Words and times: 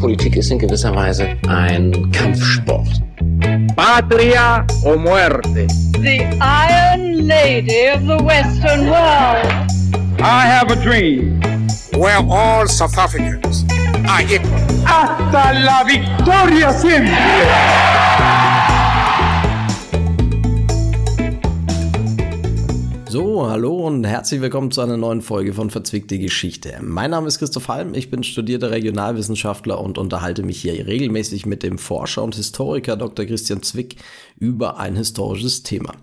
Politik 0.00 0.34
ist 0.36 0.50
in 0.50 0.58
gewisser 0.58 0.94
Weise 0.94 1.36
ein 1.46 2.10
Kampfsport. 2.10 2.88
Patria 3.76 4.64
o 4.82 4.96
muerte. 4.96 5.66
The 5.92 6.24
Iron 6.40 7.26
Lady 7.28 7.88
of 7.94 8.06
the 8.06 8.16
Western 8.24 8.88
World. 8.88 9.46
I 10.20 10.46
have 10.46 10.70
a 10.70 10.76
dream. 10.76 11.42
Where 11.98 12.24
all 12.30 12.66
South 12.66 12.96
Africans 12.96 13.66
are 14.08 14.22
equal. 14.22 14.58
Hasta 14.86 15.52
la 15.52 15.84
victoria 15.84 16.72
siempre. 16.72 17.99
So, 23.10 23.50
hallo 23.50 23.88
und 23.88 24.04
herzlich 24.04 24.40
willkommen 24.40 24.70
zu 24.70 24.82
einer 24.82 24.96
neuen 24.96 25.20
Folge 25.20 25.52
von 25.52 25.68
Verzwickte 25.68 26.16
Geschichte. 26.20 26.78
Mein 26.80 27.10
Name 27.10 27.26
ist 27.26 27.40
Christoph 27.40 27.66
Halm, 27.66 27.92
ich 27.94 28.08
bin 28.08 28.22
studierter 28.22 28.70
Regionalwissenschaftler 28.70 29.80
und 29.80 29.98
unterhalte 29.98 30.44
mich 30.44 30.62
hier 30.62 30.86
regelmäßig 30.86 31.44
mit 31.44 31.64
dem 31.64 31.76
Forscher 31.76 32.22
und 32.22 32.36
Historiker 32.36 32.96
Dr. 32.96 33.24
Christian 33.24 33.64
Zwick 33.64 33.96
über 34.38 34.78
ein 34.78 34.94
historisches 34.94 35.64
Thema. 35.64 35.94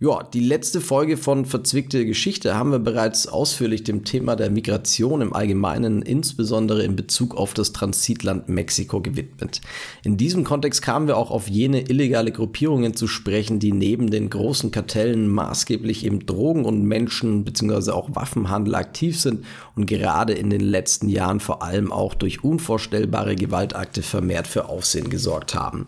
Ja, 0.00 0.22
die 0.22 0.38
letzte 0.38 0.80
Folge 0.80 1.16
von 1.16 1.44
Verzwickte 1.44 2.06
Geschichte 2.06 2.54
haben 2.54 2.70
wir 2.70 2.78
bereits 2.78 3.26
ausführlich 3.26 3.82
dem 3.82 4.04
Thema 4.04 4.36
der 4.36 4.48
Migration 4.48 5.20
im 5.20 5.32
Allgemeinen, 5.32 6.02
insbesondere 6.02 6.84
in 6.84 6.94
Bezug 6.94 7.36
auf 7.36 7.52
das 7.52 7.72
Transitland 7.72 8.48
Mexiko 8.48 9.00
gewidmet. 9.00 9.60
In 10.04 10.16
diesem 10.16 10.44
Kontext 10.44 10.82
kamen 10.82 11.08
wir 11.08 11.16
auch 11.16 11.32
auf 11.32 11.48
jene 11.48 11.80
illegale 11.80 12.30
Gruppierungen 12.30 12.94
zu 12.94 13.08
sprechen, 13.08 13.58
die 13.58 13.72
neben 13.72 14.08
den 14.08 14.30
großen 14.30 14.70
Kartellen 14.70 15.26
maßgeblich 15.26 16.04
im 16.04 16.24
Drogen- 16.26 16.64
und 16.64 16.84
Menschen- 16.84 17.42
bzw. 17.42 17.90
auch 17.90 18.14
Waffenhandel 18.14 18.76
aktiv 18.76 19.20
sind 19.20 19.44
und 19.74 19.86
gerade 19.86 20.32
in 20.32 20.48
den 20.48 20.60
letzten 20.60 21.08
Jahren 21.08 21.40
vor 21.40 21.64
allem 21.64 21.90
auch 21.90 22.14
durch 22.14 22.44
unvorstellbare 22.44 23.34
Gewaltakte 23.34 24.02
vermehrt 24.02 24.46
für 24.46 24.68
Aufsehen 24.68 25.10
gesorgt 25.10 25.56
haben. 25.56 25.86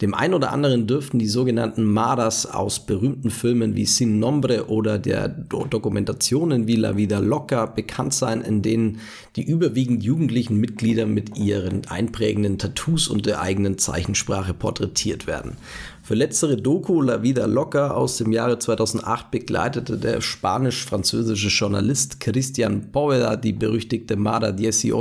Dem 0.00 0.14
einen 0.14 0.32
oder 0.32 0.50
anderen 0.50 0.86
dürften 0.86 1.18
die 1.18 1.26
sogenannten 1.26 1.84
Maras 1.84 2.46
aus 2.46 2.86
berühmten 2.86 3.30
Filmen 3.30 3.76
wie 3.76 3.84
Sin 3.84 4.18
Nombre 4.18 4.68
oder 4.68 4.98
der 4.98 5.28
Dokumentationen 5.28 6.66
wie 6.66 6.76
La 6.76 6.96
Vida 6.96 7.18
Loca 7.18 7.66
bekannt 7.66 8.14
sein, 8.14 8.40
in 8.40 8.62
denen 8.62 9.00
die 9.36 9.42
überwiegend 9.42 10.02
jugendlichen 10.02 10.56
Mitglieder 10.56 11.04
mit 11.04 11.36
ihren 11.36 11.86
einprägenden 11.88 12.56
Tattoos 12.56 13.08
und 13.08 13.26
der 13.26 13.42
eigenen 13.42 13.76
Zeichensprache 13.76 14.54
porträtiert 14.54 15.26
werden. 15.26 15.56
Für 16.10 16.16
letztere 16.16 16.56
Doku 16.56 17.02
La 17.02 17.22
Vida 17.22 17.46
Loca 17.46 17.92
aus 17.92 18.16
dem 18.16 18.32
Jahre 18.32 18.58
2008 18.58 19.30
begleitete 19.30 19.96
der 19.96 20.20
spanisch-französische 20.20 21.50
Journalist 21.50 22.18
Christian 22.18 22.90
Poveda 22.90 23.36
die 23.36 23.52
berüchtigte 23.52 24.16
Mara 24.16 24.48
18 24.48 24.92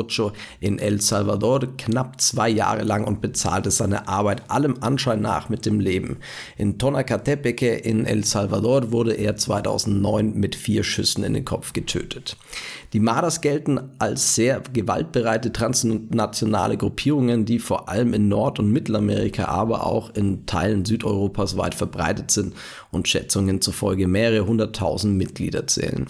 in 0.59 0.77
El 0.77 1.01
Salvador 1.01 1.61
knapp 1.79 2.21
zwei 2.21 2.49
Jahre 2.49 2.83
lang 2.83 3.05
und 3.05 3.21
bezahlte 3.21 3.71
seine 3.71 4.07
Arbeit 4.07 4.43
allem 4.51 4.75
Anschein 4.81 5.21
nach 5.21 5.49
mit 5.49 5.65
dem 5.65 5.79
Leben. 5.79 6.17
In 6.57 6.77
Tonacatepeque 6.77 7.79
in 7.83 8.05
El 8.05 8.23
Salvador 8.23 8.91
wurde 8.91 9.13
er 9.13 9.35
2009 9.35 10.35
mit 10.35 10.53
vier 10.53 10.83
Schüssen 10.83 11.23
in 11.23 11.33
den 11.33 11.43
Kopf 11.43 11.73
getötet. 11.73 12.37
Die 12.93 12.99
Maras 12.99 13.41
gelten 13.41 13.79
als 13.97 14.35
sehr 14.35 14.61
gewaltbereite 14.73 15.51
transnationale 15.51 16.77
Gruppierungen, 16.77 17.45
die 17.45 17.57
vor 17.57 17.89
allem 17.89 18.13
in 18.13 18.27
Nord- 18.27 18.59
und 18.59 18.71
Mittelamerika, 18.71 19.45
aber 19.45 19.87
auch 19.87 20.13
in 20.15 20.45
Teilen 20.45 20.85
Südeuropas 20.99 21.57
weit 21.57 21.75
verbreitet 21.75 22.31
sind 22.31 22.53
und 22.91 23.07
Schätzungen 23.07 23.61
zufolge 23.61 24.07
mehrere 24.07 24.45
hunderttausend 24.45 25.17
Mitglieder 25.17 25.65
zählen. 25.67 26.07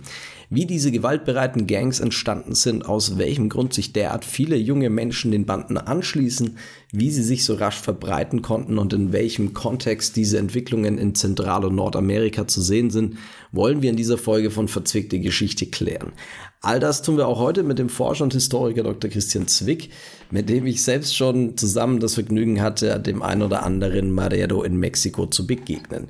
Wie 0.52 0.66
diese 0.66 0.92
gewaltbereiten 0.92 1.68
Gangs 1.68 2.00
entstanden 2.00 2.56
sind, 2.56 2.84
aus 2.84 3.20
welchem 3.20 3.50
Grund 3.50 3.72
sich 3.72 3.94
derart 3.94 4.26
viele 4.26 4.56
junge 4.56 4.90
Menschen 4.90 5.30
den 5.30 5.46
Banden 5.46 5.78
anschließen, 5.78 6.58
wie 6.92 7.12
sie 7.12 7.22
sich 7.22 7.46
so 7.46 7.54
rasch 7.54 7.80
verbreiten 7.80 8.42
konnten 8.42 8.80
und 8.80 8.92
in 8.92 9.14
welchem 9.14 9.54
Kontext 9.54 10.16
diese 10.16 10.40
Entwicklungen 10.40 10.98
in 10.98 11.14
Zentral- 11.14 11.66
und 11.66 11.76
Nordamerika 11.76 12.48
zu 12.48 12.62
sehen 12.62 12.90
sind, 12.90 13.18
wollen 13.52 13.84
wir 13.84 13.92
in 13.92 13.96
dieser 13.96 14.18
Folge 14.18 14.50
von 14.50 14.68
Verzwickte 14.68 15.20
Geschichte 15.20 15.68
klären. 15.68 16.14
All 16.62 16.80
das 16.80 17.04
tun 17.04 17.18
wir 17.18 17.28
auch 17.28 17.38
heute 17.38 17.62
mit 17.62 17.78
dem 17.78 17.90
Forscher 17.90 18.24
und 18.24 18.34
Historiker 18.34 18.82
Dr. 18.82 19.12
Christian 19.12 19.48
Zwick, 19.48 19.92
mit 20.32 20.50
dem 20.50 20.66
ich 20.66 20.82
selbst 20.82 21.16
schon 21.16 21.58
zusammen 21.58 22.00
das 22.00 22.16
Vergnügen 22.16 22.60
hatte, 22.60 23.00
dem 23.00 23.22
ein 23.22 23.44
oder 23.44 23.62
anderen 23.62 24.10
Marero 24.10 24.64
in 24.64 24.78
Mexiko 24.78 25.28
zu 25.28 25.46
begegnen. 25.46 26.08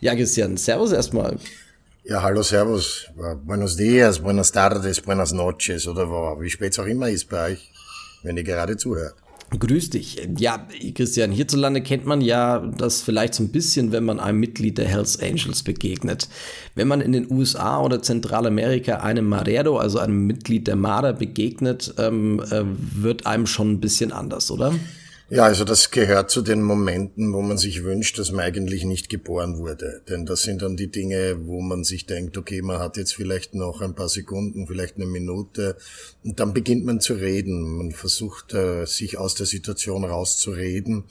Ja, 0.00 0.16
Christian, 0.16 0.56
Servus 0.56 0.90
erstmal. 0.90 1.38
Ja, 2.10 2.22
hallo, 2.22 2.42
servus. 2.42 3.06
Buenos 3.44 3.76
dias, 3.76 4.20
buenas 4.20 4.50
tardes, 4.50 4.98
buenas 5.02 5.34
noches 5.34 5.86
oder 5.86 6.08
wie 6.40 6.48
spät 6.48 6.72
es 6.72 6.78
auch 6.78 6.86
immer 6.86 7.10
ist 7.10 7.28
bei 7.28 7.50
euch, 7.50 7.70
wenn 8.22 8.38
ihr 8.38 8.44
gerade 8.44 8.78
zuhört. 8.78 9.14
Grüß 9.50 9.90
dich. 9.90 10.26
Ja, 10.38 10.66
Christian, 10.94 11.32
hierzulande 11.32 11.82
kennt 11.82 12.06
man 12.06 12.22
ja 12.22 12.60
das 12.78 13.02
vielleicht 13.02 13.34
so 13.34 13.42
ein 13.42 13.50
bisschen, 13.50 13.92
wenn 13.92 14.04
man 14.04 14.20
einem 14.20 14.40
Mitglied 14.40 14.78
der 14.78 14.86
Hells 14.86 15.20
Angels 15.20 15.62
begegnet. 15.62 16.30
Wenn 16.74 16.88
man 16.88 17.02
in 17.02 17.12
den 17.12 17.30
USA 17.30 17.82
oder 17.82 18.00
Zentralamerika 18.00 19.00
einem 19.00 19.28
Marero, 19.28 19.76
also 19.76 19.98
einem 19.98 20.26
Mitglied 20.26 20.66
der 20.66 20.76
Marder, 20.76 21.12
begegnet, 21.12 21.92
ähm, 21.98 22.40
äh, 22.50 22.62
wird 22.64 23.26
einem 23.26 23.46
schon 23.46 23.72
ein 23.72 23.80
bisschen 23.80 24.12
anders, 24.12 24.50
oder? 24.50 24.72
Ja, 25.30 25.44
also 25.44 25.64
das 25.64 25.90
gehört 25.90 26.30
zu 26.30 26.40
den 26.40 26.62
Momenten, 26.62 27.34
wo 27.34 27.42
man 27.42 27.58
sich 27.58 27.84
wünscht, 27.84 28.18
dass 28.18 28.32
man 28.32 28.46
eigentlich 28.46 28.84
nicht 28.84 29.10
geboren 29.10 29.58
wurde. 29.58 30.00
Denn 30.08 30.24
das 30.24 30.40
sind 30.40 30.62
dann 30.62 30.78
die 30.78 30.90
Dinge, 30.90 31.46
wo 31.46 31.60
man 31.60 31.84
sich 31.84 32.06
denkt, 32.06 32.38
okay, 32.38 32.62
man 32.62 32.78
hat 32.78 32.96
jetzt 32.96 33.14
vielleicht 33.14 33.54
noch 33.54 33.82
ein 33.82 33.94
paar 33.94 34.08
Sekunden, 34.08 34.66
vielleicht 34.66 34.96
eine 34.96 35.04
Minute. 35.04 35.76
Und 36.24 36.40
dann 36.40 36.54
beginnt 36.54 36.86
man 36.86 37.00
zu 37.00 37.12
reden. 37.12 37.76
Man 37.76 37.92
versucht, 37.92 38.54
äh, 38.54 38.86
sich 38.86 39.18
aus 39.18 39.34
der 39.34 39.44
Situation 39.44 40.04
rauszureden. 40.04 41.04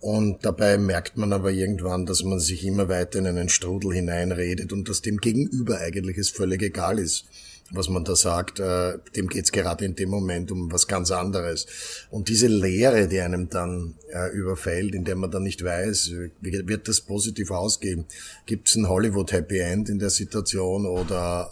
Und 0.00 0.38
dabei 0.46 0.78
merkt 0.78 1.18
man 1.18 1.34
aber 1.34 1.50
irgendwann, 1.50 2.06
dass 2.06 2.24
man 2.24 2.40
sich 2.40 2.64
immer 2.64 2.88
weiter 2.88 3.18
in 3.18 3.26
einen 3.26 3.50
Strudel 3.50 3.92
hineinredet 3.92 4.72
und 4.72 4.88
dass 4.88 5.02
dem 5.02 5.18
Gegenüber 5.18 5.80
eigentlich 5.80 6.16
es 6.16 6.30
völlig 6.30 6.62
egal 6.62 6.98
ist 6.98 7.26
was 7.72 7.88
man 7.88 8.04
da 8.04 8.16
sagt, 8.16 8.60
äh, 8.60 8.98
dem 9.16 9.28
geht's 9.28 9.52
gerade 9.52 9.84
in 9.84 9.94
dem 9.94 10.10
Moment 10.10 10.50
um 10.50 10.72
was 10.72 10.86
ganz 10.86 11.10
anderes. 11.10 11.66
Und 12.10 12.28
diese 12.28 12.48
Leere, 12.48 13.08
die 13.08 13.20
einem 13.20 13.48
dann 13.48 13.94
äh, 14.12 14.30
überfällt, 14.32 14.94
in 14.94 15.04
der 15.04 15.16
man 15.16 15.30
dann 15.30 15.42
nicht 15.42 15.64
weiß, 15.64 16.12
wird 16.40 16.88
das 16.88 17.00
positiv 17.00 17.50
ausgehen? 17.50 18.06
Gibt's 18.46 18.74
ein 18.74 18.88
Hollywood 18.88 19.32
Happy 19.32 19.58
End 19.58 19.88
in 19.88 19.98
der 19.98 20.10
Situation 20.10 20.86
oder, 20.86 21.50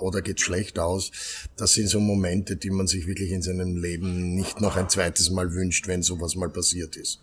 äh, 0.00 0.04
oder 0.04 0.22
geht's 0.22 0.42
schlecht 0.42 0.78
aus? 0.78 1.10
Das 1.56 1.72
sind 1.72 1.88
so 1.88 2.00
Momente, 2.00 2.56
die 2.56 2.70
man 2.70 2.86
sich 2.86 3.06
wirklich 3.06 3.30
in 3.30 3.42
seinem 3.42 3.76
Leben 3.76 4.34
nicht 4.34 4.60
noch 4.60 4.76
ein 4.76 4.88
zweites 4.88 5.30
Mal 5.30 5.52
wünscht, 5.54 5.86
wenn 5.86 6.02
sowas 6.02 6.34
mal 6.34 6.50
passiert 6.50 6.96
ist. 6.96 7.20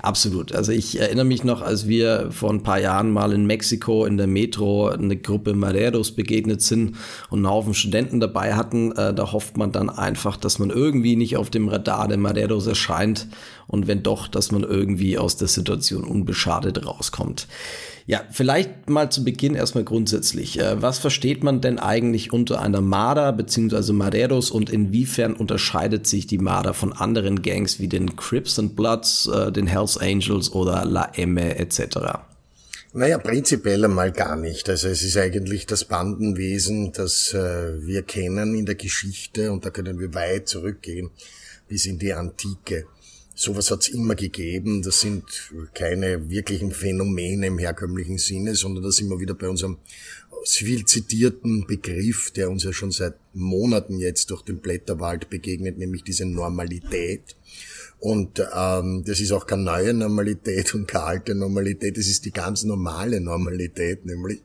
Absolut. 0.00 0.52
Also 0.52 0.72
ich 0.72 1.00
erinnere 1.00 1.24
mich 1.24 1.42
noch, 1.42 1.60
als 1.60 1.88
wir 1.88 2.30
vor 2.30 2.50
ein 2.50 2.62
paar 2.62 2.78
Jahren 2.78 3.10
mal 3.10 3.32
in 3.32 3.46
Mexiko 3.46 4.04
in 4.04 4.16
der 4.16 4.28
Metro 4.28 4.88
eine 4.88 5.16
Gruppe 5.16 5.54
Mareros 5.54 6.12
begegnet 6.12 6.62
sind 6.62 6.96
und 7.30 7.40
einen 7.40 7.50
Haufen 7.50 7.74
Studenten 7.74 8.20
dabei 8.20 8.54
hatten. 8.54 8.92
Äh, 8.92 9.12
da 9.12 9.32
hofft 9.32 9.56
man 9.56 9.72
dann 9.72 9.90
einfach, 9.90 10.36
dass 10.36 10.58
man 10.58 10.70
irgendwie 10.70 11.16
nicht 11.16 11.36
auf 11.36 11.50
dem 11.50 11.68
Radar 11.68 12.06
der 12.06 12.18
Mareros 12.18 12.66
erscheint 12.66 13.26
und 13.66 13.88
wenn 13.88 14.02
doch, 14.02 14.28
dass 14.28 14.52
man 14.52 14.62
irgendwie 14.62 15.18
aus 15.18 15.36
der 15.36 15.48
Situation 15.48 16.04
unbeschadet 16.04 16.86
rauskommt. 16.86 17.48
Ja, 18.08 18.24
vielleicht 18.30 18.88
mal 18.88 19.12
zu 19.12 19.22
Beginn 19.22 19.54
erstmal 19.54 19.84
grundsätzlich. 19.84 20.58
Äh, 20.58 20.80
was 20.80 20.98
versteht 20.98 21.44
man 21.44 21.60
denn 21.60 21.78
eigentlich 21.78 22.32
unter 22.32 22.62
einer 22.62 22.80
Marder 22.80 23.34
bzw. 23.34 23.92
Mareros 23.92 24.50
und 24.50 24.70
inwiefern 24.70 25.34
unterscheidet 25.34 26.06
sich 26.06 26.26
die 26.26 26.38
Marder 26.38 26.72
von 26.72 26.94
anderen 26.94 27.42
Gangs 27.42 27.80
wie 27.80 27.86
den 27.86 28.16
Crips 28.16 28.58
and 28.58 28.74
Bloods, 28.74 29.26
äh, 29.26 29.52
den 29.52 29.66
Hells 29.66 29.98
Angels 29.98 30.50
oder 30.52 30.86
La 30.86 31.12
M 31.16 31.36
etc.? 31.36 31.98
Naja, 32.94 33.18
prinzipiell 33.18 33.84
einmal 33.84 34.10
gar 34.12 34.36
nicht. 34.36 34.70
Also 34.70 34.88
es 34.88 35.02
ist 35.02 35.18
eigentlich 35.18 35.66
das 35.66 35.84
Bandenwesen, 35.84 36.92
das 36.92 37.34
äh, 37.34 37.86
wir 37.86 38.04
kennen 38.04 38.54
in 38.54 38.64
der 38.64 38.76
Geschichte 38.76 39.52
und 39.52 39.66
da 39.66 39.70
können 39.70 40.00
wir 40.00 40.14
weit 40.14 40.48
zurückgehen 40.48 41.10
bis 41.68 41.84
in 41.84 41.98
die 41.98 42.14
Antike. 42.14 42.86
Sowas 43.40 43.70
hat 43.70 43.82
es 43.82 43.88
immer 43.90 44.16
gegeben. 44.16 44.82
Das 44.82 45.00
sind 45.00 45.22
keine 45.72 46.28
wirklichen 46.28 46.72
Phänomene 46.72 47.46
im 47.46 47.58
herkömmlichen 47.58 48.18
Sinne, 48.18 48.56
sondern 48.56 48.82
das 48.82 49.00
wir 49.00 49.20
wieder 49.20 49.34
bei 49.34 49.48
unserem 49.48 49.76
viel 50.44 50.84
zitierten 50.86 51.64
Begriff, 51.64 52.32
der 52.32 52.50
uns 52.50 52.64
ja 52.64 52.72
schon 52.72 52.90
seit 52.90 53.14
Monaten 53.34 54.00
jetzt 54.00 54.32
durch 54.32 54.42
den 54.42 54.58
Blätterwald 54.58 55.30
begegnet, 55.30 55.78
nämlich 55.78 56.02
diese 56.02 56.26
Normalität. 56.26 57.36
Und 58.00 58.40
ähm, 58.54 59.02
das 59.04 59.18
ist 59.18 59.32
auch 59.32 59.44
keine 59.44 59.62
neue 59.62 59.92
Normalität 59.92 60.72
und 60.74 60.86
keine 60.86 61.04
alte 61.04 61.34
Normalität, 61.34 61.96
das 61.96 62.06
ist 62.06 62.24
die 62.24 62.30
ganz 62.30 62.62
normale 62.62 63.20
Normalität, 63.20 64.06
nämlich, 64.06 64.42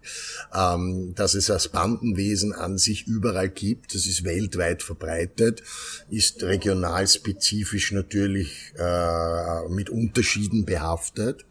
ähm, 0.56 1.14
dass 1.14 1.36
es 1.36 1.46
das 1.46 1.68
Bandenwesen 1.68 2.54
an 2.54 2.80
sich 2.80 3.06
überall 3.06 3.50
gibt, 3.50 3.94
das 3.94 4.08
ist 4.08 4.24
weltweit 4.24 4.82
verbreitet, 4.82 5.62
ist 6.10 6.42
regional 6.42 7.08
spezifisch 7.08 7.92
natürlich 7.92 8.74
äh, 8.76 9.70
mit 9.70 9.92
Unterschieden 9.92 10.66
behaftet, 10.66 11.46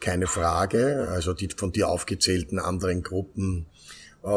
keine 0.00 0.26
Frage. 0.26 1.08
Also 1.08 1.32
die 1.32 1.48
von 1.56 1.72
dir 1.72 1.88
aufgezählten 1.88 2.58
anderen 2.58 3.02
Gruppen 3.02 3.66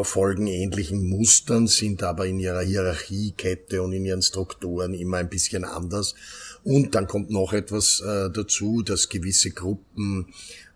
folgen 0.04 0.48
ähnlichen 0.48 1.08
Mustern, 1.08 1.68
sind 1.68 2.04
aber 2.04 2.26
in 2.26 2.40
ihrer 2.40 2.62
Hierarchiekette 2.62 3.82
und 3.82 3.94
in 3.94 4.06
ihren 4.06 4.22
Strukturen 4.22 4.94
immer 4.94 5.18
ein 5.18 5.30
bisschen 5.30 5.64
anders. 5.64 6.16
Und 6.64 6.96
dann 6.96 7.08
kommt 7.08 7.30
noch 7.30 7.54
etwas 7.54 8.02
äh, 8.02 8.30
dazu, 8.30 8.84
dass 8.84 9.10
gewisse 9.10 9.52
Gruppen 9.52 10.28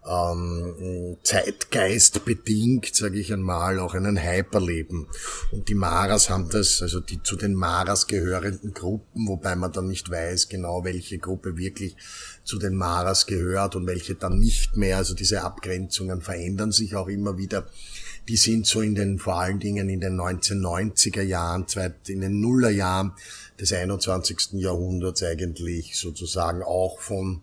ähm, 0.08 1.18
Zeitgeist 1.24 2.26
bedingt, 2.26 2.96
sage 2.96 3.20
ich 3.20 3.34
einmal, 3.34 3.80
auch 3.80 3.94
einen 3.94 4.22
Hype 4.22 4.54
erleben. 4.54 5.08
Und 5.52 5.70
die 5.70 5.76
Maras 5.76 6.30
haben 6.30 6.50
das, 6.50 6.82
also 6.82 7.00
die 7.00 7.22
zu 7.24 7.36
den 7.36 7.56
Maras 7.56 8.08
gehörenden 8.08 8.74
Gruppen, 8.74 9.28
wobei 9.28 9.56
man 9.56 9.72
dann 9.72 9.88
nicht 9.88 10.10
weiß 10.10 10.50
genau, 10.50 10.84
welche 10.84 11.18
Gruppe 11.18 11.58
wirklich 11.58 11.96
zu 12.44 12.60
den 12.60 12.76
Maras 12.76 13.26
gehört 13.26 13.76
und 13.76 13.88
welche 13.88 14.16
dann 14.16 14.38
nicht 14.38 14.78
mehr. 14.78 14.98
Also 14.98 15.16
diese 15.16 15.44
Abgrenzungen 15.44 16.22
verändern 16.22 16.72
sich 16.72 16.96
auch 16.96 17.08
immer 17.08 17.38
wieder. 17.38 17.68
Die 18.28 18.38
sind 18.38 18.66
so 18.66 18.82
in 18.82 18.96
den, 18.96 19.20
vor 19.20 19.36
allen 19.36 19.60
Dingen 19.60 19.90
in 19.90 20.02
den 20.02 20.20
1990er 20.20 21.22
Jahren, 21.22 21.66
in 22.08 22.22
den 22.22 22.42
Nullerjahren 22.42 23.14
des 23.60 23.72
21. 23.72 24.54
Jahrhunderts 24.54 25.24
eigentlich 25.24 25.96
sozusagen 25.96 26.64
auch 26.64 27.00
von 27.00 27.42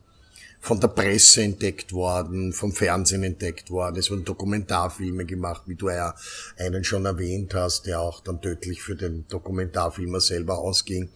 von 0.63 0.79
der 0.79 0.89
Presse 0.89 1.43
entdeckt 1.43 1.93
worden, 1.93 2.53
vom 2.53 2.73
Fernsehen 2.73 3.25
entdeckt 3.25 3.69
worden. 3.73 3.97
Es 3.97 4.13
wurden 4.13 4.25
Dokumentarfilme 4.25 5.25
gemacht, 5.25 5.63
wie 5.67 5.75
du 5.75 5.91
ja 5.91 6.15
einen 6.57 6.85
schon 6.85 7.05
erwähnt 7.05 7.53
hast, 7.53 7.87
der 7.87 8.01
auch 8.01 8.21
dann 8.21 8.41
tödlich 8.41 8.81
für 8.81 8.95
den 8.95 9.27
Dokumentarfilmer 9.29 10.21
selber 10.21 10.59
ausging. 10.59 11.09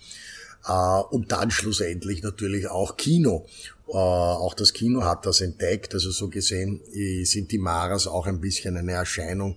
Äh, 0.67 1.01
und 1.11 1.33
dann 1.33 1.51
schlussendlich 1.51 2.23
natürlich 2.23 2.69
auch 2.69 2.97
Kino. 2.97 3.47
Äh, 3.89 3.93
auch 3.93 4.55
das 4.55 4.73
Kino 4.73 5.05
hat 5.05 5.27
das 5.27 5.41
entdeckt. 5.41 5.95
Also 5.95 6.11
so 6.11 6.29
gesehen 6.29 6.81
äh, 6.93 7.25
sind 7.25 7.53
die 7.53 7.59
Maras 7.59 8.07
auch 8.07 8.27
ein 8.27 8.41
bisschen 8.41 8.77
eine 8.77 8.93
Erscheinung 8.93 9.57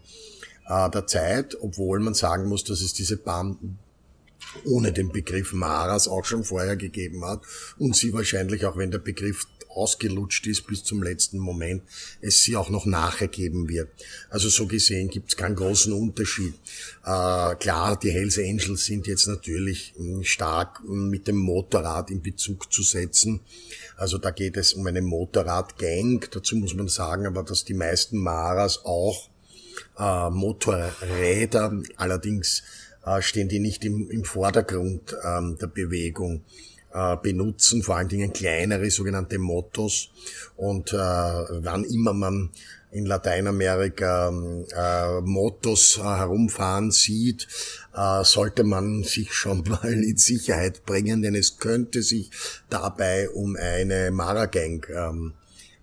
der 0.71 1.07
Zeit, 1.07 1.57
obwohl 1.59 1.99
man 1.99 2.13
sagen 2.13 2.47
muss, 2.47 2.63
dass 2.63 2.81
es 2.81 2.93
diese 2.93 3.17
Banden 3.17 3.79
ohne 4.65 4.91
den 4.91 5.11
Begriff 5.11 5.51
Maras 5.51 6.07
auch 6.07 6.25
schon 6.25 6.43
vorher 6.43 6.75
gegeben 6.75 7.25
hat 7.25 7.41
und 7.79 7.95
sie 7.95 8.13
wahrscheinlich 8.13 8.67
auch 8.67 8.77
wenn 8.77 8.91
der 8.91 8.99
Begriff 8.99 9.47
ausgelutscht 9.79 10.45
ist 10.47 10.67
bis 10.67 10.83
zum 10.83 11.01
letzten 11.01 11.39
Moment, 11.39 11.83
es 12.21 12.43
sie 12.43 12.55
auch 12.55 12.69
noch 12.69 12.85
nachher 12.85 13.27
geben 13.27 13.69
wird. 13.69 13.89
Also 14.29 14.49
so 14.49 14.67
gesehen 14.67 15.09
gibt 15.09 15.29
es 15.29 15.37
keinen 15.37 15.55
großen 15.55 15.93
Unterschied. 15.93 16.53
Äh, 17.05 17.55
klar, 17.55 17.97
die 18.01 18.11
Hells 18.11 18.37
Angels 18.37 18.85
sind 18.85 19.07
jetzt 19.07 19.27
natürlich 19.27 19.93
hm, 19.95 20.23
stark 20.23 20.81
mit 20.87 21.27
dem 21.27 21.37
Motorrad 21.37 22.11
in 22.11 22.21
Bezug 22.21 22.71
zu 22.71 22.83
setzen. 22.83 23.39
Also 23.95 24.17
da 24.17 24.31
geht 24.31 24.57
es 24.57 24.73
um 24.73 24.85
eine 24.87 25.01
Motorradgang. 25.01 26.25
Dazu 26.31 26.55
muss 26.55 26.73
man 26.73 26.87
sagen, 26.87 27.25
aber 27.25 27.43
dass 27.43 27.65
die 27.65 27.73
meisten 27.73 28.17
Maras 28.17 28.85
auch 28.85 29.29
äh, 29.97 30.29
Motorräder, 30.29 31.81
allerdings 31.95 32.63
äh, 33.05 33.21
stehen 33.21 33.49
die 33.49 33.59
nicht 33.59 33.83
im, 33.85 34.09
im 34.09 34.23
Vordergrund 34.23 35.15
ähm, 35.23 35.57
der 35.59 35.67
Bewegung 35.67 36.41
äh, 36.93 37.17
benutzen, 37.17 37.83
vor 37.83 37.97
allen 37.97 38.09
Dingen 38.09 38.33
kleinere 38.33 38.89
sogenannte 38.89 39.39
Mottos. 39.39 40.09
Und 40.55 40.93
äh, 40.93 40.95
wann 40.97 41.83
immer 41.83 42.13
man 42.13 42.49
in 42.91 43.05
Lateinamerika 43.05 44.29
äh, 44.29 45.21
Mottos 45.21 45.97
äh, 45.97 46.01
herumfahren 46.01 46.91
sieht, 46.91 47.47
äh, 47.95 48.23
sollte 48.23 48.63
man 48.63 49.03
sich 49.03 49.33
schon 49.33 49.63
mal 49.67 49.93
in 49.93 50.17
Sicherheit 50.17 50.85
bringen, 50.85 51.21
denn 51.21 51.35
es 51.35 51.57
könnte 51.57 52.01
sich 52.01 52.31
dabei 52.69 53.29
um 53.29 53.55
eine 53.55 54.11
Mara-Gang 54.11 54.87
ähm, 54.89 55.33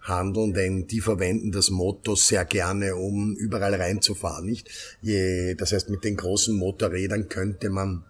handeln, 0.00 0.53
denn 0.53 0.87
die 0.87 1.00
verwenden 1.00 1.53
das 1.53 1.70
Motto 1.70 2.14
sehr 2.14 2.44
gerne, 2.44 2.97
um 2.97 3.35
überall 3.35 3.75
reinzufahren, 3.75 4.47
nicht? 4.47 4.69
Je, 5.00 5.55
das 5.55 5.73
heißt, 5.73 5.88
mit 5.91 6.05
den 6.05 6.17
großen 6.17 6.55
Motorrädern 6.55 7.29
könnte 7.29 7.70
man 7.70 8.05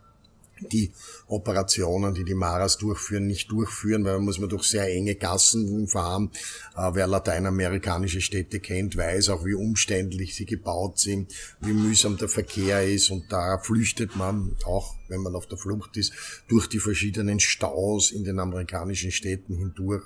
die 0.60 0.92
Operationen, 1.26 2.14
die 2.14 2.24
die 2.24 2.34
Maras 2.34 2.78
durchführen, 2.78 3.26
nicht 3.26 3.50
durchführen, 3.50 4.04
weil 4.04 4.14
man 4.14 4.24
muss 4.24 4.38
man 4.38 4.48
durch 4.48 4.64
sehr 4.64 4.88
enge 4.88 5.14
Gassen 5.14 5.86
fahren. 5.86 6.30
Äh, 6.76 6.90
wer 6.94 7.06
lateinamerikanische 7.06 8.20
Städte 8.20 8.60
kennt, 8.60 8.96
weiß 8.96 9.28
auch, 9.30 9.44
wie 9.44 9.54
umständlich 9.54 10.34
sie 10.34 10.46
gebaut 10.46 10.98
sind, 10.98 11.32
wie 11.60 11.72
mühsam 11.72 12.16
der 12.16 12.28
Verkehr 12.28 12.86
ist 12.86 13.10
und 13.10 13.30
da 13.30 13.58
flüchtet 13.58 14.16
man 14.16 14.56
auch, 14.64 14.94
wenn 15.08 15.20
man 15.20 15.34
auf 15.34 15.46
der 15.46 15.58
Flucht 15.58 15.96
ist, 15.96 16.12
durch 16.48 16.68
die 16.68 16.78
verschiedenen 16.80 17.40
Staus 17.40 18.10
in 18.10 18.24
den 18.24 18.38
amerikanischen 18.38 19.10
Städten 19.10 19.54
hindurch. 19.56 20.04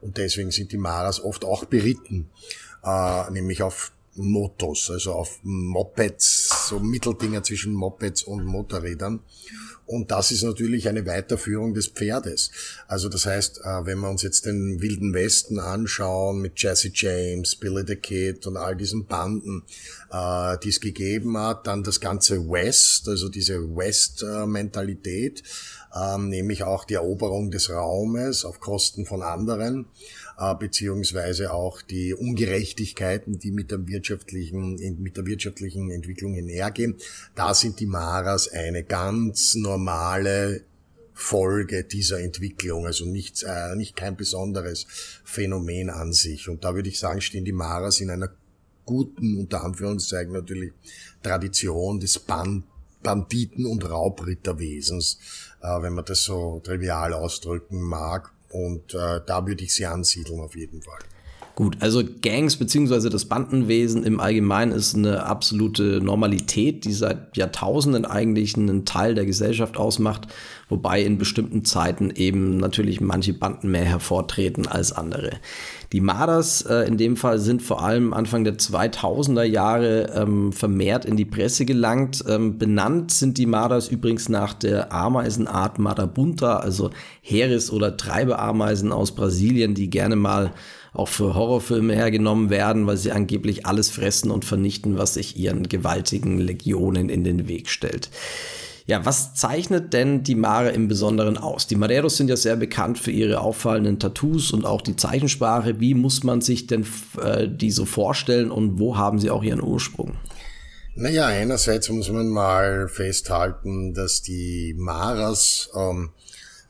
Und 0.00 0.18
deswegen 0.18 0.50
sind 0.50 0.72
die 0.72 0.78
Maras 0.78 1.20
oft 1.20 1.44
auch 1.44 1.64
beritten, 1.64 2.28
äh, 2.84 3.30
nämlich 3.30 3.62
auf 3.62 3.92
Motos, 4.16 4.90
also 4.90 5.12
auf 5.12 5.38
Mopeds, 5.42 6.68
so 6.68 6.80
Mitteldinger 6.80 7.42
zwischen 7.42 7.72
Mopeds 7.72 8.22
und 8.22 8.44
Motorrädern. 8.44 9.20
Und 9.86 10.10
das 10.10 10.32
ist 10.32 10.42
natürlich 10.42 10.88
eine 10.88 11.06
Weiterführung 11.06 11.72
des 11.72 11.86
Pferdes. 11.86 12.50
Also 12.88 13.08
das 13.08 13.24
heißt, 13.24 13.60
äh, 13.62 13.86
wenn 13.86 14.00
wir 14.00 14.10
uns 14.10 14.22
jetzt 14.22 14.44
den 14.44 14.82
Wilden 14.82 15.14
Westen 15.14 15.60
anschauen 15.60 16.40
mit 16.40 16.60
Jesse 16.60 16.90
James, 16.92 17.54
Billy 17.54 17.84
the 17.86 17.94
Kid 17.94 18.48
und 18.48 18.56
all 18.56 18.74
diesen 18.74 19.06
Banden, 19.06 19.62
äh, 20.10 20.58
die 20.58 20.70
es 20.70 20.80
gegeben 20.80 21.38
hat, 21.38 21.68
dann 21.68 21.84
das 21.84 22.00
ganze 22.00 22.48
West, 22.48 23.08
also 23.08 23.28
diese 23.28 23.76
West-Mentalität, 23.76 25.44
ähm, 25.94 26.30
nämlich 26.30 26.64
auch 26.64 26.84
die 26.84 26.94
Eroberung 26.94 27.52
des 27.52 27.70
Raumes 27.70 28.44
auf 28.44 28.58
Kosten 28.58 29.06
von 29.06 29.22
anderen, 29.22 29.86
beziehungsweise 30.58 31.52
auch 31.52 31.80
die 31.82 32.14
Ungerechtigkeiten, 32.14 33.38
die 33.38 33.50
mit 33.50 33.70
der 33.70 33.86
wirtschaftlichen, 33.86 34.76
mit 35.00 35.16
der 35.16 35.26
wirtschaftlichen 35.26 35.90
Entwicklung 35.90 36.36
einhergehen. 36.36 36.96
Da 37.34 37.54
sind 37.54 37.80
die 37.80 37.86
Maras 37.86 38.48
eine 38.48 38.84
ganz 38.84 39.54
normale 39.54 40.62
Folge 41.14 41.84
dieser 41.84 42.20
Entwicklung, 42.20 42.84
also 42.84 43.06
nicht, 43.06 43.42
äh, 43.42 43.74
nicht 43.74 43.96
kein 43.96 44.16
besonderes 44.16 44.86
Phänomen 45.24 45.88
an 45.88 46.12
sich. 46.12 46.50
Und 46.50 46.62
da 46.64 46.74
würde 46.74 46.90
ich 46.90 46.98
sagen, 46.98 47.22
stehen 47.22 47.46
die 47.46 47.52
Maras 47.52 48.00
in 48.00 48.10
einer 48.10 48.28
guten, 48.84 49.38
unter 49.38 49.64
Anführungszeichen 49.64 50.32
natürlich, 50.32 50.72
Tradition 51.22 51.98
des 51.98 52.18
Band 52.18 52.64
Banditen- 53.02 53.66
und 53.66 53.88
Raubritterwesens, 53.88 55.18
äh, 55.62 55.80
wenn 55.80 55.94
man 55.94 56.04
das 56.04 56.24
so 56.24 56.60
trivial 56.64 57.12
ausdrücken 57.12 57.80
mag. 57.80 58.32
Und 58.50 58.94
äh, 58.94 59.20
da 59.26 59.46
würde 59.46 59.64
ich 59.64 59.74
sie 59.74 59.86
ansiedeln 59.86 60.40
auf 60.40 60.56
jeden 60.56 60.82
Fall. 60.82 61.00
Gut, 61.56 61.78
also 61.80 62.02
Gangs 62.20 62.56
beziehungsweise 62.56 63.08
das 63.08 63.24
Bandenwesen 63.24 64.04
im 64.04 64.20
Allgemeinen 64.20 64.72
ist 64.72 64.94
eine 64.94 65.24
absolute 65.24 66.02
Normalität, 66.02 66.84
die 66.84 66.92
seit 66.92 67.34
Jahrtausenden 67.34 68.04
eigentlich 68.04 68.58
einen 68.58 68.84
Teil 68.84 69.14
der 69.14 69.24
Gesellschaft 69.24 69.78
ausmacht, 69.78 70.26
wobei 70.68 71.00
in 71.00 71.16
bestimmten 71.16 71.64
Zeiten 71.64 72.10
eben 72.10 72.58
natürlich 72.58 73.00
manche 73.00 73.32
Banden 73.32 73.70
mehr 73.70 73.86
hervortreten 73.86 74.68
als 74.68 74.92
andere. 74.92 75.30
Die 75.92 76.02
Marder 76.02 76.44
äh, 76.68 76.86
in 76.86 76.98
dem 76.98 77.16
Fall 77.16 77.38
sind 77.38 77.62
vor 77.62 77.82
allem 77.82 78.12
Anfang 78.12 78.44
der 78.44 78.58
2000er 78.58 79.44
Jahre 79.44 80.12
ähm, 80.14 80.52
vermehrt 80.52 81.06
in 81.06 81.16
die 81.16 81.24
Presse 81.24 81.64
gelangt. 81.64 82.22
Ähm, 82.28 82.58
benannt 82.58 83.12
sind 83.12 83.38
die 83.38 83.46
Marders 83.46 83.88
übrigens 83.88 84.28
nach 84.28 84.52
der 84.52 84.92
Ameisenart 84.92 85.78
Marabunta, 85.78 86.58
also 86.58 86.90
Heeres- 87.22 87.72
oder 87.72 87.96
Treibeameisen 87.96 88.92
aus 88.92 89.14
Brasilien, 89.14 89.74
die 89.74 89.88
gerne 89.88 90.16
mal 90.16 90.52
auch 90.96 91.08
für 91.08 91.34
Horrorfilme 91.34 91.94
hergenommen 91.94 92.50
werden, 92.50 92.86
weil 92.86 92.96
sie 92.96 93.12
angeblich 93.12 93.66
alles 93.66 93.90
fressen 93.90 94.30
und 94.30 94.44
vernichten, 94.44 94.98
was 94.98 95.14
sich 95.14 95.36
ihren 95.36 95.68
gewaltigen 95.68 96.38
Legionen 96.38 97.08
in 97.08 97.24
den 97.24 97.48
Weg 97.48 97.68
stellt. 97.68 98.10
Ja, 98.88 99.04
was 99.04 99.34
zeichnet 99.34 99.92
denn 99.92 100.22
die 100.22 100.36
Mare 100.36 100.70
im 100.70 100.86
Besonderen 100.86 101.38
aus? 101.38 101.66
Die 101.66 101.74
Maderos 101.74 102.16
sind 102.16 102.28
ja 102.28 102.36
sehr 102.36 102.54
bekannt 102.54 103.00
für 103.00 103.10
ihre 103.10 103.40
auffallenden 103.40 103.98
Tattoos 103.98 104.52
und 104.52 104.64
auch 104.64 104.80
die 104.80 104.94
Zeichensprache. 104.94 105.80
Wie 105.80 105.94
muss 105.94 106.22
man 106.22 106.40
sich 106.40 106.68
denn 106.68 106.86
äh, 107.20 107.48
die 107.48 107.72
so 107.72 107.84
vorstellen 107.84 108.52
und 108.52 108.78
wo 108.78 108.96
haben 108.96 109.18
sie 109.18 109.30
auch 109.30 109.42
ihren 109.42 109.60
Ursprung? 109.60 110.14
Naja, 110.94 111.26
einerseits 111.26 111.90
muss 111.90 112.10
man 112.10 112.28
mal 112.28 112.88
festhalten, 112.88 113.92
dass 113.92 114.22
die 114.22 114.74
Maras 114.78 115.68
ähm, 115.76 116.10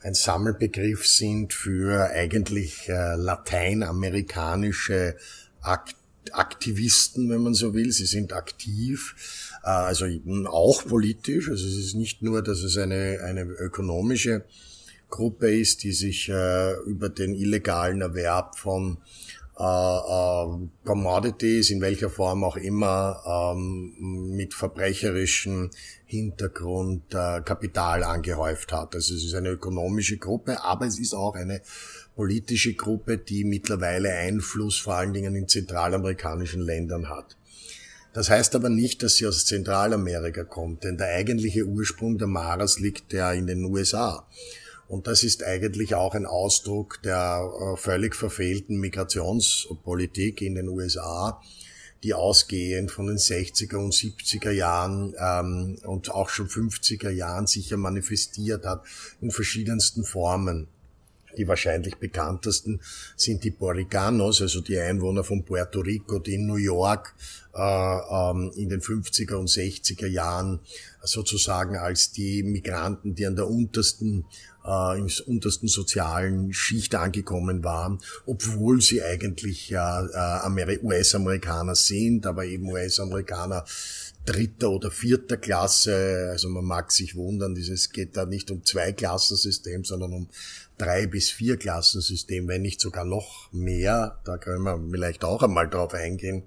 ein 0.01 0.13
Sammelbegriff 0.13 1.07
sind 1.07 1.53
für 1.53 2.09
eigentlich 2.09 2.89
äh, 2.89 3.15
lateinamerikanische 3.15 5.15
Akt 5.61 5.95
Aktivisten, 6.33 7.29
wenn 7.29 7.41
man 7.41 7.53
so 7.53 7.73
will. 7.73 7.91
Sie 7.91 8.05
sind 8.05 8.33
aktiv, 8.33 9.53
äh, 9.63 9.67
also 9.67 10.05
auch 10.47 10.85
politisch. 10.85 11.49
Also 11.49 11.65
es 11.65 11.77
ist 11.77 11.95
nicht 11.95 12.21
nur, 12.21 12.41
dass 12.41 12.63
es 12.63 12.77
eine, 12.77 13.19
eine 13.23 13.43
ökonomische 13.43 14.43
Gruppe 15.09 15.57
ist, 15.57 15.83
die 15.83 15.93
sich 15.93 16.29
äh, 16.29 16.73
über 16.81 17.09
den 17.09 17.33
illegalen 17.33 18.01
Erwerb 18.01 18.57
von 18.57 18.97
äh, 19.59 19.63
äh, 19.63 20.67
Commodities, 20.85 21.71
in 21.71 21.81
welcher 21.81 22.09
Form 22.09 22.43
auch 22.43 22.57
immer, 22.57 23.55
ähm, 23.55 24.35
mit 24.35 24.53
verbrecherischem 24.53 25.71
Hintergrund 26.05 27.13
äh, 27.13 27.41
Kapital 27.41 28.03
angehäuft 28.03 28.71
hat. 28.71 28.93
Also 28.93 29.15
es 29.15 29.23
ist 29.23 29.33
eine 29.33 29.49
ökonomische 29.49 30.17
Gruppe, 30.17 30.63
aber 30.63 30.85
es 30.85 30.99
ist 30.99 31.13
auch 31.13 31.35
eine 31.35 31.61
politische 32.15 32.73
Gruppe, 32.73 33.17
die 33.17 33.43
mittlerweile 33.43 34.11
Einfluss 34.11 34.77
vor 34.77 34.95
allen 34.95 35.13
Dingen 35.13 35.35
in 35.35 35.47
zentralamerikanischen 35.47 36.61
Ländern 36.61 37.09
hat. 37.09 37.35
Das 38.13 38.29
heißt 38.29 38.55
aber 38.55 38.69
nicht, 38.69 39.03
dass 39.03 39.15
sie 39.15 39.27
aus 39.27 39.45
Zentralamerika 39.45 40.43
kommt, 40.43 40.83
denn 40.83 40.97
der 40.97 41.07
eigentliche 41.07 41.65
Ursprung 41.65 42.17
der 42.17 42.27
Maras 42.27 42.79
liegt 42.79 43.13
ja 43.13 43.31
in 43.31 43.47
den 43.47 43.63
USA. 43.65 44.27
Und 44.87 45.07
das 45.07 45.23
ist 45.23 45.43
eigentlich 45.43 45.95
auch 45.95 46.15
ein 46.15 46.25
Ausdruck 46.25 47.01
der 47.03 47.41
äh, 47.43 47.77
völlig 47.77 48.15
verfehlten 48.15 48.79
Migrationspolitik 48.79 50.41
in 50.41 50.55
den 50.55 50.69
USA, 50.69 51.41
die 52.03 52.13
ausgehend 52.13 52.91
von 52.91 53.07
den 53.07 53.17
60er 53.17 53.75
und 53.75 53.93
70er 53.93 54.51
Jahren 54.51 55.13
ähm, 55.19 55.77
und 55.83 56.11
auch 56.11 56.29
schon 56.29 56.47
50er 56.47 57.09
Jahren 57.09 57.47
sicher 57.47 57.75
manifestiert 57.75 58.65
hat 58.65 58.83
in 59.19 59.31
verschiedensten 59.31 60.03
Formen. 60.03 60.67
Die 61.37 61.47
wahrscheinlich 61.47 61.97
bekanntesten 61.97 62.81
sind 63.15 63.43
die 63.43 63.51
Boricanos, 63.51 64.41
also 64.41 64.61
die 64.61 64.79
Einwohner 64.79 65.23
von 65.23 65.43
Puerto 65.43 65.81
Rico, 65.81 66.17
die 66.17 66.35
in 66.35 66.47
New 66.47 66.55
York 66.55 67.13
äh, 67.53 67.61
ähm, 67.61 68.51
in 68.55 68.69
den 68.69 68.81
50er 68.81 69.35
und 69.35 69.49
60er 69.49 70.07
Jahren 70.07 70.59
sozusagen 71.03 71.77
als 71.77 72.11
die 72.11 72.41
Migranten, 72.41 73.13
die 73.13 73.25
an 73.25 73.35
der 73.35 73.47
untersten 73.47 74.25
äh, 74.67 74.99
im 74.99 75.09
untersten 75.25 75.67
sozialen 75.67 76.53
Schicht 76.53 76.93
angekommen 76.95 77.63
waren, 77.63 77.99
obwohl 78.25 78.81
sie 78.81 79.01
eigentlich 79.01 79.69
ja 79.69 80.05
äh, 80.05 80.79
US-Amerikaner 80.83 81.75
sind, 81.75 82.25
aber 82.25 82.45
eben 82.45 82.69
US-Amerikaner 82.69 83.65
dritter 84.25 84.71
oder 84.71 84.91
vierter 84.91 85.37
Klasse. 85.37 86.27
Also 86.31 86.49
man 86.49 86.65
mag 86.65 86.91
sich 86.91 87.15
wundern, 87.15 87.55
dieses 87.55 87.91
geht 87.91 88.17
da 88.17 88.25
nicht 88.25 88.51
um 88.51 88.65
zwei 88.65 88.91
Klassensystem, 88.91 89.85
sondern 89.85 90.13
um 90.13 90.29
drei 90.77 91.07
bis 91.07 91.29
vier 91.29 91.57
Klassensystem, 91.57 92.47
wenn 92.47 92.61
nicht 92.61 92.81
sogar 92.81 93.05
noch 93.05 93.51
mehr. 93.51 94.19
Da 94.25 94.37
können 94.37 94.63
wir 94.63 94.79
vielleicht 94.91 95.23
auch 95.23 95.41
einmal 95.43 95.69
drauf 95.69 95.93
eingehen. 95.93 96.43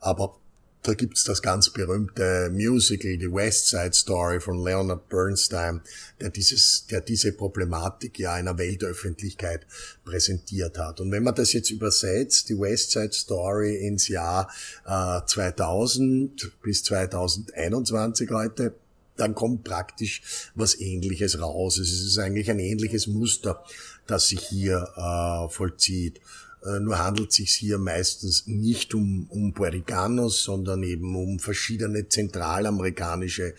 Aber 0.00 0.38
da 0.82 0.94
gibt's 0.94 1.24
das 1.24 1.42
ganz 1.42 1.70
berühmte 1.70 2.50
Musical, 2.52 3.16
die 3.16 3.32
West 3.32 3.68
Side 3.68 3.92
Story 3.92 4.40
von 4.40 4.62
Leonard 4.62 5.08
Bernstein, 5.08 5.80
der 6.20 6.30
dieses, 6.30 6.86
der 6.86 7.00
diese 7.00 7.32
Problematik 7.32 8.18
ja 8.18 8.34
einer 8.34 8.58
Weltöffentlichkeit 8.58 9.66
präsentiert 10.04 10.78
hat. 10.78 11.00
Und 11.00 11.10
wenn 11.10 11.24
man 11.24 11.34
das 11.34 11.52
jetzt 11.52 11.70
übersetzt, 11.70 12.48
die 12.48 12.58
West 12.58 12.92
Side 12.92 13.12
Story 13.12 13.76
ins 13.76 14.08
Jahr 14.08 14.50
äh, 14.86 15.20
2000 15.26 16.52
bis 16.62 16.84
2021 16.84 18.30
heute, 18.30 18.74
dann 19.16 19.34
kommt 19.34 19.64
praktisch 19.64 20.50
was 20.54 20.78
Ähnliches 20.78 21.40
raus. 21.40 21.78
Es 21.78 21.90
ist 21.90 22.18
eigentlich 22.18 22.50
ein 22.50 22.60
ähnliches 22.60 23.08
Muster, 23.08 23.62
das 24.06 24.28
sich 24.28 24.40
hier 24.40 24.88
äh, 24.96 25.52
vollzieht. 25.52 26.20
Äh, 26.64 26.80
nur 26.80 26.98
handelt 26.98 27.30
es 27.30 27.36
sich 27.36 27.50
hier 27.50 27.78
meistens 27.78 28.46
nicht 28.46 28.94
um, 28.94 29.26
um 29.30 29.52
Puerto 29.52 30.28
sondern 30.28 30.82
eben 30.82 31.14
um 31.14 31.38
verschiedene 31.38 32.08
zentralamerikanische 32.08 33.54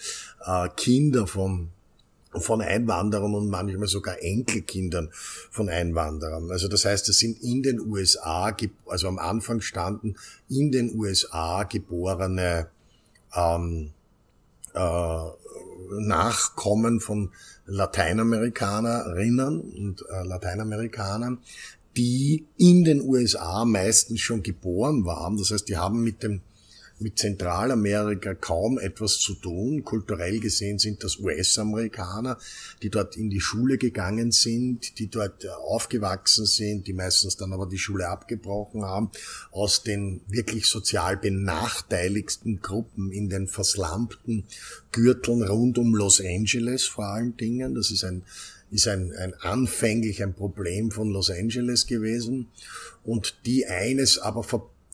äh, 0.45 0.69
Kinder 0.75 1.27
von 1.27 1.69
von 2.37 2.61
Einwanderern 2.61 3.33
und 3.33 3.49
manchmal 3.49 3.87
sogar 3.87 4.21
Enkelkindern 4.21 5.09
von 5.49 5.67
Einwanderern. 5.67 6.51
Also 6.51 6.67
das 6.67 6.85
heißt, 6.85 7.09
es 7.09 7.17
sind 7.17 7.41
in 7.41 7.63
den 7.63 7.79
USA, 7.79 8.55
also 8.85 9.07
am 9.07 9.17
Anfang 9.17 9.61
standen 9.61 10.15
in 10.47 10.71
den 10.71 10.93
USA 10.95 11.63
geborene 11.63 12.67
ähm, 13.35 13.91
äh, 14.73 15.25
Nachkommen 15.91 16.99
von 16.99 17.31
Lateinamerikanerinnen 17.65 19.59
und 19.59 20.05
äh, 20.07 20.23
Lateinamerikanern, 20.23 21.39
die 21.99 22.47
in 22.55 22.85
den 22.85 23.01
USA 23.01 23.65
meistens 23.65 24.21
schon 24.21 24.41
geboren 24.41 25.03
waren. 25.03 25.35
Das 25.35 25.51
heißt, 25.51 25.67
die 25.67 25.75
haben 25.75 26.01
mit 26.01 26.23
dem 26.23 26.39
mit 27.01 27.17
Zentralamerika 27.17 28.33
kaum 28.33 28.77
etwas 28.77 29.19
zu 29.19 29.33
tun. 29.33 29.83
Kulturell 29.85 30.39
gesehen 30.39 30.79
sind 30.79 31.03
das 31.03 31.17
US-Amerikaner, 31.19 32.37
die 32.83 32.89
dort 32.89 33.15
in 33.15 33.29
die 33.29 33.39
Schule 33.39 33.77
gegangen 33.77 34.31
sind, 34.31 34.99
die 34.99 35.07
dort 35.07 35.47
aufgewachsen 35.47 36.45
sind, 36.45 36.87
die 36.87 36.93
meistens 36.93 37.37
dann 37.37 37.53
aber 37.53 37.67
die 37.67 37.77
Schule 37.77 38.09
abgebrochen 38.09 38.83
haben, 38.83 39.11
aus 39.51 39.83
den 39.83 40.21
wirklich 40.27 40.67
sozial 40.67 41.15
benachteiligsten 41.15 42.61
Gruppen 42.61 43.11
in 43.11 43.29
den 43.29 43.47
verslampten 43.47 44.43
Gürteln 44.91 45.43
rund 45.43 45.77
um 45.77 45.95
Los 45.95 46.19
Angeles 46.19 46.85
vor 46.85 47.05
allen 47.05 47.37
Dingen. 47.37 47.75
Das 47.75 47.91
ist 47.91 48.03
ein 48.03 48.23
ist 48.71 48.87
ein, 48.87 49.13
ein 49.15 49.33
anfänglich 49.35 50.21
ein 50.23 50.33
Problem 50.33 50.91
von 50.91 51.09
Los 51.09 51.29
Angeles 51.29 51.87
gewesen 51.87 52.47
und 53.03 53.45
die 53.45 53.65
eines 53.65 54.19
aber 54.19 54.43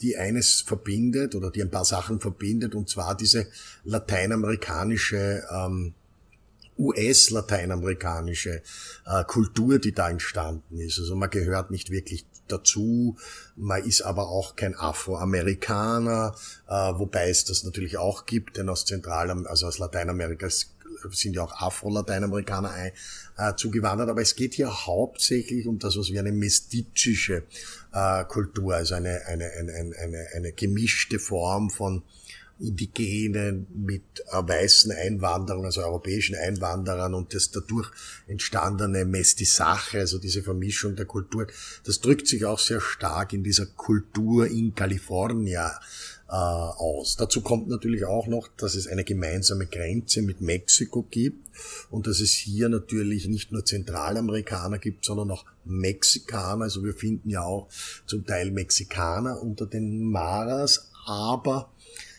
die 0.01 0.17
eines 0.17 0.61
verbindet 0.61 1.35
oder 1.35 1.51
die 1.51 1.61
ein 1.61 1.71
paar 1.71 1.85
Sachen 1.85 2.19
verbindet 2.19 2.75
und 2.75 2.89
zwar 2.89 3.15
diese 3.15 3.47
lateinamerikanische 3.85 5.43
ähm, 5.49 5.93
US-lateinamerikanische 6.77 8.61
äh, 9.05 9.23
Kultur, 9.25 9.79
die 9.79 9.93
da 9.93 10.09
entstanden 10.09 10.79
ist. 10.79 10.99
Also 10.99 11.15
man 11.15 11.29
gehört 11.29 11.71
nicht 11.71 11.89
wirklich 11.89 12.25
dazu, 12.47 13.17
man 13.55 13.83
ist 13.83 14.01
aber 14.01 14.27
auch 14.27 14.55
kein 14.55 14.75
Afroamerikaner, 14.75 16.35
äh, 16.67 16.71
wobei 16.71 17.29
es 17.29 17.45
das 17.45 17.63
natürlich 17.63 17.97
auch 17.97 18.25
gibt, 18.25 18.57
denn 18.57 18.69
aus 18.69 18.85
Zentral, 18.85 19.31
also 19.47 19.67
aus 19.67 19.79
Lateinamerika 19.79 20.47
sind 21.11 21.35
ja 21.35 21.43
auch 21.43 21.61
Afro-Lateinamerikaner 21.61 22.71
ein, 22.71 22.91
äh, 23.37 23.55
zugewandert, 23.55 24.09
aber 24.09 24.21
es 24.21 24.35
geht 24.35 24.53
hier 24.53 24.85
hauptsächlich 24.85 25.67
um 25.67 25.79
das, 25.79 25.97
was 25.97 26.09
wir 26.11 26.19
eine 26.19 26.31
mestizische 26.31 27.43
äh, 27.93 28.23
Kultur, 28.25 28.75
also 28.75 28.95
eine, 28.95 29.25
eine, 29.27 29.51
eine, 29.51 29.73
eine, 29.73 30.27
eine 30.35 30.51
gemischte 30.53 31.19
Form 31.19 31.69
von 31.69 32.03
Indigenen 32.57 33.67
mit 33.73 34.23
äh, 34.31 34.37
weißen 34.37 34.91
Einwanderern, 34.91 35.65
also 35.65 35.81
europäischen 35.81 36.35
Einwanderern 36.35 37.13
und 37.13 37.33
das 37.33 37.51
dadurch 37.51 37.91
entstandene 38.27 39.03
Mestizaje, 39.03 39.99
also 39.99 40.19
diese 40.19 40.41
Vermischung 40.41 40.95
der 40.95 41.05
Kultur, 41.05 41.47
das 41.83 41.99
drückt 41.99 42.27
sich 42.27 42.45
auch 42.45 42.59
sehr 42.59 42.79
stark 42.79 43.33
in 43.33 43.43
dieser 43.43 43.65
Kultur 43.65 44.47
in 44.47 44.73
Kalifornien 44.73 45.69
aus. 46.35 47.15
Dazu 47.17 47.41
kommt 47.41 47.67
natürlich 47.67 48.05
auch 48.05 48.27
noch, 48.27 48.47
dass 48.57 48.75
es 48.75 48.87
eine 48.87 49.03
gemeinsame 49.03 49.65
Grenze 49.65 50.21
mit 50.21 50.41
Mexiko 50.41 51.03
gibt 51.09 51.47
und 51.89 52.07
dass 52.07 52.19
es 52.19 52.31
hier 52.31 52.69
natürlich 52.69 53.27
nicht 53.27 53.51
nur 53.51 53.65
Zentralamerikaner 53.65 54.79
gibt, 54.79 55.05
sondern 55.05 55.31
auch 55.31 55.45
Mexikaner. 55.65 56.65
Also 56.65 56.83
wir 56.83 56.93
finden 56.93 57.29
ja 57.29 57.43
auch 57.43 57.67
zum 58.05 58.25
Teil 58.25 58.51
Mexikaner 58.51 59.41
unter 59.41 59.65
den 59.65 60.09
Maras, 60.09 60.89
aber 61.05 61.71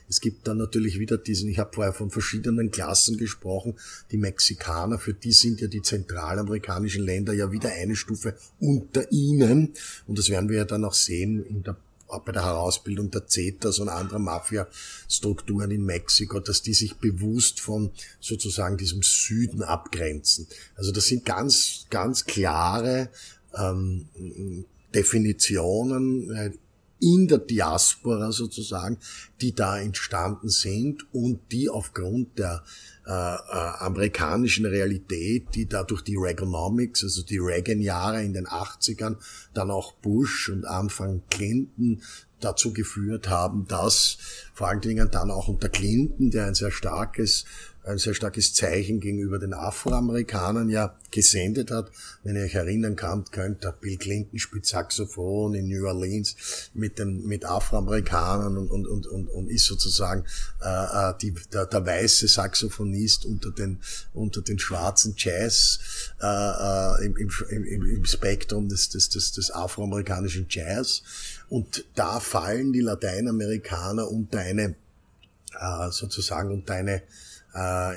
es 0.09 0.21
gibt 0.21 0.47
dann 0.47 0.59
natürlich 0.59 0.99
wieder 1.01 1.19
diesen, 1.19 1.49
ich 1.49 1.59
habe 1.59 1.73
vorher 1.75 1.93
von 1.93 2.11
verschiedenen 2.11 2.71
Klassen 2.71 3.17
gesprochen, 3.17 3.75
die 4.13 4.17
Mexikaner, 4.17 4.99
für 4.99 5.15
die 5.15 5.33
sind 5.33 5.61
ja 5.61 5.67
die 5.67 5.83
zentralamerikanischen 5.83 7.05
Länder 7.05 7.33
ja 7.33 7.51
wieder 7.51 7.73
eine 7.73 7.97
Stufe 7.97 8.37
unter 8.61 9.11
ihnen. 9.11 9.75
Und 10.07 10.19
das 10.19 10.29
werden 10.29 10.49
wir 10.49 10.59
ja 10.59 10.65
dann 10.65 10.85
auch 10.85 10.95
sehen 10.95 11.45
in 11.45 11.65
der 11.65 11.77
auch 12.09 12.23
bei 12.23 12.33
der 12.33 12.45
Herausbildung 12.45 13.11
der 13.11 13.27
Zetas 13.27 13.79
und 13.79 13.89
anderer 13.89 14.19
Mafia-Strukturen 14.19 15.71
in 15.71 15.85
Mexiko, 15.85 16.41
dass 16.41 16.63
die 16.63 16.75
sich 16.75 16.97
bewusst 16.97 17.61
von 17.61 17.91
sozusagen 18.21 18.77
diesem 18.77 19.03
Süden 19.03 19.63
abgrenzen. 19.63 20.47
Also 20.77 20.93
das 20.93 21.07
sind 21.07 21.25
ganz, 21.25 21.87
ganz 21.91 22.25
klare 22.25 23.11
ähm, 23.55 24.07
Definitionen 24.95 26.31
äh, 26.35 26.51
in 27.01 27.29
der 27.29 27.39
Diaspora 27.39 28.33
sozusagen, 28.33 28.99
die 29.41 29.55
da 29.55 29.79
entstanden 29.79 30.49
sind 30.49 31.13
und 31.13 31.41
die 31.53 31.69
aufgrund 31.69 32.39
der 32.39 32.65
äh, 33.07 33.11
äh, 33.11 33.73
amerikanischen 33.79 34.67
Realität, 34.67 35.55
die 35.55 35.67
da 35.69 35.85
durch 35.85 36.03
die 36.03 36.17
Reaganomics, 36.17 37.05
also 37.05 37.23
die 37.23 37.39
Reagan-Jahre 37.39 38.25
in 38.25 38.33
den 38.33 38.47
80ern, 38.47 39.17
dann 39.55 39.71
auch 39.71 39.93
Bush 39.93 40.49
und 40.49 40.65
Anfang 40.65 41.23
Clinton 41.31 42.03
dazu 42.41 42.73
geführt 42.73 43.29
haben, 43.29 43.67
dass 43.69 44.19
vor 44.53 44.69
allen 44.69 44.81
Dingen 44.81 45.09
dann 45.11 45.31
auch 45.31 45.47
unter 45.49 45.69
Clinton, 45.69 46.31
der 46.31 46.47
ein 46.47 46.55
sehr 46.55 46.73
starkes 46.73 47.45
ein 47.87 47.99
sehr 47.99 48.15
starkes 48.15 48.53
Zeichen 48.53 49.01
gegenüber 49.01 49.39
den 49.39 49.55
Afroamerikanern 49.55 50.69
ja 50.69 50.97
gesendet 51.13 51.71
hat. 51.71 51.91
Wenn 52.25 52.35
ihr 52.35 52.43
euch 52.43 52.57
erinnern 52.57 52.97
könnt, 52.97 53.31
könnt 53.31 53.63
der 53.63 53.73
Bill 53.73 53.97
Clinton 53.97 54.39
spielt 54.41 54.67
Saxophon 54.67 55.55
in 55.55 55.69
New 55.69 55.87
Orleans 55.87 56.71
mit 56.75 56.99
den 56.99 57.25
mit 57.27 57.45
Afroamerikanern 57.45 58.59
und 58.59 58.71
und 58.71 58.87
und 58.87 59.07
und, 59.07 59.29
und 59.29 59.49
ist 59.49 59.67
sozusagen 59.67 60.25
äh, 60.63 60.67
äh 61.11 61.15
die, 61.23 61.35
der, 61.53 61.67
der 61.67 61.87
weiße 61.87 62.27
Saxophonist 62.27 63.25
unter 63.25 63.53
den 63.53 63.79
unter 64.15 64.43
den 64.43 64.59
schwarzen 64.59 65.15
Jazz 65.17 65.79
äh, 66.21 66.27
äh, 66.27 67.07
im, 67.07 67.17
im, 67.17 67.85
im 67.85 68.05
Spektrum 68.05 68.69
des 68.69 68.89
des 68.89 69.11
des, 69.11 69.31
des 69.31 69.53
afroamerikanischen 69.53 70.47
Jazz 70.51 71.03
und 71.49 71.85
da 71.95 72.19
fallen 72.19 72.73
die 72.73 72.81
Lateinamerikaner 72.81 74.11
unter 74.11 74.41
eine 74.41 74.75
äh, 75.59 75.91
sozusagen 75.91 76.51
unter 76.51 76.75
eine 76.75 77.03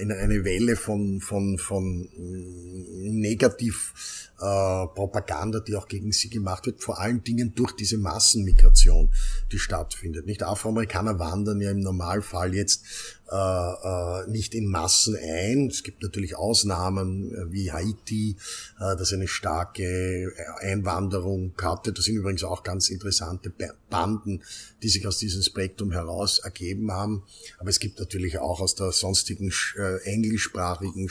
in 0.01 0.11
eine 0.11 0.43
Welle 0.45 0.75
von, 0.75 1.19
von, 1.19 1.57
von 1.57 2.09
mm, 2.15 3.19
negativ 3.19 3.93
äh, 3.93 4.28
Propaganda, 4.39 5.59
die 5.59 5.75
auch 5.75 5.87
gegen 5.87 6.11
sie 6.11 6.29
gemacht 6.29 6.65
wird, 6.65 6.81
vor 6.81 6.99
allen 6.99 7.23
Dingen 7.23 7.53
durch 7.55 7.73
diese 7.73 7.97
Massenmigration, 7.97 9.09
die 9.51 9.59
stattfindet. 9.59 10.25
Nicht 10.25 10.43
Afroamerikaner 10.43 11.19
wandern 11.19 11.61
ja 11.61 11.71
im 11.71 11.81
Normalfall 11.81 12.55
jetzt 12.55 12.83
äh, 13.31 13.35
äh, 13.35 14.27
nicht 14.27 14.55
in 14.55 14.65
Massen 14.65 15.15
ein. 15.15 15.67
Es 15.67 15.83
gibt 15.83 16.01
natürlich 16.01 16.35
Ausnahmen 16.35 17.31
äh, 17.31 17.51
wie 17.51 17.71
Haiti, 17.71 18.37
äh, 18.79 18.95
das 18.95 19.13
eine 19.13 19.27
starke 19.27 20.33
Einwanderung 20.61 21.53
hatte. 21.61 21.93
Das 21.93 22.05
sind 22.05 22.15
übrigens 22.15 22.43
auch 22.43 22.63
ganz 22.63 22.89
interessante 22.89 23.53
Banden, 23.89 24.41
die 24.81 24.89
sich 24.89 25.05
aus 25.05 25.19
diesem 25.19 25.43
Spektrum 25.43 25.91
heraus 25.91 26.39
ergeben 26.39 26.91
haben. 26.91 27.23
Aber 27.59 27.69
es 27.69 27.79
gibt 27.79 27.99
natürlich 27.99 28.39
auch 28.39 28.61
aus 28.61 28.73
der 28.73 28.91
sonstigen 28.91 29.53
äh, 29.77 29.97
englischsprachigen 30.05 31.09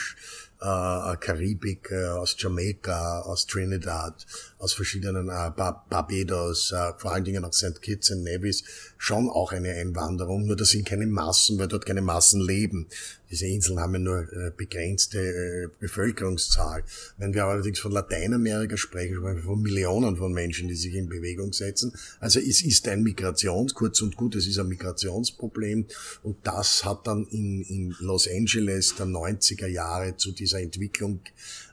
äh, 0.60 1.16
Karibik, 1.16 1.90
äh, 1.90 2.06
aus 2.06 2.36
Jamaika, 2.38 3.20
aus 3.20 3.46
Trinidad, 3.46 4.26
aus 4.58 4.72
verschiedenen 4.72 5.28
äh, 5.28 5.50
Barbados, 5.56 6.72
äh, 6.72 6.92
vor 6.98 7.12
allen 7.12 7.24
Dingen 7.24 7.44
auch 7.44 7.52
St. 7.52 7.80
Kitts 7.80 8.10
und 8.10 8.22
Nevis, 8.22 8.64
schon 8.96 9.28
auch 9.28 9.52
eine 9.52 9.70
Einwanderung. 9.70 10.46
Nur 10.46 10.56
das 10.56 10.70
sind 10.70 10.86
keine 10.86 11.06
Massen, 11.06 11.58
weil 11.58 11.68
dort 11.68 11.86
keine 11.86 12.02
Massen 12.02 12.40
leben. 12.40 12.88
Diese 13.30 13.46
Inseln 13.46 13.80
haben 13.80 13.94
ja 13.94 14.00
nur 14.00 14.32
äh, 14.32 14.52
begrenzte 14.56 15.18
äh, 15.18 15.68
Bevölkerungszahl. 15.80 16.84
Wenn 17.16 17.34
wir 17.34 17.44
allerdings 17.44 17.78
von 17.78 17.92
Lateinamerika 17.92 18.76
sprechen, 18.76 18.98
sprechen 19.16 19.36
wir 19.36 19.42
von 19.42 19.62
Millionen 19.62 20.16
von 20.16 20.32
Menschen, 20.32 20.68
die 20.68 20.74
sich 20.74 20.94
in 20.94 21.08
Bewegung 21.08 21.52
setzen. 21.52 21.92
Also 22.20 22.40
es 22.40 22.62
ist 22.62 22.88
ein 22.88 23.02
Migrations, 23.02 23.74
kurz 23.74 24.00
und 24.00 24.16
gut, 24.16 24.34
es 24.34 24.46
ist 24.46 24.58
ein 24.58 24.68
Migrationsproblem. 24.68 25.86
Und 26.22 26.36
das 26.44 26.84
hat 26.84 27.06
dann 27.06 27.26
in, 27.26 27.62
in 27.62 27.94
Los 28.00 28.28
Angeles 28.28 28.94
der 28.96 29.06
90er 29.06 29.66
Jahre 29.66 30.16
zu 30.16 30.32
dieser 30.32 30.60
Entwicklung 30.60 31.20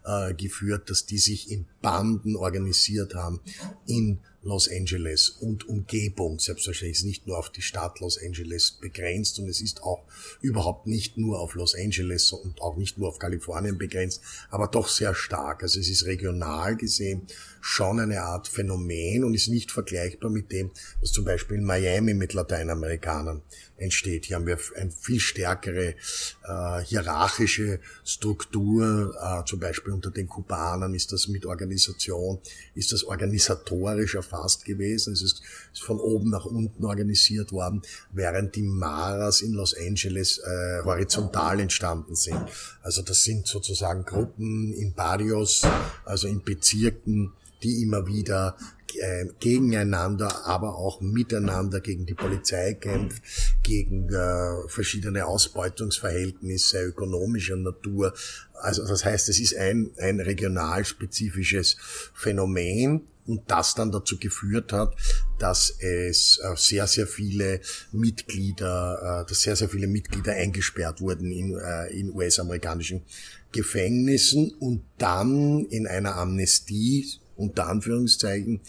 äh, 0.06 0.34
geführt, 0.34 0.90
dass 0.90 1.06
die 1.06 1.18
sich 1.18 1.52
in 1.52 1.66
Banden 1.82 2.36
organisiert 2.36 3.16
haben 3.16 3.40
in 3.88 4.20
Los 4.46 4.70
Angeles 4.70 5.30
und 5.30 5.68
Umgebung. 5.68 6.40
Selbstverständlich 6.40 7.00
ist 7.00 7.06
nicht 7.06 7.26
nur 7.26 7.40
auf 7.40 7.50
die 7.50 7.64
Stadt 7.64 8.00
Los 8.00 8.20
Angeles 8.24 8.72
begrenzt 8.80 9.40
und 9.40 9.50
es 9.50 9.60
ist 9.60 9.82
auch 9.82 10.04
überhaupt 10.40 10.86
nicht 10.86 11.18
nur 11.18 11.40
auf 11.40 11.56
Los 11.56 11.74
Angeles 11.74 12.32
und 12.32 12.62
auch 12.62 12.78
nicht 12.78 13.00
nur 13.00 13.10
auf 13.10 13.18
Kalifornien 13.18 13.80
begrenzt, 13.80 14.22
aber 14.52 14.68
doch 14.68 14.88
sehr 14.88 15.16
stark. 15.16 15.64
Also 15.64 15.80
es 15.80 15.90
ist 15.90 16.06
regional 16.06 16.76
gesehen 16.78 17.24
schon 17.60 18.00
eine 18.00 18.22
Art 18.22 18.48
Phänomen 18.48 19.24
und 19.24 19.34
ist 19.34 19.48
nicht 19.48 19.72
vergleichbar 19.72 20.30
mit 20.30 20.52
dem, 20.52 20.70
was 21.02 21.12
zum 21.12 21.26
Beispiel 21.26 21.58
in 21.58 21.64
Miami 21.64 22.14
mit 22.14 22.34
Lateinamerikanern 22.34 23.42
entsteht. 23.78 24.26
Hier 24.26 24.38
haben 24.38 24.48
wir 24.48 24.58
eine 24.76 24.92
viel 24.92 25.20
stärkere 25.20 25.96
äh, 26.44 26.82
hierarchische 26.86 27.80
Struktur, 28.04 29.16
äh, 29.22 29.46
zum 29.46 29.60
Beispiel 29.60 29.94
unter 29.94 30.12
den 30.12 30.28
Kubanern 30.28 30.94
ist 30.94 31.12
das 31.12 31.28
mit 31.28 31.46
Organisation, 31.46 32.40
ist 32.74 32.92
das 32.92 33.04
organisatorisch 33.04 34.16
erfasst 34.16 34.66
gewesen, 34.66 35.14
es 35.14 35.22
ist, 35.22 35.42
ist 35.74 35.84
von 35.84 36.00
oben 36.00 36.30
nach 36.30 36.46
unten 36.46 36.86
organisiert 36.86 37.52
worden, 37.52 37.82
während 38.12 38.56
die 38.56 38.64
Maras 38.64 39.42
in 39.42 39.54
Los 39.54 39.76
Angeles 39.76 40.40
äh, 40.40 40.84
horizontal 40.84 41.60
entstanden 41.60 42.16
sind. 42.16 42.40
Also 42.82 43.02
das 43.02 43.24
sind 43.24 43.48
sozusagen 43.48 44.06
Gruppen 44.06 44.74
in 44.74 44.94
Barrios, 44.94 45.64
also 46.06 46.28
in 46.28 46.44
Bezirken, 46.44 47.34
die 47.64 47.82
immer 47.82 48.08
wieder 48.08 48.56
äh, 49.00 49.28
gegeneinander, 49.40 50.46
aber 50.46 50.76
auch 50.76 51.02
miteinander 51.02 51.80
gegen 51.80 52.06
die 52.06 52.14
Polizei 52.14 52.74
kämpft, 52.74 53.22
gegen 53.64 54.10
äh, 54.14 54.68
verschiedene 54.68 55.26
Ausbeutungsverhältnisse 55.26 56.84
ökonomischer 56.84 57.56
Natur. 57.56 58.14
Also 58.54 58.86
das 58.86 59.06
heißt, 59.06 59.30
es 59.30 59.40
ist 59.40 59.56
ein, 59.56 59.92
ein 59.98 60.20
regionalspezifisches 60.20 61.78
Phänomen 62.14 63.08
und 63.28 63.44
das 63.48 63.76
dann 63.76 63.92
dazu 63.92 64.18
geführt 64.18 64.72
hat, 64.72 64.96
dass 65.40 65.70
es 65.80 66.40
äh, 66.44 66.56
sehr, 66.56 66.88
sehr 66.88 67.08
viele 67.08 67.60
Mitglieder, 67.92 69.24
äh, 69.24 69.30
dass 69.30 69.42
sehr, 69.42 69.56
sehr 69.56 69.70
viele 69.70 69.88
Mitglieder 69.88 70.34
eingesperrt 70.34 71.02
wurden 71.02 71.32
in, 71.32 71.58
äh, 71.58 71.88
in 71.88 72.12
US-amerikanischen 72.12 73.04
Gefängnissen 73.52 74.52
und 74.60 74.84
dann 74.98 75.66
in 75.66 75.88
einer 75.88 76.16
Amnestie 76.16 77.08
unter 77.36 77.68
Anführungszeichen, 77.68 78.62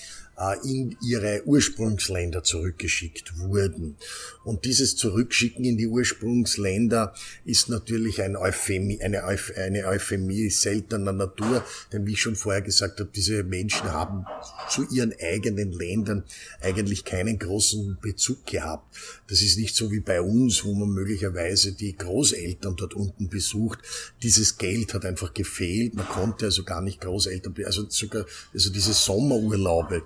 in 0.62 0.96
ihre 1.02 1.42
Ursprungsländer 1.46 2.44
zurückgeschickt 2.44 3.38
wurden. 3.38 3.96
Und 4.44 4.66
dieses 4.66 4.94
Zurückschicken 4.94 5.64
in 5.64 5.78
die 5.78 5.86
Ursprungsländer 5.86 7.14
ist 7.46 7.70
natürlich 7.70 8.20
ein 8.20 8.36
Euphemie, 8.36 9.00
eine, 9.00 9.24
eine 9.24 9.86
Euphemie 9.86 10.50
seltener 10.50 11.12
Natur, 11.12 11.64
denn 11.92 12.06
wie 12.06 12.12
ich 12.12 12.20
schon 12.20 12.36
vorher 12.36 12.60
gesagt 12.60 13.00
habe, 13.00 13.10
diese 13.14 13.44
Menschen 13.44 13.90
haben 13.90 14.26
zu 14.68 14.86
ihren 14.90 15.14
eigenen 15.20 15.72
Ländern 15.72 16.24
eigentlich 16.60 17.04
keinen 17.04 17.38
großen 17.38 17.98
Bezug 18.02 18.44
gehabt. 18.44 18.94
Das 19.28 19.40
ist 19.40 19.58
nicht 19.58 19.74
so 19.74 19.90
wie 19.90 20.00
bei 20.00 20.20
uns, 20.20 20.64
wo 20.64 20.74
man 20.74 20.90
möglicherweise 20.90 21.72
die 21.72 21.96
Großeltern 21.96 22.76
dort 22.76 22.94
unten 22.94 23.28
besucht. 23.28 23.78
Dieses 24.22 24.58
Geld 24.58 24.92
hat 24.92 25.04
einfach 25.06 25.32
gefehlt. 25.32 25.94
Man 25.94 26.06
konnte 26.06 26.46
also 26.46 26.62
gar 26.62 26.82
nicht 26.82 27.00
Großeltern, 27.00 27.54
also 27.64 27.86
sogar, 27.88 28.26
also 28.52 28.70
diese 28.70 28.92
Sommerurlaube, 28.92 29.96
äh, 29.96 30.00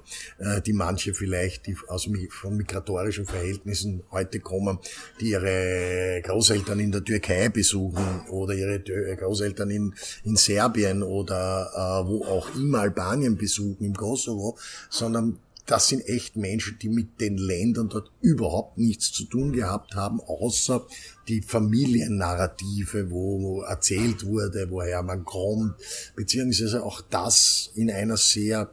die 0.64 0.72
manche 0.72 1.14
vielleicht, 1.14 1.66
die 1.66 1.76
aus 1.88 2.08
von 2.30 2.56
migratorischen 2.56 3.26
Verhältnissen 3.26 4.02
heute 4.10 4.40
kommen, 4.40 4.78
die 5.20 5.30
ihre 5.30 6.20
Großeltern 6.22 6.80
in 6.80 6.92
der 6.92 7.04
Türkei 7.04 7.48
besuchen 7.48 8.22
oder 8.28 8.54
ihre 8.54 8.80
Großeltern 9.16 9.70
in, 9.70 9.94
in 10.24 10.36
Serbien 10.36 11.02
oder 11.02 11.70
äh, 11.74 12.08
wo 12.08 12.24
auch 12.24 12.54
immer 12.54 12.80
Albanien 12.80 13.36
besuchen, 13.36 13.84
im 13.84 13.94
Kosovo, 13.94 14.58
sondern 14.88 15.38
das 15.66 15.88
sind 15.88 16.04
echt 16.08 16.36
Menschen, 16.36 16.78
die 16.80 16.88
mit 16.88 17.20
den 17.20 17.36
Ländern 17.38 17.88
dort 17.88 18.10
überhaupt 18.20 18.78
nichts 18.78 19.12
zu 19.12 19.24
tun 19.24 19.52
gehabt 19.52 19.94
haben, 19.94 20.20
außer 20.20 20.84
die 21.28 21.42
Familiennarrative, 21.42 23.10
wo 23.10 23.62
erzählt 23.62 24.24
wurde, 24.26 24.68
woher 24.70 25.02
man 25.02 25.24
kommt, 25.24 25.74
beziehungsweise 26.16 26.82
auch 26.82 27.02
das 27.02 27.70
in 27.76 27.88
einer 27.88 28.16
sehr 28.16 28.68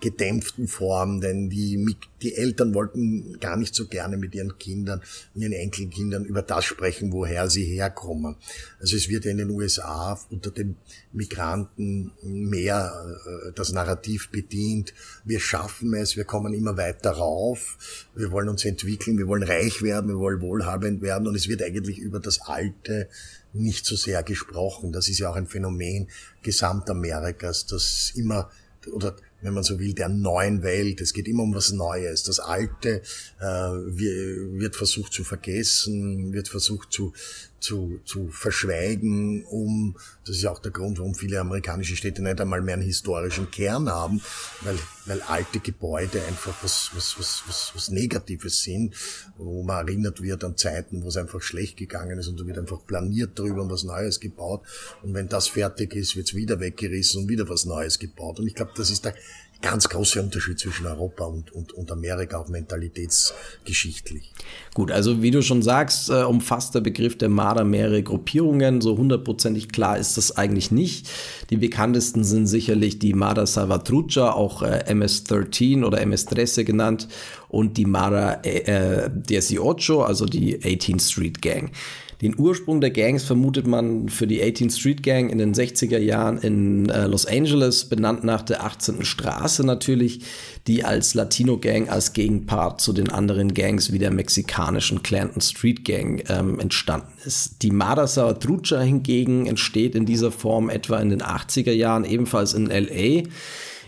gedämpften 0.00 0.68
Form, 0.68 1.20
denn 1.20 1.50
die, 1.50 1.96
die 2.22 2.34
Eltern 2.34 2.72
wollten 2.74 3.38
gar 3.40 3.56
nicht 3.56 3.74
so 3.74 3.86
gerne 3.86 4.16
mit 4.16 4.34
ihren 4.34 4.56
Kindern, 4.58 5.02
ihren 5.34 5.52
Enkelkindern 5.52 6.24
über 6.24 6.42
das 6.42 6.64
sprechen, 6.64 7.12
woher 7.12 7.50
sie 7.50 7.64
herkommen. 7.64 8.36
Also 8.80 8.96
es 8.96 9.08
wird 9.08 9.26
in 9.26 9.38
den 9.38 9.50
USA 9.50 10.18
unter 10.30 10.50
den 10.50 10.76
Migranten 11.12 12.12
mehr 12.22 13.18
äh, 13.26 13.52
das 13.54 13.72
Narrativ 13.72 14.30
bedient. 14.30 14.94
Wir 15.24 15.40
schaffen 15.40 15.94
es, 15.94 16.16
wir 16.16 16.24
kommen 16.24 16.54
immer 16.54 16.76
weiter 16.76 17.10
rauf, 17.10 18.08
wir 18.14 18.30
wollen 18.30 18.48
uns 18.48 18.64
entwickeln, 18.64 19.18
wir 19.18 19.26
wollen 19.26 19.42
reich 19.42 19.82
werden, 19.82 20.08
wir 20.08 20.18
wollen 20.18 20.40
wohlhabend 20.40 21.02
werden 21.02 21.26
und 21.26 21.34
es 21.34 21.48
wird 21.48 21.62
eigentlich 21.62 21.98
über 21.98 22.20
das 22.20 22.40
Alte 22.42 23.08
nicht 23.52 23.84
so 23.84 23.96
sehr 23.96 24.22
gesprochen. 24.22 24.92
Das 24.92 25.08
ist 25.08 25.18
ja 25.18 25.30
auch 25.30 25.36
ein 25.36 25.46
Phänomen 25.46 26.08
Gesamtamerikas, 26.42 27.66
das 27.66 28.12
immer 28.14 28.50
oder 28.92 29.16
wenn 29.40 29.54
man 29.54 29.62
so 29.62 29.78
will, 29.78 29.94
der 29.94 30.08
neuen 30.08 30.62
Welt. 30.62 31.00
Es 31.00 31.12
geht 31.12 31.28
immer 31.28 31.42
um 31.42 31.54
was 31.54 31.72
Neues. 31.72 32.22
Das 32.22 32.40
Alte 32.40 33.02
äh, 33.40 33.44
wird 33.44 34.76
versucht 34.76 35.12
zu 35.12 35.24
vergessen, 35.24 36.32
wird 36.32 36.48
versucht 36.48 36.92
zu, 36.92 37.12
zu, 37.60 38.00
zu 38.04 38.28
verschweigen, 38.28 39.44
um, 39.44 39.96
das 40.26 40.36
ist 40.36 40.46
auch 40.46 40.58
der 40.58 40.72
Grund, 40.72 40.98
warum 40.98 41.14
viele 41.14 41.40
amerikanische 41.40 41.96
Städte 41.96 42.22
nicht 42.22 42.40
einmal 42.40 42.62
mehr 42.62 42.74
einen 42.74 42.82
historischen 42.82 43.50
Kern 43.50 43.88
haben, 43.88 44.20
weil, 44.62 44.78
weil 45.06 45.20
alte 45.22 45.60
Gebäude 45.60 46.22
einfach 46.24 46.54
was, 46.62 46.90
was, 46.94 47.18
was, 47.18 47.42
was, 47.46 47.72
was 47.74 47.90
Negatives 47.90 48.62
sind, 48.62 48.94
wo 49.36 49.62
man 49.62 49.86
erinnert 49.86 50.22
wird 50.22 50.44
an 50.44 50.56
Zeiten, 50.56 51.02
wo 51.02 51.08
es 51.08 51.16
einfach 51.16 51.42
schlecht 51.42 51.76
gegangen 51.76 52.18
ist 52.18 52.28
und 52.28 52.40
da 52.40 52.46
wird 52.46 52.58
einfach 52.58 52.84
planiert 52.86 53.38
drüber 53.38 53.62
und 53.62 53.70
was 53.70 53.84
Neues 53.84 54.20
gebaut. 54.20 54.62
Und 55.02 55.14
wenn 55.14 55.28
das 55.28 55.48
fertig 55.48 55.94
ist, 55.94 56.16
wird 56.16 56.28
es 56.28 56.34
wieder 56.34 56.60
weggerissen 56.60 57.22
und 57.22 57.28
wieder 57.28 57.48
was 57.48 57.64
Neues 57.64 57.98
gebaut. 57.98 58.38
Und 58.38 58.46
ich 58.46 58.54
glaube, 58.54 58.72
das 58.76 58.90
ist 58.90 59.04
der 59.04 59.14
ganz 59.60 59.88
große 59.88 60.22
Unterschied 60.22 60.58
zwischen 60.58 60.86
Europa 60.86 61.24
und, 61.24 61.52
und, 61.52 61.72
und 61.72 61.90
Amerika, 61.90 62.38
auch 62.38 62.48
mentalitätsgeschichtlich. 62.48 64.32
Gut, 64.74 64.92
also 64.92 65.20
wie 65.20 65.32
du 65.32 65.42
schon 65.42 65.62
sagst, 65.62 66.10
äh, 66.10 66.22
umfasst 66.22 66.74
der 66.76 66.80
Begriff 66.80 67.18
der 67.18 67.28
Marder 67.28 67.64
mehrere 67.64 68.02
Gruppierungen. 68.02 68.80
So 68.80 68.96
hundertprozentig 68.96 69.70
klar 69.70 69.98
ist 69.98 70.16
das 70.16 70.36
eigentlich 70.36 70.70
nicht. 70.70 71.08
Die 71.50 71.56
bekanntesten 71.56 72.22
sind 72.22 72.46
sicherlich 72.46 73.00
die 73.00 73.14
Marder 73.14 73.46
Salvatrucha, 73.46 74.30
auch 74.32 74.62
äh, 74.62 74.84
MS-13 74.86 75.84
oder 75.84 76.00
MS-13 76.02 76.64
genannt, 76.64 77.08
und 77.48 77.78
die 77.78 77.86
Marder 77.86 78.44
äh, 78.44 79.08
18, 79.08 79.58
also 80.00 80.26
die 80.26 80.58
18th 80.58 81.10
Street 81.10 81.42
Gang. 81.42 81.72
Den 82.20 82.36
Ursprung 82.36 82.80
der 82.80 82.90
Gangs 82.90 83.22
vermutet 83.22 83.68
man 83.68 84.08
für 84.08 84.26
die 84.26 84.42
18th 84.42 84.76
Street 84.76 85.02
Gang 85.04 85.30
in 85.30 85.38
den 85.38 85.54
60er 85.54 85.98
Jahren 85.98 86.38
in 86.38 86.88
äh, 86.88 87.06
Los 87.06 87.26
Angeles, 87.26 87.84
benannt 87.84 88.24
nach 88.24 88.42
der 88.42 88.64
18. 88.64 89.04
Straße 89.04 89.64
natürlich, 89.64 90.22
die 90.66 90.84
als 90.84 91.14
Latino 91.14 91.58
Gang 91.58 91.88
als 91.88 92.14
Gegenpart 92.14 92.80
zu 92.80 92.92
den 92.92 93.10
anderen 93.10 93.54
Gangs 93.54 93.92
wie 93.92 94.00
der 94.00 94.10
mexikanischen 94.10 95.02
Clanton 95.04 95.40
Street 95.40 95.84
Gang 95.84 96.24
ähm, 96.28 96.58
entstanden 96.58 97.12
ist. 97.24 97.62
Die 97.62 97.70
Mara 97.70 98.08
Salvatrucha 98.08 98.80
hingegen 98.80 99.46
entsteht 99.46 99.94
in 99.94 100.04
dieser 100.04 100.32
Form 100.32 100.70
etwa 100.70 100.98
in 100.98 101.10
den 101.10 101.22
80er 101.22 101.72
Jahren 101.72 102.04
ebenfalls 102.04 102.52
in 102.52 102.66
LA. 102.66 103.28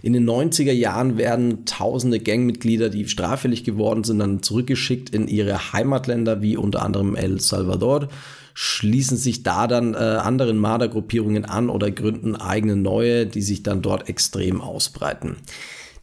In 0.03 0.13
den 0.13 0.29
90er 0.29 0.73
Jahren 0.73 1.19
werden 1.19 1.65
tausende 1.67 2.21
Gangmitglieder, 2.21 2.89
die 2.89 3.09
straffällig 3.09 3.65
geworden 3.65 4.05
sind, 4.05 4.21
dann 4.21 4.43
zurückgeschickt 4.43 5.11
in 5.11 5.29
ihre 5.29 5.73
Heimatländer, 5.73 6.43
wie 6.43 6.57
unter 6.57 6.83
anderem 6.83 7.15
El 7.17 7.41
Salvador, 7.41 8.09
schließen 8.55 9.17
sich 9.17 9.43
da 9.43 9.67
dann 9.67 9.95
äh, 9.95 9.99
anderen 9.99 10.59
Mardergruppierungen 10.59 11.45
an 11.45 11.71
oder 11.71 11.91
gründen 11.91 12.37
eigene 12.37 12.77
neue, 12.77 13.27
die 13.27 13.43
sich 13.43 13.63
dann 13.63 13.83
dort 13.83 14.09
extrem 14.09 14.61
ausbreiten. 14.61 15.37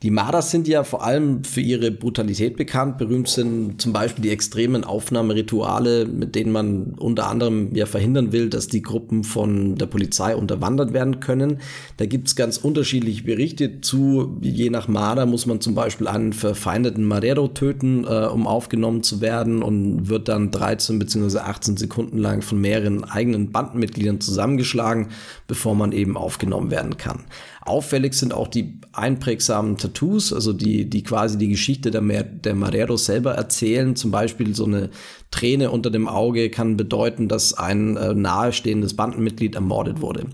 Die 0.03 0.11
Mardas 0.11 0.51
sind 0.51 0.67
ja 0.67 0.83
vor 0.83 1.03
allem 1.03 1.43
für 1.43 1.61
ihre 1.61 1.89
Brutalität 1.89 2.55
bekannt. 2.55 2.99
Berühmt 2.99 3.27
sind 3.27 3.81
zum 3.81 3.93
Beispiel 3.93 4.21
die 4.21 4.29
extremen 4.29 4.83
Aufnahmerituale, 4.83 6.05
mit 6.05 6.35
denen 6.35 6.51
man 6.51 6.93
unter 6.99 7.27
anderem 7.27 7.73
ja 7.73 7.87
verhindern 7.87 8.31
will, 8.31 8.51
dass 8.51 8.67
die 8.67 8.83
Gruppen 8.83 9.23
von 9.23 9.73
der 9.73 9.87
Polizei 9.87 10.35
unterwandert 10.35 10.93
werden 10.93 11.19
können. 11.19 11.61
Da 11.97 12.05
gibt's 12.05 12.35
ganz 12.35 12.57
unterschiedliche 12.57 13.23
Berichte 13.23 13.81
zu. 13.81 14.37
Je 14.41 14.69
nach 14.69 14.87
Marder 14.87 15.25
muss 15.25 15.47
man 15.47 15.61
zum 15.61 15.73
Beispiel 15.73 16.07
einen 16.07 16.31
verfeindeten 16.31 17.03
Madero 17.03 17.47
töten, 17.47 18.03
äh, 18.03 18.27
um 18.27 18.45
aufgenommen 18.45 19.01
zu 19.01 19.19
werden 19.19 19.63
und 19.63 20.09
wird 20.09 20.27
dann 20.27 20.51
13 20.51 20.99
bzw. 20.99 21.39
18 21.39 21.75
Sekunden 21.75 22.19
lang 22.19 22.43
von 22.43 22.61
mehreren 22.61 23.03
eigenen 23.03 23.51
Bandenmitgliedern 23.51 24.21
zusammengeschlagen, 24.21 25.07
bevor 25.47 25.73
man 25.73 25.91
eben 25.91 26.17
aufgenommen 26.17 26.69
werden 26.69 26.97
kann. 26.97 27.23
Auffällig 27.67 28.13
sind 28.13 28.33
auch 28.33 28.47
die 28.47 28.79
einprägsamen 28.93 29.77
Tattoos, 29.77 30.31
also 30.31 30.53
die, 30.53 30.89
die 30.89 31.03
quasi 31.03 31.37
die 31.37 31.49
Geschichte 31.49 31.91
der, 31.91 32.01
Mer 32.01 32.23
der 32.23 32.55
Marero 32.55 32.97
selber 32.97 33.33
erzählen. 33.33 33.95
Zum 33.95 34.09
Beispiel 34.09 34.55
so 34.55 34.65
eine 34.65 34.89
Träne 35.31 35.71
unter 35.71 35.91
dem 35.91 36.07
Auge 36.07 36.49
kann 36.49 36.77
bedeuten, 36.77 37.27
dass 37.27 37.53
ein 37.53 37.97
äh, 37.97 38.13
nahestehendes 38.13 38.95
Bandenmitglied 38.95 39.55
ermordet 39.55 40.01
wurde. 40.01 40.27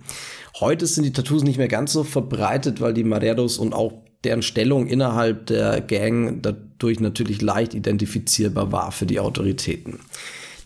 Heute 0.60 0.86
sind 0.86 1.04
die 1.04 1.14
Tattoos 1.14 1.44
nicht 1.44 1.58
mehr 1.58 1.68
ganz 1.68 1.94
so 1.94 2.04
verbreitet, 2.04 2.80
weil 2.80 2.94
die 2.94 3.04
Mareros 3.04 3.58
und 3.58 3.74
auch 3.74 3.94
deren 4.24 4.44
Stellung 4.44 4.88
innerhalb 4.88 5.48
der 5.48 5.82
Gang 5.82 6.42
dadurch 6.42 7.00
natürlich 7.00 7.42
leicht 7.42 7.74
identifizierbar 7.74 8.72
war 8.72 8.92
für 8.92 9.06
die 9.06 9.20
Autoritäten. 9.20 10.00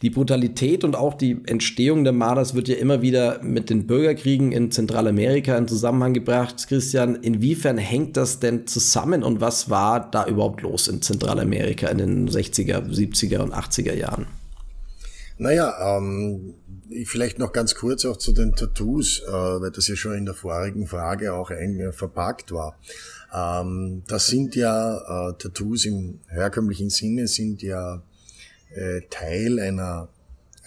Die 0.02 0.12
Brutalität 0.12 0.84
und 0.84 0.96
auch 0.96 1.16
die 1.16 1.40
Entstehung 1.48 2.04
der 2.04 2.14
Mardas 2.14 2.54
wird 2.54 2.68
ja 2.68 2.76
immer 2.76 3.02
wieder 3.02 3.42
mit 3.42 3.70
den 3.70 3.88
Bürgerkriegen 3.88 4.52
in 4.52 4.70
Zentralamerika 4.70 5.58
in 5.58 5.68
Zusammenhang 5.68 6.14
gebracht. 6.14 6.68
Christian, 6.68 7.16
inwiefern 7.16 7.80
hängt 7.80 8.16
das 8.16 8.40
denn 8.40 8.68
zusammen 8.68 9.24
und 9.24 9.42
was 9.42 9.70
war 9.70 10.12
da 10.12 10.28
überhaupt 10.28 10.62
los 10.62 10.88
in 10.88 11.02
Zentralamerika 11.02 11.88
in 11.88 11.98
den 11.98 12.30
60er, 12.30 12.84
70er 12.84 13.40
und 13.40 13.54
80er 13.54 13.94
Jahren? 13.94 14.28
Naja, 15.40 15.98
ähm, 15.98 16.56
vielleicht 17.06 17.40
noch 17.40 17.52
ganz 17.52 17.76
kurz 17.76 18.06
auch 18.06 18.18
zu 18.18 18.34
den 18.34 18.56
Tattoos, 18.56 19.22
äh, 19.28 19.32
weil 19.32 19.72
das 19.72 19.88
ja 19.88 19.96
schon 19.96 20.16
in 20.16 20.26
der 20.26 20.34
vorigen 20.34 20.88
Frage 20.88 21.34
auch 21.34 21.52
eng 21.52 21.92
verpackt 21.92 22.52
war. 22.52 22.78
Ähm, 23.34 24.04
das 24.08 24.28
sind 24.28 24.56
ja 24.56 25.30
äh, 25.30 25.34
Tattoos 25.38 25.86
im 25.86 26.20
herkömmlichen 26.28 26.90
Sinne, 26.90 27.28
sind 27.28 27.62
ja 27.62 28.02
äh, 28.78 29.02
Teil 29.10 29.60
einer 29.60 30.10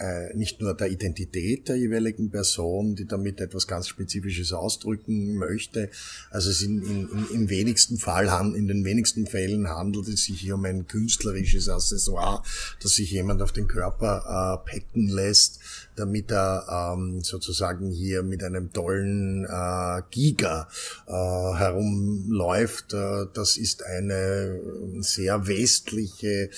äh, 0.01 0.35
nicht 0.35 0.61
nur 0.63 0.75
der 0.75 0.91
Identität 0.91 1.69
der 1.69 1.77
jeweiligen 1.77 2.31
Person, 2.31 2.97
die 2.97 3.07
damit 3.07 3.41
etwas 3.41 3.67
ganz 3.67 3.87
Spezifisches 3.87 4.53
ausdrücken 4.53 5.35
möchte. 5.35 5.91
Also 6.31 6.51
es 6.51 6.63
in, 6.63 6.83
in, 6.83 7.27
im 7.35 7.51
wenigsten 7.51 7.99
Fall, 7.99 8.27
in 8.57 8.67
den 8.67 8.85
wenigsten 8.85 9.27
Fällen 9.27 9.69
handelt 9.69 10.09
es 10.09 10.25
sich 10.25 10.41
hier 10.41 10.55
um 10.55 10.65
ein 10.65 10.87
künstlerisches 10.87 11.69
Accessoire, 11.69 12.43
das 12.83 12.95
sich 12.95 13.11
jemand 13.11 13.43
auf 13.43 13.53
den 13.53 13.69
Körper 13.69 14.65
äh, 14.65 14.71
packen 14.71 15.09
lässt, 15.09 15.60
damit 15.97 16.31
er 16.31 16.95
ähm, 16.95 17.21
sozusagen 17.23 17.91
hier 17.91 18.23
mit 18.23 18.43
einem 18.43 18.73
tollen 18.73 19.45
äh, 19.45 20.03
Giga 20.11 20.69
äh, 21.07 21.13
herumläuft. 21.13 22.95
Äh, 22.95 23.27
das 23.35 23.57
ist 23.57 23.85
eine 23.85 24.61
sehr 25.01 25.47
westliche, 25.47 26.51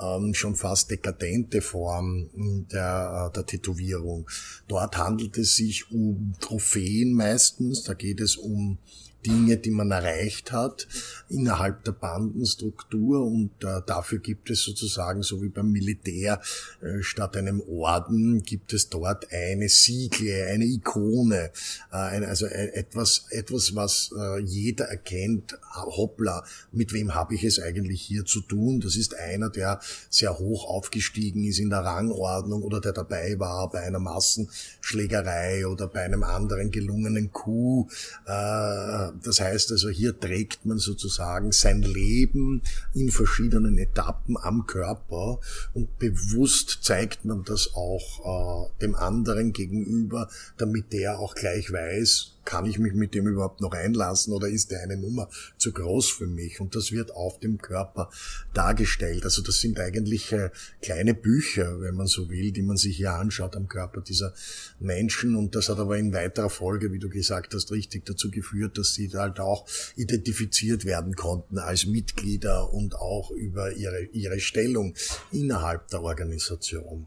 ähm, 0.00 0.34
schon 0.34 0.56
fast 0.56 0.90
dekadente 0.90 1.60
Form 1.60 2.30
der 2.72 2.80
der, 2.80 3.30
der 3.30 3.46
Tätowierung. 3.46 4.28
Dort 4.68 4.96
handelt 4.96 5.38
es 5.38 5.56
sich 5.56 5.90
um 5.90 6.34
Trophäen 6.40 7.12
meistens, 7.12 7.84
da 7.84 7.94
geht 7.94 8.20
es 8.20 8.36
um 8.36 8.78
Dinge, 9.26 9.56
die 9.58 9.70
man 9.70 9.90
erreicht 9.90 10.52
hat 10.52 10.88
innerhalb 11.28 11.84
der 11.84 11.92
Bandenstruktur 11.92 13.24
und 13.24 13.50
äh, 13.62 13.80
dafür 13.86 14.18
gibt 14.18 14.50
es 14.50 14.62
sozusagen, 14.62 15.22
so 15.22 15.42
wie 15.42 15.48
beim 15.48 15.70
Militär, 15.70 16.40
äh, 16.80 17.02
statt 17.02 17.36
einem 17.36 17.60
Orden 17.60 18.42
gibt 18.42 18.72
es 18.72 18.88
dort 18.88 19.32
eine 19.32 19.68
Siegel, 19.68 20.48
eine 20.48 20.64
Ikone, 20.64 21.50
äh, 21.92 21.96
ein, 21.96 22.24
also 22.24 22.46
äh, 22.46 22.72
etwas, 22.74 23.26
etwas, 23.30 23.74
was 23.74 24.10
äh, 24.18 24.40
jeder 24.40 24.86
erkennt, 24.86 25.58
hoppla, 25.74 26.44
mit 26.72 26.92
wem 26.92 27.14
habe 27.14 27.34
ich 27.34 27.44
es 27.44 27.60
eigentlich 27.60 28.02
hier 28.02 28.24
zu 28.24 28.40
tun? 28.40 28.80
Das 28.80 28.96
ist 28.96 29.14
einer, 29.14 29.50
der 29.50 29.80
sehr 30.08 30.38
hoch 30.38 30.64
aufgestiegen 30.68 31.44
ist 31.44 31.58
in 31.58 31.70
der 31.70 31.80
Rangordnung 31.80 32.62
oder 32.62 32.80
der 32.80 32.92
dabei 32.92 33.38
war 33.38 33.70
bei 33.70 33.80
einer 33.80 33.98
Massenschlägerei 33.98 35.66
oder 35.66 35.86
bei 35.86 36.02
einem 36.02 36.22
anderen 36.22 36.70
gelungenen 36.70 37.32
Coup. 37.32 37.90
Äh, 38.26 39.09
das 39.22 39.40
heißt 39.40 39.72
also, 39.72 39.88
hier 39.88 40.18
trägt 40.18 40.66
man 40.66 40.78
sozusagen 40.78 41.52
sein 41.52 41.82
Leben 41.82 42.62
in 42.94 43.10
verschiedenen 43.10 43.78
Etappen 43.78 44.36
am 44.36 44.66
Körper 44.66 45.40
und 45.74 45.98
bewusst 45.98 46.78
zeigt 46.82 47.24
man 47.24 47.44
das 47.44 47.74
auch 47.74 48.68
äh, 48.68 48.80
dem 48.80 48.94
anderen 48.94 49.52
gegenüber, 49.52 50.28
damit 50.56 50.92
der 50.92 51.18
auch 51.18 51.34
gleich 51.34 51.72
weiß, 51.72 52.32
kann 52.44 52.66
ich 52.66 52.78
mich 52.78 52.94
mit 52.94 53.14
dem 53.14 53.26
überhaupt 53.26 53.60
noch 53.60 53.72
einlassen 53.72 54.32
oder 54.32 54.48
ist 54.48 54.70
der 54.70 54.82
eine 54.82 54.96
Nummer 54.96 55.28
zu 55.58 55.72
groß 55.72 56.10
für 56.10 56.26
mich? 56.26 56.60
Und 56.60 56.74
das 56.74 56.92
wird 56.92 57.14
auf 57.14 57.38
dem 57.38 57.58
Körper 57.58 58.10
dargestellt. 58.54 59.24
Also 59.24 59.42
das 59.42 59.60
sind 59.60 59.78
eigentlich 59.78 60.32
äh, 60.32 60.50
kleine 60.82 61.14
Bücher, 61.14 61.80
wenn 61.80 61.94
man 61.94 62.06
so 62.06 62.28
will, 62.30 62.52
die 62.52 62.62
man 62.62 62.76
sich 62.76 62.96
hier 62.96 63.12
anschaut 63.12 63.56
am 63.56 63.68
Körper 63.68 64.00
dieser 64.00 64.34
Menschen. 64.78 65.36
Und 65.36 65.54
das 65.54 65.68
hat 65.68 65.78
aber 65.78 65.98
in 65.98 66.12
weiterer 66.12 66.50
Folge, 66.50 66.92
wie 66.92 66.98
du 66.98 67.08
gesagt 67.08 67.54
hast, 67.54 67.70
richtig 67.72 68.06
dazu 68.06 68.30
geführt, 68.30 68.78
dass 68.78 68.94
sie 68.94 69.10
halt 69.12 69.40
auch 69.40 69.66
identifiziert 69.96 70.84
werden 70.84 71.14
konnten 71.14 71.58
als 71.58 71.86
Mitglieder 71.86 72.72
und 72.72 72.96
auch 72.96 73.30
über 73.30 73.72
ihre, 73.72 74.04
ihre 74.12 74.40
Stellung 74.40 74.94
innerhalb 75.32 75.88
der 75.88 76.02
Organisation. 76.02 77.06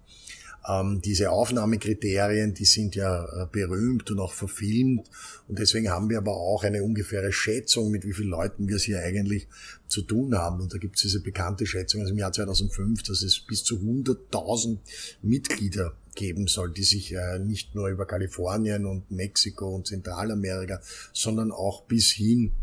Ähm, 0.67 1.02
diese 1.04 1.32
Aufnahmekriterien, 1.32 2.54
die 2.54 2.65
sind 2.65 2.95
ja 2.95 3.26
äh, 3.26 3.47
berühmt 3.52 4.10
und 4.12 4.19
auch 4.19 4.34
verfilmt. 4.34 5.10
Und 5.47 5.60
deswegen 5.60 5.89
haben 5.89 6.10
wir 6.10 6.17
aber 6.17 6.36
auch 6.38 6.63
eine 6.63 6.84
ungefähre 6.84 7.34
Schätzung, 7.34 7.91
mit 7.91 8.06
wie 8.06 8.13
vielen 8.13 8.30
Leuten 8.30 8.67
wir 8.67 8.78
es 8.78 8.84
hier 8.84 8.99
eigentlich 8.99 9.47
zu 9.88 10.02
tun 10.02 10.36
haben. 10.36 10.62
Und 10.62 10.73
da 10.73 10.78
gibt 10.78 10.95
es 10.95 11.02
diese 11.02 11.21
bekannte 11.21 11.65
Schätzung 11.65 12.02
aus 12.02 12.08
dem 12.08 12.17
Jahr 12.17 12.32
2005, 12.32 13.04
dass 13.04 13.23
es 13.23 13.39
bis 13.39 13.63
zu 13.63 13.76
100.000 13.76 14.78
Mitglieder 15.21 15.93
geben 16.15 16.47
soll, 16.47 16.71
die 16.71 16.84
sich 16.84 17.13
äh, 17.13 17.39
nicht 17.39 17.76
nur 17.76 17.89
über 17.89 18.06
Kalifornien 18.06 18.86
und 18.86 19.12
Mexiko 19.12 19.76
und 19.76 19.88
Zentralamerika, 19.88 20.82
sondern 21.12 21.52
auch 21.52 21.84
bis 21.84 22.12
hin 22.12 22.54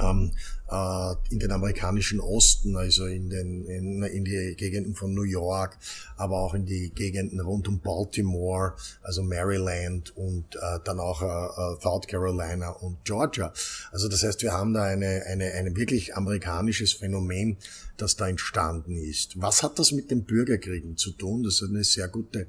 ähm, 0.00 0.32
äh, 0.70 1.14
in 1.30 1.38
den 1.38 1.52
amerikanischen 1.52 2.20
Osten, 2.20 2.76
also 2.76 3.06
in, 3.06 3.28
den, 3.28 3.64
in, 3.66 4.02
in 4.02 4.24
die 4.24 4.54
Gegenden 4.56 4.94
von 4.94 5.14
New 5.14 5.22
York, 5.22 5.76
aber 6.16 6.38
auch 6.38 6.54
in 6.54 6.64
die 6.64 6.90
Gegenden 6.90 7.40
rund 7.40 7.68
um 7.68 7.80
Baltimore, 7.80 8.74
also 9.02 9.22
Maryland 9.22 10.16
und 10.16 10.56
äh, 10.56 10.78
dann 10.84 10.98
auch 10.98 11.22
äh, 11.22 11.26
äh, 11.26 11.80
South 11.82 12.06
Carolina 12.06 12.70
und 12.70 13.04
Georgia. 13.04 13.52
Also 13.90 14.08
das 14.08 14.22
heißt, 14.22 14.42
wir 14.42 14.52
haben 14.52 14.72
da 14.72 14.84
eine, 14.84 15.24
eine, 15.26 15.52
eine 15.52 15.76
wirklich 15.76 16.16
amerikanisches 16.16 16.94
Phänomen, 16.94 17.58
das 17.96 18.16
da 18.16 18.28
entstanden 18.28 18.96
ist. 18.96 19.40
Was 19.40 19.62
hat 19.62 19.78
das 19.78 19.92
mit 19.92 20.10
den 20.10 20.24
Bürgerkriegen 20.24 20.96
zu 20.96 21.12
tun? 21.12 21.42
Das 21.42 21.60
ist 21.60 21.68
eine 21.68 21.84
sehr 21.84 22.08
gute 22.08 22.46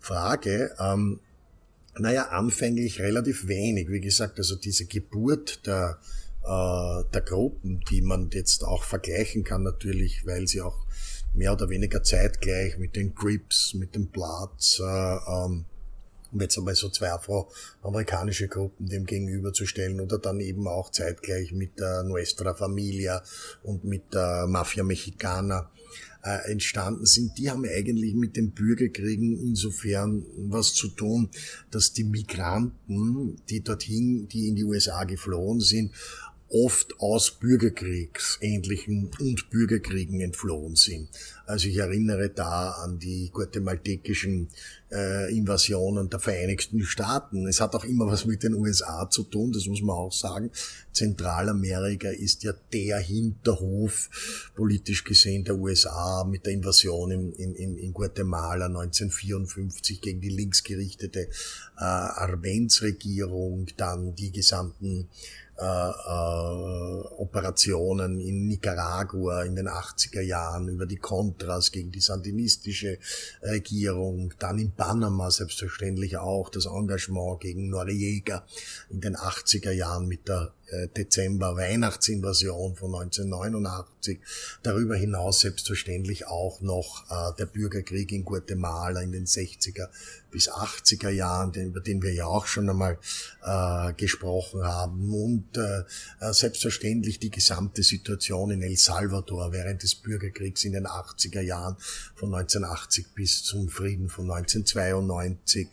Frage. 0.00 0.74
Ähm, 0.78 1.20
naja, 1.98 2.28
anfänglich 2.28 3.00
relativ 3.00 3.48
wenig. 3.48 3.90
Wie 3.90 4.00
gesagt, 4.00 4.38
also 4.38 4.56
diese 4.56 4.86
Geburt 4.86 5.66
der 5.66 5.98
der 6.48 7.20
Gruppen, 7.22 7.80
die 7.90 8.02
man 8.02 8.30
jetzt 8.32 8.64
auch 8.64 8.84
vergleichen 8.84 9.44
kann 9.44 9.62
natürlich, 9.62 10.26
weil 10.26 10.46
sie 10.48 10.62
auch 10.62 10.86
mehr 11.34 11.52
oder 11.52 11.68
weniger 11.68 12.02
zeitgleich 12.02 12.78
mit 12.78 12.96
den 12.96 13.14
Grips, 13.14 13.74
mit 13.74 13.92
Bloods 14.12 14.80
äh, 14.80 14.84
ähm, 14.84 15.64
um 16.30 16.40
jetzt 16.40 16.58
einmal 16.58 16.74
so 16.74 16.90
zwei 16.90 17.10
afroamerikanische 17.10 18.48
Gruppen 18.48 18.86
dem 18.86 19.06
gegenüberzustellen 19.06 20.00
oder 20.00 20.18
dann 20.18 20.40
eben 20.40 20.66
auch 20.68 20.90
zeitgleich 20.90 21.52
mit 21.52 21.78
der 21.78 22.02
Nuestra 22.02 22.54
Familia 22.54 23.22
und 23.62 23.84
mit 23.84 24.12
der 24.12 24.46
Mafia 24.46 24.84
Mexicana 24.84 25.70
äh, 26.22 26.50
entstanden 26.50 27.06
sind, 27.06 27.38
die 27.38 27.50
haben 27.50 27.64
eigentlich 27.64 28.14
mit 28.14 28.36
den 28.36 28.50
Bürgerkriegen 28.50 29.38
insofern 29.40 30.24
was 30.36 30.74
zu 30.74 30.88
tun, 30.88 31.30
dass 31.70 31.92
die 31.92 32.04
Migranten, 32.04 33.40
die 33.48 33.62
dorthin, 33.62 34.28
die 34.28 34.48
in 34.48 34.56
die 34.56 34.64
USA 34.64 35.04
geflohen 35.04 35.60
sind, 35.60 35.92
oft 36.50 36.98
aus 36.98 37.30
Bürgerkriegsähnlichen 37.32 39.10
und 39.20 39.50
Bürgerkriegen 39.50 40.20
entflohen 40.20 40.76
sind. 40.76 41.08
Also 41.46 41.68
ich 41.68 41.76
erinnere 41.76 42.30
da 42.30 42.70
an 42.72 42.98
die 42.98 43.30
guatemaltekischen 43.32 44.48
äh, 44.90 45.34
Invasionen 45.34 46.08
der 46.08 46.20
Vereinigten 46.20 46.82
Staaten. 46.82 47.46
Es 47.46 47.60
hat 47.60 47.74
auch 47.74 47.84
immer 47.84 48.06
was 48.06 48.24
mit 48.24 48.42
den 48.42 48.54
USA 48.54 49.08
zu 49.10 49.24
tun, 49.24 49.52
das 49.52 49.66
muss 49.66 49.82
man 49.82 49.96
auch 49.96 50.12
sagen. 50.12 50.50
Zentralamerika 50.92 52.08
ist 52.08 52.42
ja 52.42 52.52
der 52.72 52.98
Hinterhof 52.98 54.50
politisch 54.54 55.04
gesehen 55.04 55.44
der 55.44 55.56
USA 55.56 56.24
mit 56.24 56.46
der 56.46 56.54
Invasion 56.54 57.10
in, 57.10 57.32
in, 57.32 57.76
in 57.76 57.92
Guatemala 57.92 58.66
1954 58.66 60.00
gegen 60.00 60.20
die 60.20 60.30
linksgerichtete 60.30 61.20
äh, 61.20 61.28
Arbenz-Regierung, 61.76 63.68
dann 63.76 64.14
die 64.14 64.32
gesamten 64.32 65.08
äh, 65.58 65.64
äh, 65.64 67.06
Operationen 67.16 68.20
in 68.20 68.46
Nicaragua 68.46 69.42
in 69.42 69.56
den 69.56 69.68
80er 69.68 70.20
Jahren 70.20 70.68
über 70.68 70.86
die 70.86 70.96
Contras 70.96 71.72
gegen 71.72 71.90
die 71.90 72.00
sandinistische 72.00 72.98
Regierung, 73.42 74.32
dann 74.38 74.60
in 74.60 74.70
Panama 74.70 75.32
selbstverständlich 75.32 76.16
auch 76.16 76.48
das 76.48 76.66
Engagement 76.66 77.40
gegen 77.40 77.70
Noriega 77.70 78.46
in 78.88 79.00
den 79.00 79.16
80er 79.16 79.72
Jahren 79.72 80.06
mit 80.06 80.28
der 80.28 80.52
äh, 80.70 80.86
Dezember 80.88 81.56
Weihnachtsinvasion 81.56 82.76
von 82.76 82.94
1989. 82.94 84.20
Darüber 84.62 84.94
hinaus 84.94 85.40
selbstverständlich 85.40 86.26
auch 86.26 86.60
noch 86.60 87.04
äh, 87.10 87.36
der 87.36 87.46
Bürgerkrieg 87.46 88.12
in 88.12 88.24
Guatemala 88.24 89.00
in 89.00 89.12
den 89.12 89.26
60er 89.26 89.88
bis 90.30 90.50
80er 90.50 91.10
Jahren, 91.10 91.52
über 91.54 91.80
den 91.80 92.02
wir 92.02 92.12
ja 92.12 92.26
auch 92.26 92.46
schon 92.46 92.68
einmal 92.68 92.98
äh, 93.42 93.92
gesprochen 93.94 94.64
haben. 94.64 95.12
Und 95.12 95.56
äh, 95.56 95.80
äh, 96.20 96.32
selbstverständlich 96.32 97.18
die 97.18 97.30
gesamte 97.30 97.82
Situation 97.82 98.50
in 98.50 98.62
El 98.62 98.76
Salvador 98.76 99.52
während 99.52 99.82
des 99.82 99.94
Bürgerkriegs 99.94 100.64
in 100.64 100.72
den 100.72 100.86
80er 100.86 101.40
Jahren 101.40 101.76
von 102.14 102.34
1980 102.34 103.14
bis 103.14 103.42
zum 103.42 103.68
Frieden 103.68 104.08
von 104.08 104.30
1992. 104.30 105.68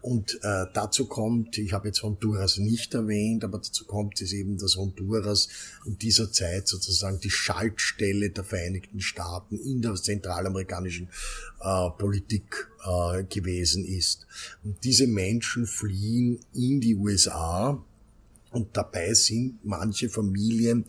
Und 0.00 0.38
äh, 0.42 0.66
dazu 0.72 1.06
kommt, 1.06 1.58
ich 1.58 1.72
habe 1.72 1.88
jetzt 1.88 2.02
Honduras 2.02 2.58
nicht 2.58 2.94
erwähnt, 2.94 3.42
aber 3.42 3.58
dazu 3.58 3.84
kommt 3.86 4.20
es 4.20 4.32
eben, 4.32 4.56
dass 4.58 4.76
Honduras 4.76 5.48
in 5.84 5.98
dieser 5.98 6.30
Zeit 6.30 6.68
sozusagen 6.68 7.18
die 7.18 7.30
Schaltstelle 7.30 8.30
der 8.30 8.44
Vereinigten 8.44 9.00
Staaten 9.00 9.58
in 9.58 9.82
der 9.82 9.94
zentralamerikanischen 9.94 11.08
äh, 11.60 11.90
Politik 11.98 12.68
äh, 12.84 13.24
gewesen 13.24 13.84
ist. 13.84 14.26
Und 14.64 14.82
diese 14.84 15.06
Menschen 15.06 15.66
fliehen 15.66 16.40
in 16.52 16.80
die 16.80 16.94
USA, 16.94 17.82
und 18.56 18.74
dabei 18.74 19.12
sind 19.12 19.58
manche 19.64 20.08
Familien, 20.08 20.86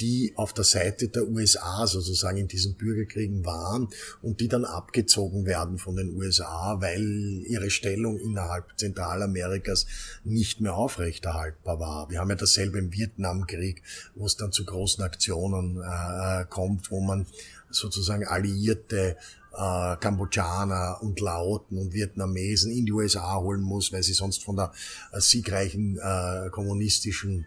die 0.00 0.34
auf 0.36 0.52
der 0.52 0.64
Seite 0.64 1.08
der 1.08 1.26
USA 1.26 1.86
sozusagen 1.86 2.36
in 2.36 2.48
diesen 2.48 2.74
Bürgerkriegen 2.74 3.46
waren 3.46 3.88
und 4.20 4.40
die 4.40 4.48
dann 4.48 4.66
abgezogen 4.66 5.46
werden 5.46 5.78
von 5.78 5.96
den 5.96 6.14
USA, 6.14 6.76
weil 6.80 7.42
ihre 7.46 7.70
Stellung 7.70 8.18
innerhalb 8.18 8.78
Zentralamerikas 8.78 9.86
nicht 10.24 10.60
mehr 10.60 10.74
aufrechterhaltbar 10.74 11.80
war. 11.80 12.10
Wir 12.10 12.20
haben 12.20 12.28
ja 12.28 12.36
dasselbe 12.36 12.78
im 12.78 12.92
Vietnamkrieg, 12.92 13.82
wo 14.14 14.26
es 14.26 14.36
dann 14.36 14.52
zu 14.52 14.66
großen 14.66 15.02
Aktionen 15.02 15.80
äh, 15.82 16.44
kommt, 16.50 16.90
wo 16.90 17.00
man 17.00 17.26
sozusagen 17.70 18.26
alliierte 18.26 19.16
äh, 19.56 19.96
Kambodschaner 19.96 20.98
und 21.00 21.20
Laoten 21.20 21.78
und 21.78 21.92
Vietnamesen 21.92 22.72
in 22.72 22.86
die 22.86 22.92
USA 22.92 23.36
holen 23.36 23.62
muss, 23.62 23.92
weil 23.92 24.02
sie 24.02 24.12
sonst 24.12 24.44
von 24.44 24.56
der 24.56 24.72
äh, 25.12 25.20
siegreichen 25.20 25.98
äh, 25.98 26.50
kommunistischen 26.50 27.46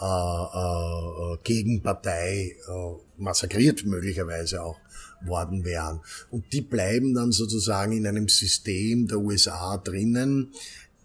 äh, 0.00 0.04
äh, 0.04 1.38
Gegenpartei 1.44 2.56
äh, 2.66 3.22
massakriert 3.22 3.84
möglicherweise 3.84 4.62
auch 4.62 4.78
worden 5.24 5.64
wären. 5.64 6.00
Und 6.30 6.52
die 6.52 6.60
bleiben 6.60 7.14
dann 7.14 7.32
sozusagen 7.32 7.92
in 7.92 8.06
einem 8.06 8.28
System 8.28 9.06
der 9.06 9.18
USA 9.18 9.76
drinnen, 9.78 10.52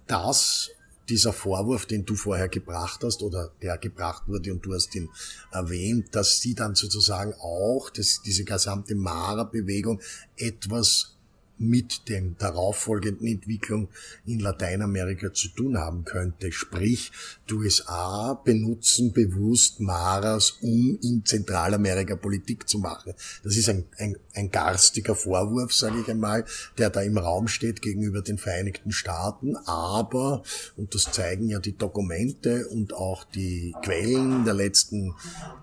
das 0.08 0.72
dieser 1.10 1.34
Vorwurf, 1.34 1.86
den 1.86 2.06
du 2.06 2.16
vorher 2.16 2.48
gebracht 2.48 3.02
hast 3.04 3.22
oder 3.24 3.52
der 3.62 3.78
gebracht 3.78 4.24
wurde 4.28 4.54
und 4.54 4.66
du 4.66 4.74
hast 4.74 4.96
ihn 4.96 5.10
erwähnt, 5.52 6.16
dass 6.16 6.40
sie 6.40 6.56
dann 6.56 6.76
sozusagen 6.76 7.34
auch, 7.34 7.90
dass 7.90 8.22
diese 8.22 8.44
gesamte 8.44 8.96
Mara-Bewegung 8.96 10.02
etwas 10.38 11.19
mit 11.60 12.08
dem 12.10 12.38
darauffolgenden 12.38 13.28
Entwicklung 13.28 13.90
in 14.26 14.40
Lateinamerika 14.40 15.34
zu 15.34 15.50
tun 15.50 15.78
haben 15.78 16.06
könnte. 16.06 16.52
Sprich, 16.52 17.12
die 17.50 17.54
USA 17.54 18.34
benutzen 18.34 19.12
bewusst 19.12 19.80
Maras, 19.80 20.58
um 20.62 20.98
in 21.02 21.24
Zentralamerika 21.26 22.16
Politik 22.16 22.68
zu 22.70 22.80
machen. 22.80 23.14
Das 23.44 23.58
ist 23.58 23.70
ein, 23.70 23.86
ein, 23.98 24.16
ein 24.34 24.52
garstiger 24.52 25.16
Vorwurf, 25.16 25.74
sage 25.74 26.00
ich 26.02 26.10
einmal, 26.10 26.46
der 26.78 26.90
da 26.90 27.02
im 27.02 27.18
Raum 27.18 27.48
steht 27.48 27.82
gegenüber 27.82 28.22
den 28.22 28.38
Vereinigten 28.38 28.92
Staaten. 28.92 29.56
Aber, 29.66 30.44
und 30.78 30.96
das 30.96 31.12
zeigen 31.12 31.50
ja 31.50 31.60
die 31.60 31.78
Dokumente 31.78 32.68
und 32.68 32.94
auch 32.94 33.24
die 33.26 33.76
Quellen 33.84 34.46
der 34.46 34.54
letzten 34.54 35.14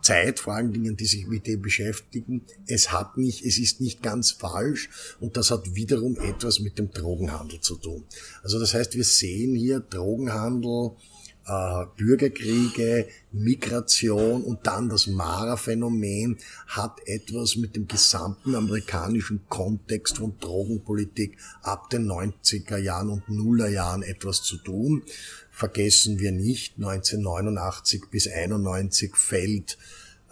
Zeit, 0.02 0.40
vor 0.40 0.54
allen 0.54 0.72
Dingen, 0.72 0.96
die 0.96 1.06
sich 1.06 1.26
mit 1.26 1.46
dem 1.46 1.62
beschäftigen, 1.62 2.42
es 2.66 2.92
hat 2.92 3.16
nicht, 3.16 3.44
es 3.44 3.58
ist 3.58 3.80
nicht 3.80 4.02
ganz 4.02 4.32
falsch 4.32 4.90
und 5.20 5.36
das 5.36 5.50
hat 5.50 5.74
wieder 5.74 5.85
wiederum 5.86 6.18
etwas 6.20 6.58
mit 6.58 6.78
dem 6.78 6.90
Drogenhandel 6.90 7.60
zu 7.60 7.76
tun. 7.76 8.04
Also 8.42 8.58
das 8.58 8.74
heißt, 8.74 8.96
wir 8.96 9.04
sehen 9.04 9.54
hier 9.54 9.78
Drogenhandel, 9.78 10.92
äh, 11.46 11.86
Bürgerkriege, 11.96 13.06
Migration 13.30 14.42
und 14.42 14.66
dann 14.66 14.88
das 14.88 15.06
Mara-Phänomen 15.06 16.38
hat 16.66 16.98
etwas 17.06 17.54
mit 17.54 17.76
dem 17.76 17.86
gesamten 17.86 18.56
amerikanischen 18.56 19.46
Kontext 19.48 20.18
von 20.18 20.36
Drogenpolitik 20.40 21.38
ab 21.62 21.88
den 21.90 22.10
90er 22.10 22.78
Jahren 22.78 23.10
und 23.10 23.28
Nuller 23.28 23.68
Jahren 23.68 24.02
etwas 24.02 24.42
zu 24.42 24.56
tun. 24.56 25.04
Vergessen 25.52 26.18
wir 26.18 26.32
nicht, 26.32 26.78
1989 26.78 28.02
bis 28.10 28.26
91 28.26 29.14
fällt 29.14 29.78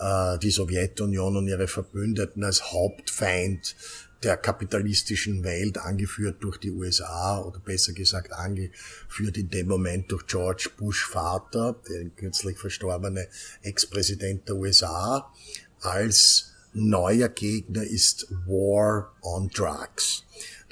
äh, 0.01 0.37
die 0.39 0.51
Sowjetunion 0.51 1.37
und 1.37 1.47
ihre 1.47 1.69
Verbündeten 1.69 2.43
als 2.43 2.73
Hauptfeind 2.73 3.77
der 4.23 4.37
kapitalistischen 4.37 5.45
Welt, 5.45 5.79
angeführt 5.79 6.37
durch 6.41 6.59
die 6.59 6.71
USA 6.71 7.41
oder 7.41 7.59
besser 7.59 7.93
gesagt 7.93 8.33
angeführt 8.33 9.37
in 9.37 9.51
dem 9.51 9.69
Moment 9.69 10.11
durch 10.11 10.27
George 10.27 10.71
Bush 10.77 11.07
Vater, 11.07 11.77
der 11.89 12.07
kürzlich 12.11 12.59
verstorbene 12.59 13.29
Ex-Präsident 13.63 14.49
der 14.49 14.57
USA, 14.57 15.33
als 15.81 16.53
neuer 16.73 17.29
Gegner 17.29 17.85
ist 17.85 18.27
War 18.47 19.15
on 19.23 19.49
Drugs. 19.49 20.25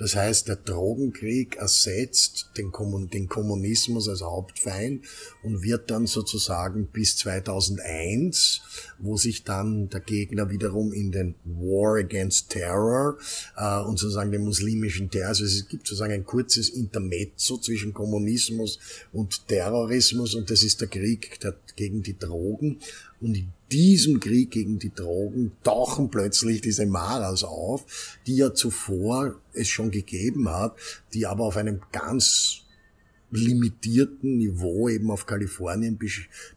Das 0.02 0.16
heißt, 0.16 0.48
der 0.48 0.56
Drogenkrieg 0.56 1.58
ersetzt 1.58 2.50
den, 2.56 2.72
Kommunismus 2.72 4.08
als 4.08 4.22
Hauptfeind 4.22 5.04
und 5.44 5.62
wird 5.62 5.92
dann 5.92 6.08
sozusagen 6.08 6.88
bis 6.88 7.16
2001, 7.18 8.62
wo 8.98 9.16
sich 9.16 9.44
dann 9.44 9.90
der 9.90 10.00
Gegner 10.00 10.50
wiederum 10.50 10.92
in 10.92 11.12
den 11.12 11.36
War 11.44 12.00
Against 12.00 12.50
Terror 12.50 13.16
äh, 13.56 13.78
und 13.78 14.00
sozusagen 14.00 14.32
den 14.32 14.42
muslimischen 14.42 15.08
Terror, 15.08 15.28
also 15.28 15.44
es 15.44 15.68
gibt 15.68 15.86
sozusagen 15.86 16.14
ein 16.14 16.26
kurzes 16.26 16.68
Intermezzo 16.68 17.58
zwischen 17.58 17.94
Kommunismus 17.94 18.80
und 19.12 19.46
Terrorismus 19.46 20.34
und 20.34 20.50
das 20.50 20.64
ist 20.64 20.80
der 20.80 20.88
Krieg 20.88 21.38
der, 21.38 21.54
gegen 21.76 22.02
die 22.02 22.18
Drogen. 22.18 22.80
Und 23.20 23.38
diesem 23.72 24.20
Krieg 24.20 24.50
gegen 24.50 24.78
die 24.78 24.94
Drogen 24.94 25.52
tauchen 25.64 26.10
plötzlich 26.10 26.60
diese 26.60 26.86
Maras 26.86 27.42
auf, 27.42 28.18
die 28.26 28.36
ja 28.36 28.52
zuvor 28.52 29.40
es 29.54 29.68
schon 29.68 29.90
gegeben 29.90 30.48
hat, 30.48 30.76
die 31.14 31.26
aber 31.26 31.44
auf 31.44 31.56
einem 31.56 31.80
ganz 31.90 32.62
limitierten 33.32 34.36
Niveau 34.36 34.90
eben 34.90 35.10
auf 35.10 35.24
Kalifornien 35.24 35.98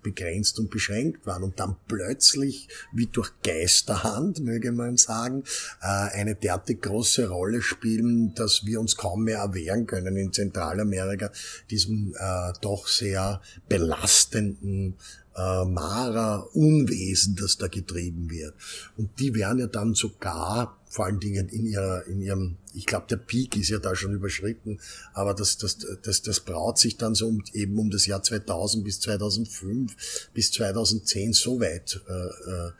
begrenzt 0.04 0.60
und 0.60 0.70
beschränkt 0.70 1.26
waren 1.26 1.44
und 1.44 1.60
dann 1.60 1.78
plötzlich, 1.88 2.68
wie 2.92 3.08
durch 3.08 3.32
Geisterhand, 3.44 4.42
möge 4.42 4.74
man 4.74 4.98
sagen, 4.98 5.44
äh, 5.82 5.86
eine 5.86 6.36
derartig 6.36 6.82
große 6.82 7.30
Rolle 7.30 7.62
spielen, 7.62 8.36
dass 8.36 8.66
wir 8.66 8.82
uns 8.82 8.98
kaum 8.98 9.24
mehr 9.24 9.38
erwehren 9.38 9.88
können 9.88 10.18
in 10.18 10.34
Zentralamerika, 10.34 11.32
diesem 11.70 12.14
äh, 12.20 12.52
doch 12.62 12.88
sehr 12.88 13.42
belastenden 13.70 14.96
äh, 15.36 15.66
Mara-Unwesen, 15.66 17.36
das 17.36 17.58
da 17.58 17.68
getrieben 17.68 18.30
wird. 18.30 18.54
Und 18.98 19.20
die 19.20 19.34
werden 19.34 19.60
ja 19.60 19.68
dann 19.68 19.94
sogar 19.94 20.78
vor 20.96 21.06
allen 21.06 21.20
Dingen 21.20 21.50
in 21.50 21.66
ihrer, 21.66 22.08
in 22.08 22.22
ihrem, 22.22 22.56
ich 22.74 22.86
glaube, 22.86 23.08
der 23.10 23.18
Peak 23.18 23.58
ist 23.58 23.70
ja 23.70 23.80
da 23.80 23.96
schon 23.96 24.14
überschritten, 24.14 24.80
aber 25.14 25.34
das, 25.34 25.58
das, 25.58 25.78
das, 26.02 26.22
das 26.22 26.40
braut 26.40 26.80
sich 26.80 26.96
dann 26.96 27.16
so 27.16 27.28
um, 27.28 27.44
eben 27.52 27.78
um 27.78 27.92
das 27.92 28.06
Jahr 28.06 28.24
2000 28.24 28.86
bis 28.86 29.02
2005 29.02 30.30
bis 30.34 30.52
2010 30.54 31.34
so 31.34 31.60
weit 31.60 32.02
äh, 32.08 32.14
äh, 32.14 32.72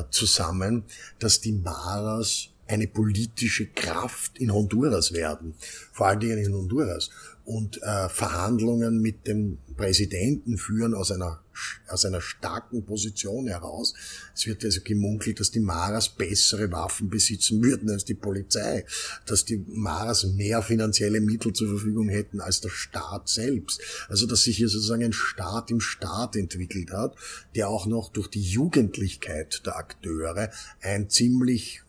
äh, 0.00 0.04
zusammen, 0.10 0.82
dass 1.20 1.40
die 1.40 1.52
Maras 1.52 2.48
eine 2.66 2.88
politische 2.88 3.66
Kraft 3.66 4.38
in 4.38 4.52
Honduras 4.52 5.12
werden, 5.12 5.54
vor 5.92 6.06
allen 6.08 6.20
Dingen 6.20 6.38
in 6.38 6.54
Honduras 6.54 7.10
und 7.44 7.82
äh, 7.82 8.08
Verhandlungen 8.08 9.00
mit 9.00 9.26
dem 9.26 9.58
Präsidenten 9.76 10.58
führen 10.58 10.94
aus 10.94 11.10
einer 11.10 11.42
aus 11.88 12.04
einer 12.04 12.20
starken 12.20 12.84
Position 12.84 13.46
heraus. 13.46 13.94
Es 14.34 14.46
wird 14.46 14.64
also 14.64 14.80
gemunkelt, 14.82 15.40
dass 15.40 15.50
die 15.50 15.60
Maras 15.60 16.08
bessere 16.08 16.70
Waffen 16.72 17.10
besitzen 17.10 17.62
würden 17.62 17.90
als 17.90 18.04
die 18.04 18.14
Polizei, 18.14 18.84
dass 19.26 19.44
die 19.44 19.62
Maras 19.68 20.24
mehr 20.24 20.62
finanzielle 20.62 21.20
Mittel 21.20 21.52
zur 21.52 21.68
Verfügung 21.68 22.08
hätten 22.08 22.40
als 22.40 22.60
der 22.60 22.70
Staat 22.70 23.28
selbst. 23.28 23.80
Also 24.08 24.26
dass 24.26 24.42
sich 24.42 24.56
hier 24.56 24.68
sozusagen 24.68 25.04
ein 25.04 25.12
Staat 25.12 25.70
im 25.70 25.80
Staat 25.80 26.36
entwickelt 26.36 26.90
hat, 26.90 27.16
der 27.54 27.68
auch 27.68 27.86
noch 27.86 28.10
durch 28.10 28.28
die 28.28 28.42
Jugendlichkeit 28.42 29.66
der 29.66 29.76
Akteure 29.76 30.50
ein 30.80 31.10
ziemlich 31.10 31.82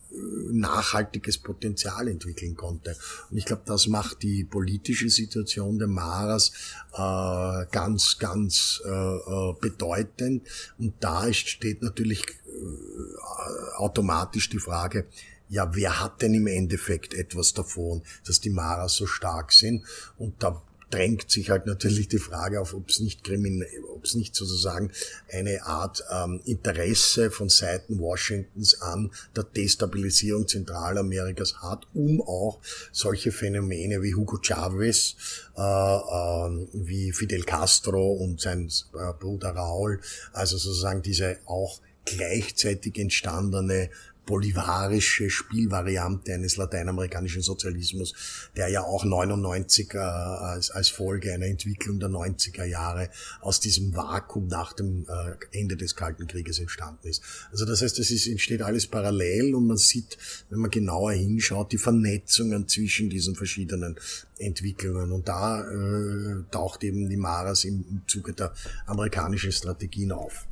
nachhaltiges 0.52 1.38
Potenzial 1.38 2.08
entwickeln 2.08 2.56
konnte. 2.56 2.95
Und 3.30 3.38
ich 3.38 3.45
glaube, 3.45 3.63
das 3.65 3.88
macht 3.88 4.21
die 4.21 4.43
politische 4.43 5.10
Situation 5.10 5.80
der 5.80 5.88
Maras 5.88 6.52
äh, 6.93 7.65
ganz, 7.71 8.17
ganz 8.19 8.82
äh, 8.86 8.89
äh 8.89 9.54
bedeutend. 9.60 10.47
Und 10.78 10.93
da 10.99 11.32
steht 11.34 11.82
natürlich 11.82 12.23
äh, 12.23 13.78
automatisch 13.78 14.49
die 14.49 14.60
Frage, 14.60 15.08
ja, 15.49 15.76
wer 15.76 15.99
hat 15.99 16.21
denn 16.21 16.34
im 16.34 16.47
Endeffekt 16.47 17.13
etwas 17.13 17.54
davon, 17.54 18.02
dass 18.26 18.39
die 18.39 18.49
Maras 18.49 18.95
so 18.95 19.06
stark 19.06 19.52
sind? 19.52 19.84
Und 20.17 20.41
da 20.41 20.63
drängt 20.89 21.30
sich 21.30 21.50
halt 21.50 21.65
natürlich 21.65 22.08
die 22.08 22.19
Frage 22.19 22.62
auf, 22.62 22.74
ob 22.74 22.89
es 22.89 23.00
nicht 23.00 23.24
krimin 23.24 23.65
ob 23.93 24.06
es 24.06 24.15
nicht 24.15 24.36
sozusagen 24.36 24.91
eine 25.32 25.65
Art 25.65 26.04
ähm, 26.12 26.41
Interesse 26.46 27.32
von 27.32 27.50
Seiten 27.50 28.00
Washingtons 28.00 28.82
an 28.82 29.12
der 29.36 29.43
Destabilisierung 29.43 30.48
Zentralamerikas 30.48 31.62
hat, 31.62 31.88
um 31.93 32.22
auch 32.22 32.60
solche 32.91 33.32
Phänomene 33.32 34.02
wie 34.02 34.13
Hugo 34.13 34.39
Chavez, 34.41 35.15
äh, 35.56 35.62
äh, 35.62 36.67
wie 36.74 37.12
Fidel 37.13 37.43
Castro 37.43 38.13
und 38.13 38.41
sein 38.41 38.69
äh, 38.93 39.13
Bruder 39.19 39.52
Raul, 39.52 40.02
also 40.34 40.58
sozusagen 40.58 41.02
diese 41.02 41.38
auch 41.46 41.80
gleichzeitig 42.06 42.98
entstandene 43.00 43.89
bolivarische 44.26 45.30
Spielvariante 45.30 46.34
eines 46.34 46.56
lateinamerikanischen 46.56 47.42
Sozialismus, 47.42 48.14
der 48.56 48.70
ja 48.70 48.84
auch 48.84 49.04
99 49.04 49.94
äh, 49.94 49.98
als, 49.98 50.72
als 50.72 50.90
Folge 50.90 51.34
einer 51.34 51.48
Entwicklung 51.48 52.00
der 52.00 52.10
90er 52.10 52.64
Jahre 52.64 53.10
aus 53.42 53.60
diesem 53.60 53.96
Vakuum 53.96 54.48
nach 54.48 54.74
dem 54.74 55.06
äh, 55.10 55.60
Ende 55.60 55.76
des 55.76 55.96
Kalten 55.96 56.28
Krieges 56.28 56.60
entstanden 56.60 57.08
ist. 57.08 57.22
Also 57.52 57.66
das 57.66 57.82
heißt, 57.82 58.00
es 58.00 58.12
ist, 58.12 58.28
entsteht 58.28 58.62
alles 58.62 58.88
parallel 58.88 59.56
und 59.56 59.68
man 59.68 59.78
sieht, 59.78 60.18
wenn 60.50 60.60
man 60.60 60.72
genauer 60.72 61.14
hinschaut, 61.14 61.72
die 61.72 61.78
Vernetzungen 61.78 62.68
zwischen 62.68 63.10
diesen 63.10 63.36
verschiedenen 63.36 63.98
Entwicklungen. 64.38 65.12
Und 65.12 65.28
da 65.28 65.62
äh, 65.62 66.44
taucht 66.52 66.84
eben 66.84 67.10
die 67.10 67.18
Maras 67.18 67.66
im, 67.66 67.84
im 67.90 68.02
Zuge 68.08 68.34
der 68.34 68.54
amerikanischen 68.86 69.52
Strategien 69.52 70.12
auf. 70.12 70.48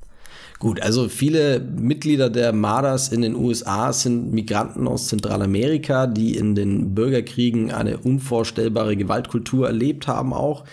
Gut, 0.60 0.82
also 0.82 1.10
viele 1.10 1.60
Mitglieder 1.60 2.30
der 2.30 2.54
Maras 2.54 3.10
in 3.10 3.22
den 3.22 3.36
USA 3.36 3.94
sind 3.94 4.32
Migranten 4.32 4.88
aus 4.88 5.08
Zentralamerika, 5.08 6.08
die 6.08 6.38
in 6.38 6.56
den 6.56 6.94
Bürgerkriegen 6.94 7.72
eine 7.72 7.98
unvorstellbare 7.98 8.96
Gewaltkultur 8.96 9.68
erlebt 9.68 10.08
haben 10.08 10.34
auch 10.34 10.64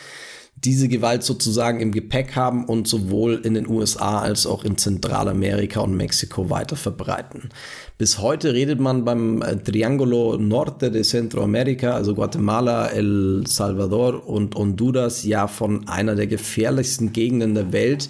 diese 0.64 0.88
Gewalt 0.88 1.22
sozusagen 1.22 1.80
im 1.80 1.92
Gepäck 1.92 2.34
haben 2.34 2.64
und 2.64 2.88
sowohl 2.88 3.40
in 3.44 3.54
den 3.54 3.68
USA 3.68 4.20
als 4.20 4.46
auch 4.46 4.64
in 4.64 4.76
Zentralamerika 4.76 5.80
und 5.80 5.96
Mexiko 5.96 6.50
weiter 6.50 6.76
verbreiten. 6.76 7.50
Bis 7.96 8.18
heute 8.18 8.54
redet 8.54 8.80
man 8.80 9.04
beim 9.04 9.42
äh, 9.42 9.56
Triángulo 9.56 10.36
Norte 10.38 10.90
de 10.90 11.02
Centroamérica, 11.02 11.90
also 11.90 12.14
Guatemala, 12.14 12.88
El 12.88 13.44
Salvador 13.46 14.26
und 14.26 14.54
Honduras, 14.54 15.24
ja 15.24 15.46
von 15.46 15.86
einer 15.88 16.14
der 16.14 16.26
gefährlichsten 16.26 17.12
Gegenden 17.12 17.54
der 17.54 17.72
Welt 17.72 18.08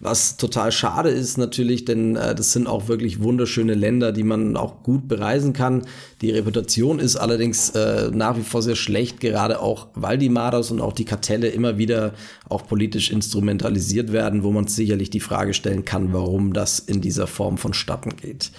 was 0.00 0.38
total 0.38 0.72
schade 0.72 1.10
ist 1.10 1.36
natürlich, 1.36 1.84
denn 1.84 2.16
äh, 2.16 2.34
das 2.34 2.52
sind 2.52 2.66
auch 2.66 2.88
wirklich 2.88 3.22
wunderschöne 3.22 3.74
Länder, 3.74 4.12
die 4.12 4.22
man 4.22 4.56
auch 4.56 4.82
gut 4.82 5.06
bereisen 5.08 5.52
kann. 5.52 5.82
Die 6.22 6.30
Reputation 6.30 6.98
ist 6.98 7.16
allerdings 7.16 7.70
äh, 7.70 8.10
nach 8.10 8.36
wie 8.38 8.42
vor 8.42 8.62
sehr 8.62 8.76
schlecht, 8.76 9.20
gerade 9.20 9.60
auch, 9.60 9.88
weil 9.94 10.16
die 10.16 10.30
Maras 10.30 10.70
und 10.70 10.80
auch 10.80 10.94
die 10.94 11.04
Kartelle 11.04 11.48
immer 11.48 11.76
wieder 11.76 12.14
auch 12.48 12.66
politisch 12.66 13.10
instrumentalisiert 13.10 14.10
werden, 14.10 14.42
wo 14.42 14.50
man 14.50 14.66
sicherlich 14.66 15.10
die 15.10 15.20
Frage 15.20 15.52
stellen 15.52 15.84
kann, 15.84 16.14
warum 16.14 16.54
das 16.54 16.78
in 16.78 17.02
dieser 17.02 17.26
Form 17.26 17.58
vonstatten 17.58 18.16
geht. 18.16 18.52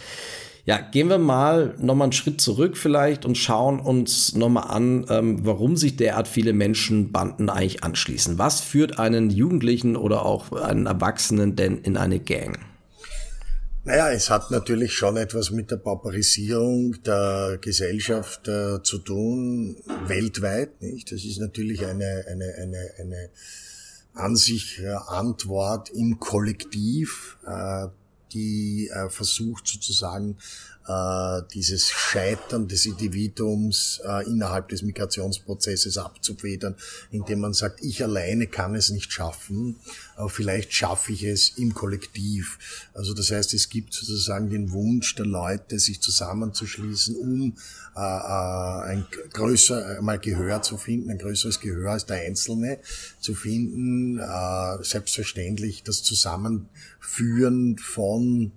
Ja, 0.66 0.80
gehen 0.80 1.10
wir 1.10 1.18
mal 1.18 1.76
nochmal 1.80 2.06
einen 2.06 2.12
Schritt 2.12 2.40
zurück 2.40 2.78
vielleicht 2.78 3.26
und 3.26 3.36
schauen 3.36 3.80
uns 3.80 4.36
nochmal 4.36 4.68
an, 4.70 5.06
ähm, 5.10 5.46
warum 5.46 5.76
sich 5.76 5.96
derart 5.96 6.28
viele 6.28 6.54
Menschen 6.54 7.12
Banden 7.12 7.50
eigentlich 7.50 7.84
anschließen. 7.84 8.38
Was 8.38 8.62
führt 8.62 9.00
einen 9.00 9.32
Jugendlichen 9.32 9.96
oder 9.96 10.26
auch 10.26 10.52
einen 10.52 10.86
Erwachsenen 10.86 11.56
denn 11.56 11.80
in 11.80 11.98
eine 11.98 12.20
Gang? 12.20 12.60
Naja, 13.84 14.12
es 14.12 14.30
hat 14.30 14.52
natürlich 14.52 14.94
schon 14.94 15.18
etwas 15.18 15.50
mit 15.50 15.72
der 15.72 15.78
Pauperisierung 15.78 17.02
der 17.04 17.58
Gesellschaft 17.60 18.48
äh, 18.48 18.84
zu 18.84 19.00
tun, 19.00 19.78
weltweit, 20.06 20.80
nicht? 20.84 21.12
Das 21.12 21.24
ist 21.24 21.40
natürlich 21.40 21.84
eine, 21.84 22.24
eine, 22.30 22.54
eine, 22.62 22.90
eine 23.00 23.30
an 24.14 24.36
sich 24.36 24.80
äh, 24.84 24.94
Antwort 25.08 25.90
im 25.90 26.20
Kollektiv, 26.20 27.38
äh, 27.48 27.88
die 28.34 28.90
äh, 28.90 29.10
versucht 29.10 29.68
sozusagen 29.68 30.38
äh, 30.88 31.42
dieses 31.54 31.90
Scheitern 31.90 32.68
des 32.68 32.86
Individuums 32.86 34.02
äh, 34.06 34.26
innerhalb 34.28 34.70
des 34.70 34.82
Migrationsprozesses 34.82 35.98
abzufedern, 35.98 36.76
indem 37.12 37.42
man 37.42 37.54
sagt, 37.54 37.84
ich 37.84 38.04
alleine 38.04 38.48
kann 38.48 38.76
es 38.76 38.90
nicht 38.90 39.12
schaffen, 39.12 39.76
aber 40.16 40.30
vielleicht 40.30 40.74
schaffe 40.74 41.12
ich 41.14 41.24
es 41.24 41.50
im 41.58 41.74
Kollektiv. 41.74 42.58
Also 42.94 43.14
das 43.14 43.32
heißt, 43.32 43.54
es 43.54 43.70
gibt 43.70 43.94
sozusagen 43.94 44.50
den 44.50 44.72
Wunsch 44.72 45.16
der 45.16 45.26
Leute, 45.26 45.80
sich 45.80 46.02
zusammenzuschließen, 46.02 47.16
um 47.16 47.56
äh, 47.96 48.00
äh 48.00 48.92
ein 48.92 49.06
größer 49.34 50.02
mal 50.02 50.20
Gehör 50.20 50.62
zu 50.62 50.78
finden, 50.78 51.12
ein 51.12 51.18
größeres 51.18 51.60
Gehör 51.60 51.92
als 51.92 52.06
der 52.06 52.18
Einzelne 52.18 52.80
zu 53.20 53.36
finden. 53.36 54.20
Äh, 54.20 54.84
selbstverständlich 54.84 55.84
das 55.84 56.04
Zusammenführen 56.04 57.78
von 57.78 58.52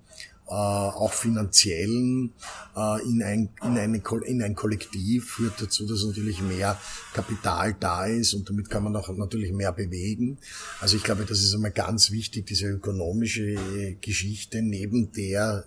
äh, 0.46 0.52
auch 0.52 1.12
finanziellen 1.12 2.32
äh, 2.76 3.02
in, 3.08 3.22
ein, 3.22 3.48
in, 3.62 3.78
eine, 3.78 4.02
in 4.26 4.42
ein 4.42 4.54
Kollektiv 4.54 5.30
führt 5.30 5.60
dazu, 5.60 5.86
dass 5.86 6.04
natürlich 6.04 6.42
mehr 6.42 6.78
Kapital 7.14 7.74
da 7.78 8.06
ist 8.06 8.34
und 8.34 8.48
damit 8.48 8.68
kann 8.68 8.84
man 8.84 8.94
auch 8.96 9.08
natürlich 9.16 9.52
mehr 9.52 9.72
bewegen. 9.72 10.38
Also 10.80 10.96
ich 10.96 11.02
glaube, 11.02 11.24
das 11.24 11.40
ist 11.40 11.54
einmal 11.54 11.70
ganz 11.70 12.10
wichtig, 12.10 12.46
diese 12.46 12.66
ökonomische 12.66 13.96
Geschichte 14.00 14.60
neben 14.60 15.12
der 15.12 15.66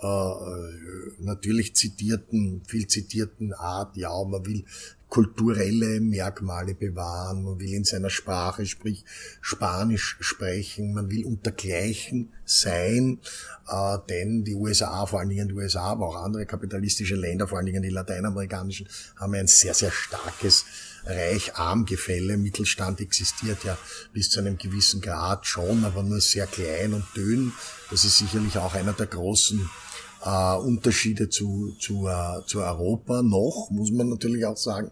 äh, 0.00 0.30
natürlich 1.20 1.74
zitierten, 1.74 2.62
viel 2.66 2.86
zitierten 2.86 3.54
Art, 3.54 3.96
ja, 3.96 4.10
man 4.24 4.44
will 4.44 4.64
kulturelle 5.16 5.98
Merkmale 5.98 6.74
bewahren, 6.74 7.42
man 7.42 7.58
will 7.58 7.72
in 7.72 7.84
seiner 7.84 8.10
Sprache, 8.10 8.66
sprich 8.66 9.02
Spanisch 9.40 10.18
sprechen, 10.20 10.92
man 10.92 11.08
will 11.10 11.24
untergleichen 11.24 12.34
sein, 12.44 13.20
äh, 13.66 13.96
denn 14.10 14.44
die 14.44 14.54
USA, 14.54 15.06
vor 15.06 15.20
allen 15.20 15.30
Dingen 15.30 15.48
die 15.48 15.54
USA, 15.54 15.84
aber 15.84 16.08
auch 16.08 16.16
andere 16.16 16.44
kapitalistische 16.44 17.16
Länder, 17.16 17.48
vor 17.48 17.56
allen 17.56 17.64
Dingen 17.64 17.82
die 17.82 17.88
lateinamerikanischen, 17.88 18.90
haben 19.18 19.32
ein 19.32 19.46
sehr, 19.46 19.72
sehr 19.72 19.90
starkes 19.90 20.66
Reich-Arm-Gefälle. 21.06 22.36
Mittelstand 22.36 23.00
existiert 23.00 23.64
ja 23.64 23.78
bis 24.12 24.28
zu 24.28 24.40
einem 24.40 24.58
gewissen 24.58 25.00
Grad 25.00 25.46
schon, 25.46 25.86
aber 25.86 26.02
nur 26.02 26.20
sehr 26.20 26.46
klein 26.46 26.92
und 26.92 27.06
dünn. 27.16 27.54
Das 27.90 28.04
ist 28.04 28.18
sicherlich 28.18 28.58
auch 28.58 28.74
einer 28.74 28.92
der 28.92 29.06
großen 29.06 29.66
äh, 30.26 30.56
Unterschiede 30.56 31.28
zu, 31.28 31.76
zu, 31.78 32.08
äh, 32.08 32.44
zu 32.46 32.60
Europa 32.60 33.22
noch, 33.22 33.70
muss 33.70 33.92
man 33.92 34.08
natürlich 34.08 34.44
auch 34.44 34.56
sagen. 34.56 34.90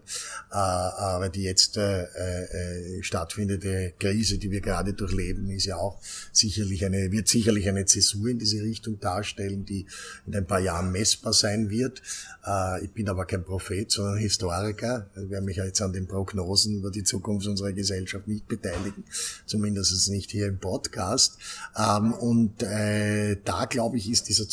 Äh, 0.49 0.55
aber 0.55 1.29
die 1.29 1.43
jetzt 1.43 1.75
äh, 1.77 2.03
äh, 2.03 3.03
stattfindende 3.03 3.93
Krise, 3.99 4.37
die 4.37 4.49
wir 4.49 4.61
gerade 4.61 4.93
durchleben, 4.93 5.49
ist 5.49 5.65
ja 5.65 5.75
auch 5.75 5.99
sicherlich 6.31 6.85
eine, 6.85 7.11
wird 7.11 7.27
sicherlich 7.27 7.67
eine 7.67 7.85
Zäsur 7.85 8.29
in 8.29 8.39
diese 8.39 8.61
Richtung 8.61 8.99
darstellen, 8.99 9.65
die 9.65 9.85
in 10.25 10.35
ein 10.35 10.47
paar 10.47 10.61
Jahren 10.61 10.91
messbar 10.91 11.33
sein 11.33 11.69
wird. 11.69 12.01
Äh, 12.45 12.85
ich 12.85 12.91
bin 12.91 13.09
aber 13.09 13.25
kein 13.25 13.43
Prophet, 13.43 13.91
sondern 13.91 14.17
Historiker. 14.17 15.09
Ich 15.21 15.29
werde 15.29 15.45
mich 15.45 15.57
jetzt 15.57 15.81
an 15.81 15.91
den 15.91 16.07
Prognosen 16.07 16.77
über 16.77 16.91
die 16.91 17.03
Zukunft 17.03 17.47
unserer 17.47 17.73
Gesellschaft 17.73 18.27
nicht 18.27 18.47
beteiligen, 18.47 19.03
zumindest 19.45 20.09
nicht 20.09 20.31
hier 20.31 20.47
im 20.47 20.59
Podcast. 20.59 21.37
Ähm, 21.77 22.13
und 22.13 22.63
äh, 22.63 23.35
da, 23.43 23.65
glaube 23.65 23.97
ich, 23.97 24.09
ist 24.09 24.29
dieser 24.29 24.47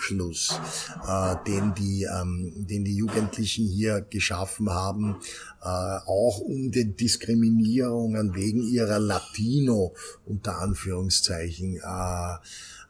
Zusammenschluss, 0.00 0.58
äh, 1.06 1.36
den, 1.46 1.74
die, 1.74 2.04
ähm, 2.04 2.52
den 2.66 2.84
die 2.84 2.96
Jugendlichen 2.96 3.66
hier 3.66 4.00
geschaffen 4.00 4.70
haben, 4.70 5.16
äh, 5.62 5.66
auch 5.66 6.40
um 6.40 6.70
den 6.70 6.96
Diskriminierungen 6.96 8.34
wegen 8.34 8.62
ihrer 8.62 8.98
Latino 8.98 9.94
unter 10.26 10.58
Anführungszeichen 10.58 11.76
äh, 11.76 12.34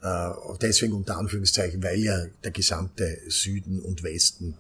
äh, 0.03 0.31
deswegen 0.63 0.95
unter 0.95 1.19
Anführungszeichen, 1.19 1.83
weil 1.83 1.99
ja 1.99 2.27
der 2.43 2.53
gesamte 2.53 3.19
Süden 3.29 3.81
und 3.81 4.03
Westen, 4.03 4.55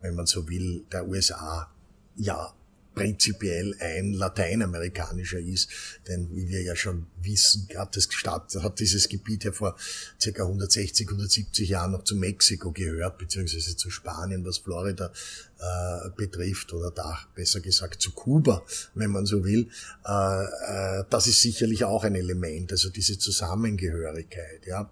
wenn 0.00 0.14
man 0.14 0.26
so 0.26 0.48
will, 0.48 0.84
der 0.90 1.06
USA 1.06 1.70
ja 2.16 2.52
prinzipiell 2.96 3.76
ein 3.78 4.14
lateinamerikanischer 4.14 5.38
ist, 5.38 5.68
denn 6.08 6.34
wie 6.34 6.48
wir 6.48 6.62
ja 6.62 6.74
schon 6.74 7.06
wissen, 7.20 7.68
hat, 7.76 7.94
das 7.94 8.08
Stadt, 8.10 8.56
hat 8.62 8.80
dieses 8.80 9.10
Gebiet 9.10 9.44
ja 9.44 9.52
vor 9.52 9.76
ca. 10.18 10.42
160, 10.42 11.06
170 11.06 11.68
Jahren 11.68 11.92
noch 11.92 12.04
zu 12.04 12.16
Mexiko 12.16 12.72
gehört, 12.72 13.18
beziehungsweise 13.18 13.76
zu 13.76 13.90
Spanien, 13.90 14.46
was 14.46 14.58
Florida 14.58 15.12
äh, 15.58 16.08
betrifft, 16.16 16.72
oder 16.72 16.90
da 16.90 17.18
besser 17.34 17.60
gesagt 17.60 18.00
zu 18.00 18.12
Kuba, 18.12 18.64
wenn 18.94 19.10
man 19.10 19.26
so 19.26 19.44
will. 19.44 19.68
Äh, 20.06 20.44
äh, 20.44 21.04
das 21.10 21.26
ist 21.26 21.42
sicherlich 21.42 21.84
auch 21.84 22.02
ein 22.02 22.14
Element, 22.14 22.72
also 22.72 22.88
diese 22.88 23.18
Zusammengehörigkeit. 23.18 24.66
Ja 24.66 24.90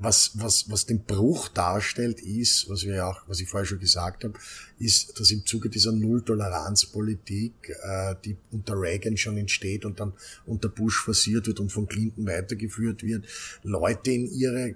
was, 0.00 0.32
was, 0.34 0.70
was 0.70 0.86
den 0.86 1.04
Bruch 1.04 1.48
darstellt, 1.48 2.20
ist, 2.20 2.68
was 2.70 2.84
wir 2.84 3.06
auch, 3.06 3.20
was 3.28 3.40
ich 3.40 3.48
vorher 3.48 3.66
schon 3.66 3.78
gesagt 3.78 4.24
habe, 4.24 4.34
ist, 4.78 5.20
dass 5.20 5.30
im 5.30 5.44
Zuge 5.44 5.68
dieser 5.68 5.92
Null-Toleranz-Politik, 5.92 7.76
äh, 7.82 8.14
die 8.24 8.36
unter 8.50 8.80
Reagan 8.80 9.18
schon 9.18 9.36
entsteht 9.36 9.84
und 9.84 10.00
dann 10.00 10.14
unter 10.46 10.70
Bush 10.70 11.04
forciert 11.04 11.46
wird 11.46 11.60
und 11.60 11.70
von 11.70 11.86
Clinton 11.86 12.26
weitergeführt 12.26 13.02
wird, 13.02 13.26
Leute 13.62 14.10
in 14.10 14.26
ihre 14.26 14.70
äh, 14.70 14.74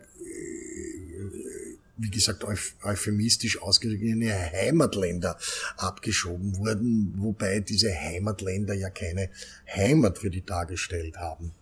wie 1.97 2.11
gesagt, 2.11 2.45
euphemistisch 2.83 3.62
ausgedrückt 3.62 4.03
Heimatländer 4.03 5.39
abgeschoben 5.77 6.57
wurden, 6.59 7.14
wobei 7.16 7.61
diese 7.61 7.95
Heimatländer 7.95 8.75
ja 8.75 8.91
keine 8.91 9.31
Heimat 9.72 10.18
für 10.18 10.29
die 10.29 10.45
dargestellt 10.45 11.16
haben. 11.18 11.53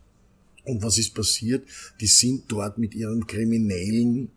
Und 0.64 0.82
was 0.82 0.98
ist 0.98 1.14
passiert? 1.14 1.66
Die 2.00 2.06
sind 2.06 2.44
dort 2.48 2.78
mit 2.78 2.94
ihren 2.94 3.26
kriminellen 3.26 4.30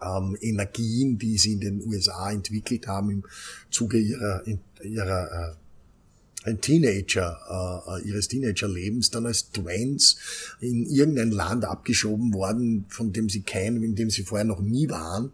ähm, 0.00 0.36
Energien, 0.40 1.18
die 1.18 1.38
sie 1.38 1.52
in 1.52 1.60
den 1.60 1.86
USA 1.86 2.30
entwickelt 2.30 2.86
haben 2.86 3.10
im 3.10 3.24
Zuge 3.70 3.98
ihrer, 3.98 4.44
ihrer 4.82 5.52
äh, 5.52 5.61
ein 6.44 6.60
Teenager, 6.60 7.38
äh, 7.86 8.08
ihres 8.08 8.28
Teenagerlebens 8.28 9.10
dann 9.10 9.26
als 9.26 9.50
Twins 9.50 10.16
in 10.60 10.86
irgendein 10.86 11.30
Land 11.30 11.64
abgeschoben 11.64 12.34
worden, 12.34 12.84
von 12.88 13.12
dem 13.12 13.28
sie 13.28 13.42
kennen, 13.42 13.82
in 13.82 13.94
dem 13.94 14.10
sie 14.10 14.24
vorher 14.24 14.44
noch 14.44 14.60
nie 14.60 14.88
waren, 14.88 15.32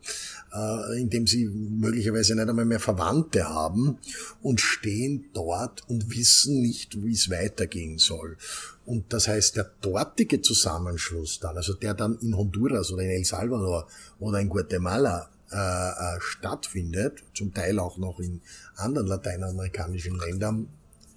äh, 0.52 1.00
in 1.00 1.10
dem 1.10 1.26
sie 1.26 1.46
möglicherweise 1.46 2.34
nicht 2.34 2.48
einmal 2.48 2.64
mehr 2.64 2.80
Verwandte 2.80 3.48
haben 3.48 3.98
und 4.42 4.60
stehen 4.60 5.26
dort 5.32 5.88
und 5.88 6.14
wissen 6.14 6.60
nicht, 6.60 7.02
wie 7.02 7.12
es 7.12 7.30
weitergehen 7.30 7.98
soll. 7.98 8.36
Und 8.84 9.12
das 9.12 9.28
heißt, 9.28 9.56
der 9.56 9.70
dortige 9.80 10.40
Zusammenschluss 10.40 11.40
dann, 11.40 11.56
also 11.56 11.74
der 11.74 11.94
dann 11.94 12.18
in 12.20 12.36
Honduras 12.36 12.90
oder 12.90 13.02
in 13.02 13.10
El 13.10 13.24
Salvador 13.24 13.86
oder 14.18 14.40
in 14.40 14.48
Guatemala 14.48 15.28
äh, 15.50 15.56
äh, 15.56 16.20
stattfindet, 16.20 17.22
zum 17.34 17.54
Teil 17.54 17.78
auch 17.78 17.96
noch 17.96 18.18
in 18.20 18.40
anderen 18.76 19.06
lateinamerikanischen 19.06 20.18
Ländern, 20.18 20.68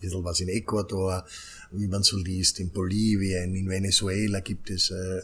bisschen 0.01 0.23
was 0.23 0.41
in 0.41 0.49
Ecuador, 0.49 1.23
wie 1.71 1.87
man 1.87 2.03
so 2.03 2.17
liest, 2.17 2.59
in 2.59 2.71
Bolivien, 2.71 3.55
in 3.55 3.69
Venezuela 3.69 4.41
gibt 4.41 4.69
es 4.69 4.91
äh, 4.91 5.21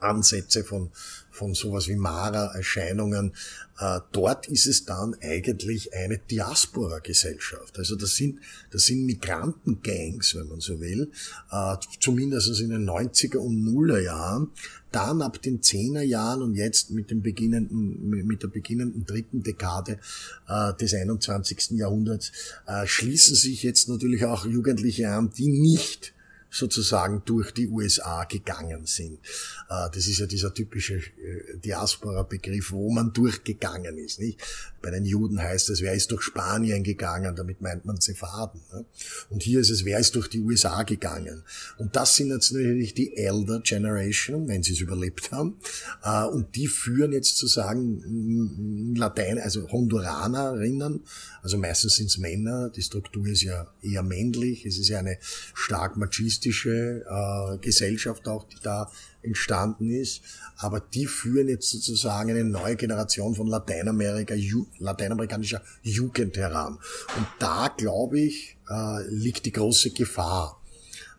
Ansätze 0.00 0.64
von, 0.64 0.90
von 1.30 1.54
sowas 1.54 1.88
wie 1.88 1.96
Mara-Erscheinungen. 1.96 3.32
Äh, 3.78 4.00
dort 4.12 4.48
ist 4.48 4.66
es 4.66 4.84
dann 4.84 5.16
eigentlich 5.20 5.94
eine 5.94 6.18
Diaspora-Gesellschaft. 6.18 7.78
Also 7.78 7.96
das 7.96 8.16
sind, 8.16 8.40
das 8.70 8.86
sind 8.86 9.06
Migrantengangs, 9.06 10.34
wenn 10.34 10.48
man 10.48 10.60
so 10.60 10.80
will, 10.80 11.10
äh, 11.50 11.76
zumindest 12.00 12.60
in 12.60 12.70
den 12.70 12.88
90er 12.88 13.38
und 13.38 13.64
Nuller 13.64 14.00
Jahren, 14.00 14.50
dann 14.90 15.22
ab 15.22 15.40
den 15.42 15.62
Zehnerjahren 15.62 16.42
und 16.42 16.54
jetzt 16.54 16.90
mit 16.90 17.10
dem 17.10 17.22
beginnenden, 17.22 18.08
mit 18.26 18.42
der 18.42 18.48
beginnenden 18.48 19.04
dritten 19.04 19.42
Dekade 19.42 19.98
äh, 20.48 20.72
des 20.74 20.94
21. 20.94 21.72
Jahrhunderts 21.72 22.32
äh, 22.66 22.86
schließen 22.86 23.36
sich 23.36 23.62
jetzt 23.62 23.88
natürlich 23.88 24.24
auch 24.24 24.46
Jugendliche 24.46 25.10
an, 25.10 25.30
die 25.30 25.48
nicht 25.48 26.14
sozusagen 26.50 27.22
durch 27.26 27.52
die 27.52 27.68
USA 27.68 28.24
gegangen 28.24 28.86
sind. 28.86 29.18
Äh, 29.68 29.90
das 29.92 30.08
ist 30.08 30.18
ja 30.18 30.26
dieser 30.26 30.54
typische 30.54 30.94
äh, 30.94 31.58
Diaspora-Begriff, 31.62 32.72
wo 32.72 32.90
man 32.90 33.12
durchgegangen 33.12 33.98
ist. 33.98 34.18
Nicht? 34.20 34.40
Bei 34.80 34.90
den 34.90 35.04
Juden 35.04 35.40
heißt 35.40 35.70
es, 35.70 35.82
wer 35.82 35.92
ist 35.92 36.10
durch 36.10 36.22
Spanien 36.22 36.82
gegangen, 36.82 37.36
damit 37.36 37.60
meint 37.60 37.84
man 37.84 38.00
Sepharden. 38.00 38.60
Und 39.28 39.42
hier 39.42 39.60
ist 39.60 39.70
es, 39.70 39.84
wer 39.84 39.98
ist 39.98 40.14
durch 40.14 40.28
die 40.28 40.40
USA 40.40 40.84
gegangen. 40.84 41.42
Und 41.76 41.96
das 41.96 42.16
sind 42.16 42.30
jetzt 42.30 42.52
natürlich 42.52 42.94
die 42.94 43.16
Elder 43.16 43.60
Generation, 43.60 44.48
wenn 44.48 44.62
sie 44.62 44.72
es 44.72 44.80
überlebt 44.80 45.32
haben. 45.32 45.58
Äh, 46.02 46.24
und 46.24 46.56
die 46.56 46.66
führen 46.66 47.12
jetzt 47.12 47.36
sozusagen 47.36 48.94
Latein, 48.96 49.38
also 49.38 49.68
Honduranerinnen, 49.70 51.04
also 51.42 51.58
meistens 51.58 51.96
sind 51.96 52.06
es 52.06 52.18
Männer, 52.18 52.70
die 52.70 52.82
Struktur 52.82 53.26
ist 53.26 53.42
ja 53.42 53.66
eher 53.82 54.02
männlich, 54.02 54.64
es 54.64 54.78
ist 54.78 54.88
ja 54.88 54.98
eine 54.98 55.18
stark 55.54 55.96
machistische 55.96 56.37
kommunistische 56.38 57.04
äh, 57.08 57.58
Gesellschaft 57.58 58.28
auch, 58.28 58.44
die 58.44 58.56
da 58.62 58.90
entstanden 59.22 59.90
ist. 59.90 60.22
Aber 60.56 60.80
die 60.80 61.06
führen 61.06 61.48
jetzt 61.48 61.70
sozusagen 61.70 62.30
eine 62.30 62.44
neue 62.44 62.76
Generation 62.76 63.34
von 63.34 63.46
Lateinamerika, 63.46 64.34
Ju, 64.34 64.66
lateinamerikanischer 64.78 65.62
Jugend 65.82 66.36
heran. 66.36 66.78
Und 67.16 67.26
da, 67.38 67.72
glaube 67.76 68.20
ich, 68.20 68.56
äh, 68.68 69.02
liegt 69.08 69.46
die 69.46 69.52
große 69.52 69.90
Gefahr. 69.90 70.60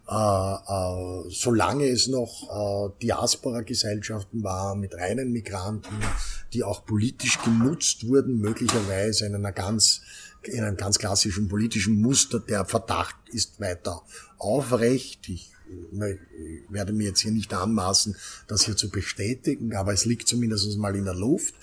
Äh, 0.09 0.13
äh, 0.15 1.29
solange 1.29 1.87
es 1.87 2.07
noch 2.07 2.89
äh, 2.89 3.03
Diaspora-Gesellschaften 3.03 4.43
waren 4.43 4.79
mit 4.79 4.95
reinen 4.95 5.31
Migranten, 5.31 5.95
die 6.53 6.63
auch 6.63 6.83
politisch 6.83 7.39
genutzt 7.43 8.07
wurden, 8.07 8.39
möglicherweise 8.39 9.27
in 9.27 9.35
einer 9.35 9.51
ganz 9.51 10.01
in 10.43 10.63
einem 10.63 10.77
ganz 10.77 10.99
klassischen 10.99 11.47
politischen 11.47 12.01
Muster. 12.01 12.39
Der 12.39 12.65
Verdacht 12.65 13.15
ist 13.31 13.59
weiter 13.59 14.01
aufrecht. 14.37 15.29
Ich 15.29 15.51
werde 16.69 16.93
mir 16.93 17.07
jetzt 17.07 17.19
hier 17.21 17.31
nicht 17.31 17.53
anmaßen, 17.53 18.15
das 18.47 18.63
hier 18.63 18.75
zu 18.75 18.89
bestätigen, 18.89 19.75
aber 19.75 19.93
es 19.93 20.05
liegt 20.05 20.27
zumindest 20.27 20.77
mal 20.77 20.95
in 20.95 21.05
der 21.05 21.13
Luft, 21.13 21.53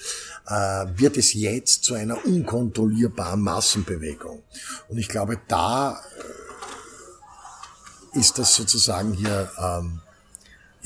äh, 0.46 0.86
wird 0.96 1.16
es 1.16 1.32
jetzt 1.32 1.84
zu 1.84 1.94
einer 1.94 2.24
unkontrollierbaren 2.24 3.40
Massenbewegung. 3.40 4.42
Und 4.88 4.98
ich 4.98 5.08
glaube, 5.08 5.40
da 5.48 6.00
äh, 8.14 8.18
ist 8.18 8.38
das 8.38 8.54
sozusagen 8.54 9.12
hier 9.12 9.50
ähm, 9.58 10.00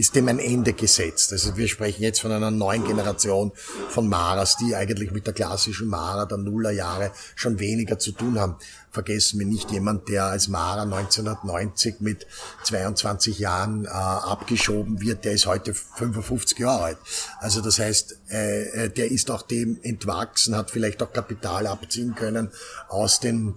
ist 0.01 0.14
dem 0.14 0.28
ein 0.28 0.38
Ende 0.38 0.72
gesetzt. 0.72 1.30
Also 1.30 1.59
wir 1.59 1.68
sprechen 1.68 2.03
jetzt 2.03 2.22
von 2.22 2.32
einer 2.32 2.51
neuen 2.51 2.86
Generation 2.86 3.53
von 3.90 4.09
Maras, 4.09 4.57
die 4.57 4.74
eigentlich 4.74 5.11
mit 5.11 5.26
der 5.26 5.34
klassischen 5.34 5.88
Mara 5.88 6.24
der 6.24 6.38
Nullerjahre 6.38 7.12
schon 7.34 7.59
weniger 7.59 7.98
zu 7.98 8.12
tun 8.12 8.40
haben. 8.40 8.57
Vergessen 8.90 9.38
wir 9.38 9.46
nicht 9.46 9.70
jemand, 9.70 10.09
der 10.09 10.24
als 10.24 10.48
Mara 10.48 10.84
1990 10.84 11.96
mit 12.01 12.26
22 12.64 13.40
Jahren 13.40 13.84
äh, 13.84 13.88
abgeschoben 13.88 15.03
wird, 15.03 15.26
der 15.26 15.32
ist 15.32 15.44
heute 15.44 15.74
55 15.74 16.59
Jahre 16.59 16.84
alt. 16.84 16.98
Also 17.38 17.61
das 17.61 17.78
heißt, 17.78 18.20
äh, 18.28 18.88
der 18.88 19.11
ist 19.11 19.30
auch 19.30 19.42
dem 19.42 19.80
entwachsen, 19.82 20.57
hat 20.57 20.70
vielleicht 20.70 21.03
auch 21.03 21.12
Kapital 21.12 21.66
abziehen 21.66 22.14
können 22.14 22.51
aus 22.88 23.20
den 23.20 23.55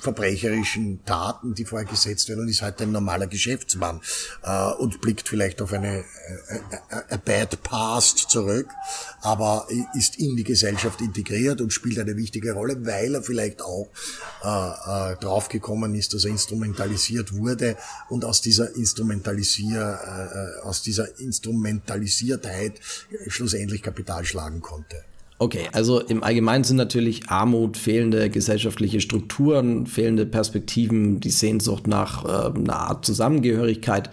verbrecherischen 0.00 1.04
Taten, 1.04 1.54
die 1.54 1.64
vorher 1.64 1.88
gesetzt 1.88 2.28
werden 2.28 2.40
und 2.40 2.48
ist 2.48 2.62
halt 2.62 2.80
ein 2.82 2.92
normaler 2.92 3.26
Geschäftsmann 3.26 4.00
äh, 4.42 4.72
und 4.74 5.00
blickt 5.00 5.28
vielleicht 5.28 5.62
auf 5.62 5.72
eine 5.72 5.98
äh, 5.98 6.04
a 7.10 7.16
bad 7.16 7.62
past 7.62 8.18
zurück, 8.30 8.68
aber 9.22 9.66
ist 9.94 10.16
in 10.18 10.36
die 10.36 10.44
Gesellschaft 10.44 11.00
integriert 11.00 11.60
und 11.60 11.72
spielt 11.72 11.98
eine 11.98 12.16
wichtige 12.16 12.52
Rolle, 12.52 12.84
weil 12.84 13.14
er 13.14 13.22
vielleicht 13.22 13.62
auch 13.62 13.88
äh, 14.44 15.12
äh, 15.12 15.16
draufgekommen 15.16 15.94
ist, 15.94 16.14
dass 16.14 16.24
er 16.24 16.30
instrumentalisiert 16.30 17.32
wurde 17.34 17.76
und 18.08 18.24
aus 18.24 18.40
dieser 18.40 18.76
Instrumentalisier, 18.76 20.60
äh, 20.62 20.66
aus 20.66 20.82
dieser 20.82 21.18
Instrumentalisiertheit 21.18 22.80
schlussendlich 23.28 23.82
Kapital 23.82 24.24
schlagen 24.24 24.60
konnte. 24.60 25.02
Okay, 25.40 25.68
also 25.72 26.00
im 26.00 26.24
Allgemeinen 26.24 26.64
sind 26.64 26.78
natürlich 26.78 27.28
Armut, 27.28 27.76
fehlende 27.76 28.28
gesellschaftliche 28.28 29.00
Strukturen, 29.00 29.86
fehlende 29.86 30.26
Perspektiven, 30.26 31.20
die 31.20 31.30
Sehnsucht 31.30 31.86
nach 31.86 32.24
äh, 32.24 32.58
einer 32.58 32.76
Art 32.76 33.04
Zusammengehörigkeit, 33.04 34.10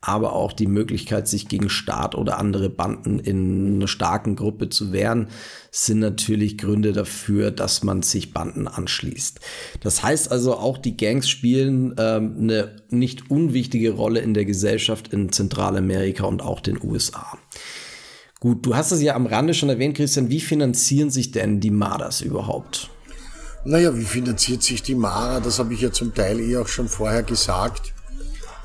aber 0.00 0.32
auch 0.32 0.54
die 0.54 0.66
Möglichkeit, 0.66 1.28
sich 1.28 1.46
gegen 1.46 1.68
Staat 1.68 2.14
oder 2.14 2.38
andere 2.38 2.70
Banden 2.70 3.20
in 3.20 3.76
einer 3.76 3.86
starken 3.86 4.34
Gruppe 4.34 4.70
zu 4.70 4.92
wehren, 4.92 5.28
sind 5.70 6.00
natürlich 6.00 6.56
Gründe 6.56 6.92
dafür, 6.92 7.50
dass 7.50 7.84
man 7.84 8.00
sich 8.02 8.32
Banden 8.32 8.66
anschließt. 8.66 9.40
Das 9.80 10.02
heißt 10.02 10.32
also, 10.32 10.56
auch 10.56 10.78
die 10.78 10.96
Gangs 10.96 11.28
spielen 11.28 11.94
ähm, 11.98 12.36
eine 12.40 12.76
nicht 12.88 13.30
unwichtige 13.30 13.90
Rolle 13.92 14.20
in 14.20 14.32
der 14.32 14.46
Gesellschaft 14.46 15.12
in 15.12 15.30
Zentralamerika 15.30 16.24
und 16.24 16.40
auch 16.40 16.60
den 16.60 16.82
USA. 16.82 17.38
Gut, 18.42 18.66
du 18.66 18.74
hast 18.74 18.90
es 18.90 19.00
ja 19.00 19.14
am 19.14 19.26
Rande 19.26 19.54
schon 19.54 19.68
erwähnt, 19.68 19.96
Christian. 19.96 20.28
Wie 20.28 20.40
finanzieren 20.40 21.10
sich 21.10 21.30
denn 21.30 21.60
die 21.60 21.70
Maras 21.70 22.22
überhaupt? 22.22 22.90
Naja, 23.64 23.96
wie 23.96 24.04
finanziert 24.04 24.64
sich 24.64 24.82
die 24.82 24.96
Mara? 24.96 25.38
Das 25.38 25.60
habe 25.60 25.72
ich 25.74 25.80
ja 25.80 25.92
zum 25.92 26.12
Teil 26.12 26.40
eh 26.40 26.56
auch 26.56 26.66
schon 26.66 26.88
vorher 26.88 27.22
gesagt. 27.22 27.92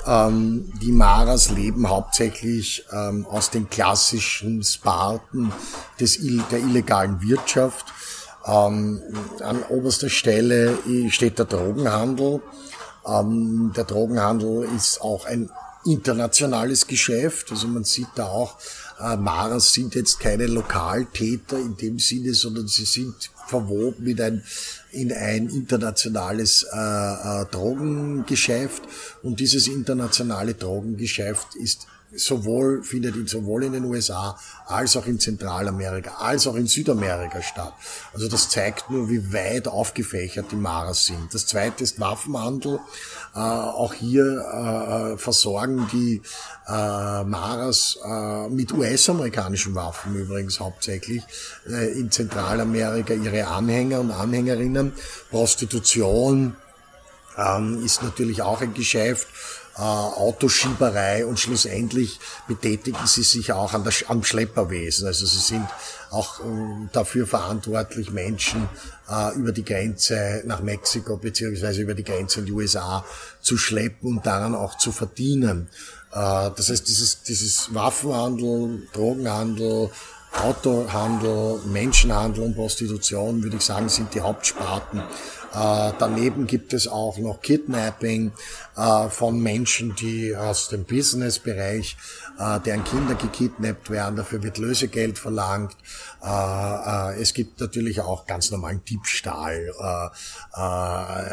Ähm, 0.08 0.74
die 0.82 0.92
Maras 0.92 1.52
leben 1.52 1.88
hauptsächlich 1.88 2.86
ähm, 2.92 3.28
aus 3.28 3.52
den 3.52 3.70
klassischen 3.70 4.64
Sparten 4.64 5.52
des, 6.00 6.18
der 6.50 6.58
illegalen 6.58 7.22
Wirtschaft. 7.22 7.86
Ähm, 8.48 9.00
an 9.44 9.62
oberster 9.70 10.10
Stelle 10.10 10.76
steht 11.10 11.38
der 11.38 11.46
Drogenhandel. 11.46 12.42
Ähm, 13.08 13.74
der 13.78 13.84
Drogenhandel 13.84 14.68
ist 14.76 15.02
auch 15.02 15.28
ein 15.28 15.52
internationales 15.86 16.88
Geschäft. 16.88 17.52
Also 17.52 17.68
man 17.68 17.84
sieht 17.84 18.10
da 18.16 18.26
auch, 18.26 18.58
Maras 19.00 19.74
sind 19.74 19.96
jetzt 19.96 20.20
keine 20.20 20.48
Lokaltäter 20.48 21.58
in 21.58 21.78
dem 21.78 22.00
Sinne, 22.00 22.34
sondern 22.34 22.68
sie 22.68 22.86
sind 22.86 23.30
verwoben 23.48 24.08
in 24.08 24.22
ein, 24.22 24.44
in 24.92 25.14
ein 25.14 25.50
internationales 25.50 26.64
äh, 26.64 26.78
äh, 26.78 27.46
Drogengeschäft. 27.46 28.84
Und 29.24 29.40
dieses 29.40 29.68
internationale 29.68 30.54
Drogengeschäft 30.54 31.56
ist 31.56 31.88
sowohl, 32.16 32.84
findet 32.84 33.16
in, 33.16 33.28
sowohl 33.28 33.66
in 33.66 33.74
den 33.74 33.84
USA 33.86 34.38
als 34.66 34.96
auch 34.96 35.06
in 35.06 35.20
Zentralamerika, 35.20 36.16
als 36.20 36.48
auch 36.48 36.56
in 36.56 36.68
Südamerika 36.68 37.42
statt. 37.42 37.74
Also 38.14 38.28
das 38.28 38.50
zeigt 38.50 38.90
nur, 38.90 39.10
wie 39.10 39.34
weit 39.34 39.68
aufgefächert 39.68 40.52
die 40.52 40.56
Maras 40.56 41.06
sind. 41.06 41.34
Das 41.34 41.46
zweite 41.46 41.84
ist 41.84 42.00
Waffenhandel. 42.00 42.80
Äh, 43.36 43.40
auch 43.40 43.94
hier 43.94 45.14
äh, 45.14 45.18
versorgen 45.18 45.88
die 45.92 46.22
äh, 46.68 47.24
Maras 47.24 48.00
äh, 48.04 48.50
mit 48.50 48.74
US-amerikanischen 48.74 49.76
Waffen 49.76 50.16
übrigens 50.16 50.60
hauptsächlich 50.60 51.24
äh, 51.70 51.92
in 52.00 52.12
Zentralamerika 52.12 53.14
ihre 53.14 53.48
Anhänger 53.48 54.00
und 54.00 54.12
Anhängerinnen. 54.12 54.94
Prostitution 55.30 56.56
ähm, 57.38 57.84
ist 57.86 58.04
natürlich 58.04 58.42
auch 58.42 58.62
ein 58.62 58.74
Geschäft 58.74 59.28
äh, 59.78 59.82
Autoschieberei 59.82 61.26
und 61.26 61.40
schlussendlich 61.40 62.20
betätigen 62.48 63.06
sie 63.06 63.24
sich 63.24 63.52
auch 63.52 63.74
an 63.74 63.84
der, 63.84 63.94
am 64.08 64.24
Schlepperwesen. 64.24 65.08
Also 65.08 65.26
sie 65.26 65.38
sind 65.38 65.68
auch 66.10 66.40
äh, 66.40 66.44
dafür 66.94 67.28
verantwortlich, 67.28 68.12
Menschen 68.12 68.70
äh, 69.10 69.36
über 69.36 69.52
die 69.52 69.64
Grenze 69.64 70.42
nach 70.46 70.62
Mexiko 70.62 71.18
beziehungsweise 71.18 71.82
über 71.82 71.94
die 71.94 72.04
Grenze 72.04 72.40
in 72.40 72.48
die 72.48 72.52
USA 72.54 73.06
zu 73.42 73.58
schleppen 73.58 74.18
und 74.18 74.26
daran 74.26 74.56
auch 74.56 74.78
zu 74.78 74.92
verdienen. 74.92 75.70
Äh, 76.12 76.50
das 76.56 76.70
heißt, 76.70 76.88
dieses, 76.88 77.22
dieses 77.22 77.74
Waffenhandel, 77.74 78.88
Drogenhandel, 78.94 79.92
Autohandel, 80.44 81.60
Menschenhandel 81.66 82.44
und 82.44 82.56
Prostitution, 82.56 83.44
würde 83.44 83.58
ich 83.58 83.64
sagen, 83.64 83.90
sind 83.90 84.14
die 84.14 84.22
Hauptsparten 84.22 85.02
äh, 85.58 85.94
daneben 85.98 86.46
gibt 86.46 86.74
es 86.74 86.88
auch 86.88 87.18
noch 87.18 87.42
Kidnapping 87.42 88.32
äh, 88.76 89.10
von 89.10 89.42
Menschen, 89.42 89.96
die 89.96 90.36
aus 90.36 90.70
dem 90.70 90.84
Businessbereich, 90.84 91.98
äh, 92.38 92.60
deren 92.60 92.84
Kinder 92.84 93.16
gekidnappt 93.16 93.90
werden. 93.90 94.18
Dafür 94.18 94.44
wird 94.44 94.60
Lösegeld 94.60 95.18
verlangt. 95.18 95.76
Äh, 96.24 96.28
äh, 96.28 97.22
es 97.22 97.34
gibt 97.34 97.60
natürlich 97.60 98.02
auch 98.02 98.28
ganz 98.28 98.52
normalen 98.52 98.84
Diebstahl, 98.86 99.72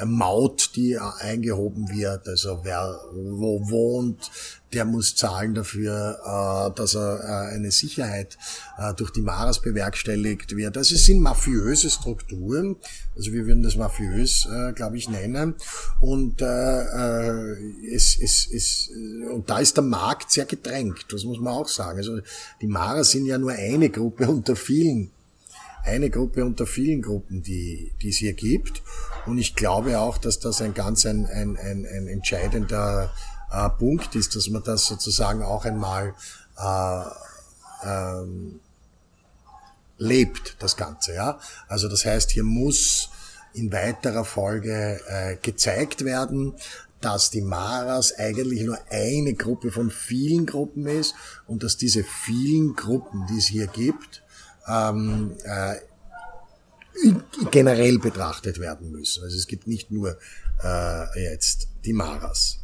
Maut, 0.07 0.71
die 0.77 0.99
eingehoben 0.99 1.89
wird. 1.91 2.29
Also 2.29 2.61
wer 2.63 3.01
wo 3.13 3.69
wohnt, 3.69 4.31
der 4.75 4.85
muss 4.85 5.15
zahlen 5.15 5.55
dafür, 5.55 6.19
äh, 6.25 6.77
dass 6.77 6.95
er 6.95 7.21
äh, 7.21 7.55
eine 7.55 7.71
Sicherheit 7.71 8.37
äh, 8.77 8.93
durch 8.95 9.11
die 9.13 9.23
Maras 9.23 9.61
bewerkstelligt 9.61 10.57
wird. 10.57 10.77
Also 10.77 10.97
es 10.97 11.05
sind 11.05 11.21
mafiöse 11.21 11.89
Strukturen, 11.91 12.77
also 13.17 13.33
wir 13.33 13.47
würden 13.47 13.63
das 13.63 13.77
mafiös, 13.77 14.49
glaube 14.75 14.97
ich, 14.97 15.09
nennen. 15.09 15.55
Und 16.01 16.43
es, 16.43 18.19
es, 18.21 18.49
es, 18.53 18.91
und 19.33 19.49
da 19.49 19.59
ist 19.61 19.77
der 19.77 19.85
Markt 19.85 20.33
sehr 20.33 20.47
gedrängt, 20.47 21.07
das 21.11 21.25
muss 21.25 21.39
man 21.39 21.55
auch 21.55 21.69
sagen. 21.69 21.99
Also 21.99 22.19
die 22.61 22.67
Maras 22.67 23.13
sind 23.13 23.27
ja 23.27 23.39
nur 23.39 23.53
eine 23.53 23.91
Gruppe 23.91 24.29
unter 24.29 24.57
vielen 24.57 25.11
eine 25.85 26.09
Gruppe 26.09 26.45
unter 26.45 26.67
vielen 26.67 27.03
Gruppen, 27.03 27.43
die, 27.43 27.93
die 28.01 28.09
es 28.09 28.17
hier 28.17 28.33
gibt. 28.33 28.83
Und 29.27 29.39
ich 29.39 29.55
glaube 29.55 29.99
auch, 29.99 30.19
dass 30.19 30.41
das 30.41 30.63
ein 30.63 30.73
ganz 30.75 31.05
ein, 31.05 31.27
ein, 31.27 31.57
ein, 31.59 31.87
ein 31.87 32.09
entscheidender 32.09 33.13
äh, 33.55 33.71
Punkt 33.71 34.15
ist, 34.15 34.35
dass 34.37 34.49
man 34.49 34.63
das 34.63 34.87
sozusagen 34.87 35.43
auch 35.43 35.65
einmal 35.65 36.15
äh, 36.59 37.05
ähm, 37.85 38.61
lebt, 39.99 40.57
das 40.59 40.77
Ganze. 40.77 41.15
Ja? 41.15 41.39
Also 41.69 41.89
das 41.89 42.05
heißt, 42.05 42.31
hier 42.31 42.45
muss 42.45 43.11
in 43.53 43.73
weiterer 43.73 44.25
Folge 44.25 45.01
äh, 45.07 45.37
gezeigt 45.37 46.05
werden, 46.05 46.55
dass 47.01 47.31
die 47.31 47.43
Maras 47.43 48.15
eigentlich 48.19 48.63
nur 48.63 48.79
eine 48.91 49.35
Gruppe 49.35 49.71
von 49.71 49.91
vielen 49.91 50.47
Gruppen 50.47 50.87
ist 50.87 51.15
und 51.47 51.63
dass 51.63 51.77
diese 51.77 52.03
vielen 52.03 52.75
Gruppen, 52.75 53.27
die 53.27 53.39
es 53.39 53.47
hier 53.47 53.67
gibt, 53.67 54.23
ähm, 54.67 55.37
äh, 55.45 55.77
generell 57.51 57.99
betrachtet 57.99 58.59
werden 58.59 58.91
müssen. 58.91 59.23
Also 59.23 59.37
es 59.37 59.47
gibt 59.47 59.67
nicht 59.67 59.91
nur 59.91 60.17
äh, 60.63 61.31
jetzt 61.31 61.69
die 61.85 61.93
Maras. 61.93 62.64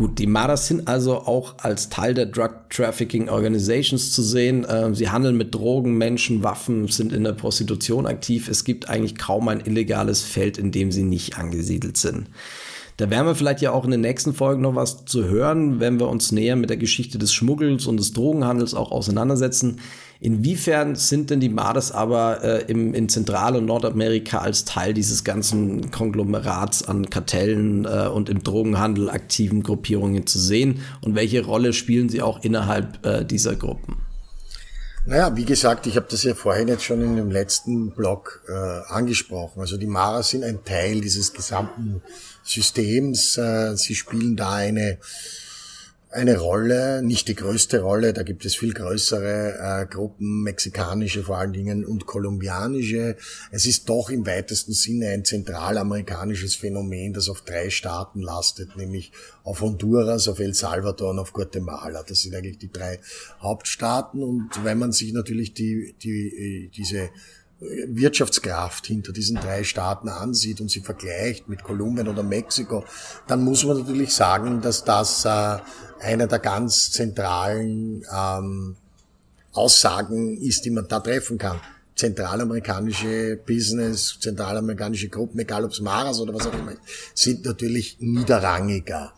Gut, 0.00 0.18
die 0.18 0.26
Maras 0.26 0.66
sind 0.66 0.88
also 0.88 1.14
auch 1.14 1.56
als 1.58 1.90
Teil 1.90 2.14
der 2.14 2.24
Drug 2.24 2.52
Trafficking 2.70 3.28
Organizations 3.28 4.12
zu 4.12 4.22
sehen. 4.22 4.66
Ähm, 4.66 4.94
sie 4.94 5.10
handeln 5.10 5.36
mit 5.36 5.54
Drogen, 5.54 5.98
Menschen, 5.98 6.42
Waffen, 6.42 6.88
sind 6.88 7.12
in 7.12 7.22
der 7.22 7.34
Prostitution 7.34 8.06
aktiv. 8.06 8.48
Es 8.48 8.64
gibt 8.64 8.88
eigentlich 8.88 9.18
kaum 9.18 9.46
ein 9.48 9.60
illegales 9.60 10.22
Feld, 10.22 10.56
in 10.56 10.72
dem 10.72 10.90
sie 10.90 11.02
nicht 11.02 11.36
angesiedelt 11.36 11.98
sind. 11.98 12.28
Da 12.96 13.10
werden 13.10 13.26
wir 13.26 13.34
vielleicht 13.34 13.60
ja 13.60 13.72
auch 13.72 13.84
in 13.84 13.90
den 13.90 14.00
nächsten 14.00 14.32
Folgen 14.32 14.62
noch 14.62 14.74
was 14.74 15.04
zu 15.04 15.24
hören, 15.24 15.80
wenn 15.80 16.00
wir 16.00 16.08
uns 16.08 16.32
näher 16.32 16.56
mit 16.56 16.70
der 16.70 16.78
Geschichte 16.78 17.18
des 17.18 17.34
Schmuggels 17.34 17.84
und 17.84 17.98
des 17.98 18.14
Drogenhandels 18.14 18.72
auch 18.72 18.92
auseinandersetzen. 18.92 19.80
Inwiefern 20.22 20.96
sind 20.96 21.30
denn 21.30 21.40
die 21.40 21.48
Mades 21.48 21.92
aber 21.92 22.44
äh, 22.44 22.70
im, 22.70 22.92
in 22.92 23.08
Zentral- 23.08 23.56
und 23.56 23.64
Nordamerika 23.64 24.38
als 24.38 24.66
Teil 24.66 24.92
dieses 24.92 25.24
ganzen 25.24 25.90
Konglomerats 25.90 26.86
an 26.86 27.08
Kartellen 27.08 27.86
äh, 27.86 28.06
und 28.06 28.28
im 28.28 28.42
Drogenhandel 28.42 29.08
aktiven 29.08 29.62
Gruppierungen 29.62 30.26
zu 30.26 30.38
sehen? 30.38 30.82
Und 31.00 31.14
welche 31.14 31.42
Rolle 31.42 31.72
spielen 31.72 32.10
sie 32.10 32.20
auch 32.20 32.44
innerhalb 32.44 33.04
äh, 33.06 33.24
dieser 33.24 33.56
Gruppen? 33.56 33.96
Naja, 35.06 35.34
wie 35.34 35.46
gesagt, 35.46 35.86
ich 35.86 35.96
habe 35.96 36.06
das 36.10 36.22
ja 36.24 36.34
vorhin 36.34 36.68
jetzt 36.68 36.84
schon 36.84 37.00
in 37.00 37.16
dem 37.16 37.30
letzten 37.30 37.92
Blog 37.92 38.42
äh, 38.46 38.92
angesprochen. 38.92 39.60
Also 39.60 39.78
die 39.78 39.86
Mara 39.86 40.22
sind 40.22 40.44
ein 40.44 40.62
Teil 40.64 41.00
dieses 41.00 41.32
gesamten 41.32 42.02
Systems. 42.44 43.38
Äh, 43.38 43.74
sie 43.76 43.94
spielen 43.94 44.36
da 44.36 44.52
eine 44.52 44.98
eine 46.12 46.38
Rolle, 46.38 47.02
nicht 47.02 47.28
die 47.28 47.36
größte 47.36 47.82
Rolle, 47.82 48.12
da 48.12 48.24
gibt 48.24 48.44
es 48.44 48.56
viel 48.56 48.72
größere 48.72 49.82
äh, 49.82 49.86
Gruppen, 49.86 50.42
mexikanische 50.42 51.22
vor 51.22 51.38
allen 51.38 51.52
Dingen 51.52 51.84
und 51.84 52.04
kolumbianische. 52.04 53.16
Es 53.52 53.64
ist 53.64 53.88
doch 53.88 54.10
im 54.10 54.26
weitesten 54.26 54.72
Sinne 54.72 55.08
ein 55.10 55.24
zentralamerikanisches 55.24 56.56
Phänomen, 56.56 57.12
das 57.12 57.28
auf 57.28 57.42
drei 57.42 57.70
Staaten 57.70 58.22
lastet, 58.22 58.76
nämlich 58.76 59.12
auf 59.44 59.60
Honduras, 59.60 60.26
auf 60.26 60.40
El 60.40 60.52
Salvador 60.52 61.10
und 61.10 61.20
auf 61.20 61.32
Guatemala. 61.32 62.02
Das 62.02 62.22
sind 62.22 62.34
eigentlich 62.34 62.58
die 62.58 62.72
drei 62.72 62.98
Hauptstaaten 63.40 64.24
und 64.24 64.50
wenn 64.64 64.78
man 64.78 64.90
sich 64.90 65.12
natürlich 65.12 65.54
die, 65.54 65.94
die, 66.02 66.72
diese 66.74 67.10
Wirtschaftskraft 67.60 68.86
hinter 68.86 69.12
diesen 69.12 69.36
drei 69.36 69.64
Staaten 69.64 70.08
ansieht 70.08 70.60
und 70.60 70.70
sie 70.70 70.80
vergleicht 70.80 71.48
mit 71.48 71.62
Kolumbien 71.62 72.08
oder 72.08 72.22
Mexiko, 72.22 72.84
dann 73.26 73.44
muss 73.44 73.64
man 73.64 73.78
natürlich 73.78 74.14
sagen, 74.14 74.62
dass 74.62 74.84
das 74.84 75.24
äh, 75.26 75.58
einer 76.00 76.26
der 76.26 76.38
ganz 76.38 76.90
zentralen 76.90 78.04
ähm, 78.12 78.76
Aussagen 79.52 80.38
ist, 80.38 80.64
die 80.64 80.70
man 80.70 80.88
da 80.88 81.00
treffen 81.00 81.36
kann. 81.36 81.60
Zentralamerikanische 81.96 83.38
Business, 83.46 84.16
zentralamerikanische 84.18 85.08
Gruppen, 85.08 85.38
egal 85.40 85.64
ob 85.64 85.72
es 85.72 85.80
Maras 85.80 86.18
oder 86.18 86.32
was 86.32 86.46
auch 86.46 86.54
immer, 86.54 86.72
sind 87.14 87.44
natürlich 87.44 87.98
niederrangiger. 88.00 89.12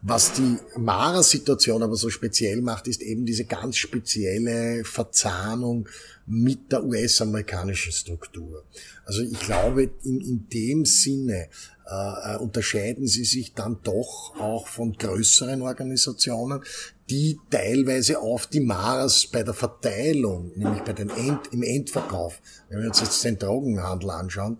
Was 0.00 0.32
die 0.32 0.56
Mara-Situation 0.76 1.82
aber 1.82 1.96
so 1.96 2.08
speziell 2.08 2.60
macht, 2.60 2.86
ist 2.86 3.02
eben 3.02 3.26
diese 3.26 3.44
ganz 3.44 3.76
spezielle 3.76 4.84
Verzahnung 4.84 5.88
mit 6.24 6.70
der 6.70 6.84
US-amerikanischen 6.84 7.90
Struktur. 7.90 8.64
Also 9.04 9.22
ich 9.22 9.40
glaube, 9.40 9.90
in, 10.04 10.20
in 10.20 10.48
dem 10.50 10.84
Sinne 10.84 11.48
äh, 11.88 12.36
unterscheiden 12.36 13.06
sie 13.06 13.24
sich 13.24 13.54
dann 13.54 13.78
doch 13.82 14.34
auch 14.38 14.68
von 14.68 14.92
größeren 14.92 15.62
Organisationen, 15.62 16.62
die 17.08 17.40
teilweise 17.50 18.20
auf 18.20 18.46
die 18.46 18.60
Maras 18.60 19.26
bei 19.26 19.42
der 19.42 19.54
Verteilung, 19.54 20.52
nämlich 20.54 20.82
bei 20.82 20.92
den 20.92 21.08
End, 21.08 21.40
im 21.52 21.62
Endverkauf, 21.62 22.40
wenn 22.68 22.82
wir 22.82 22.88
uns 22.88 23.00
jetzt 23.00 23.24
den 23.24 23.38
Drogenhandel 23.38 24.10
anschauen, 24.10 24.58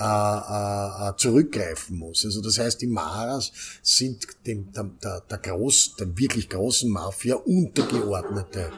äh, 0.00 1.08
äh, 1.10 1.16
zurückgreifen 1.16 1.98
muss. 1.98 2.24
Also 2.24 2.40
das 2.40 2.58
heißt, 2.58 2.80
die 2.80 2.86
Maras 2.86 3.52
sind 3.82 4.26
dem, 4.46 4.72
der, 4.72 4.84
der, 5.02 5.20
der, 5.20 5.38
groß, 5.38 5.96
der 5.96 6.16
wirklich 6.16 6.48
großen 6.48 6.90
Mafia 6.90 7.36
untergeordnete 7.36 8.70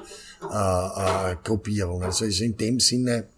äh, 0.42 1.32
äh, 1.32 1.36
Gruppierung. 1.44 2.02
Also 2.02 2.24
ist 2.24 2.40
in 2.40 2.56
dem 2.56 2.80
Sinne 2.80 3.28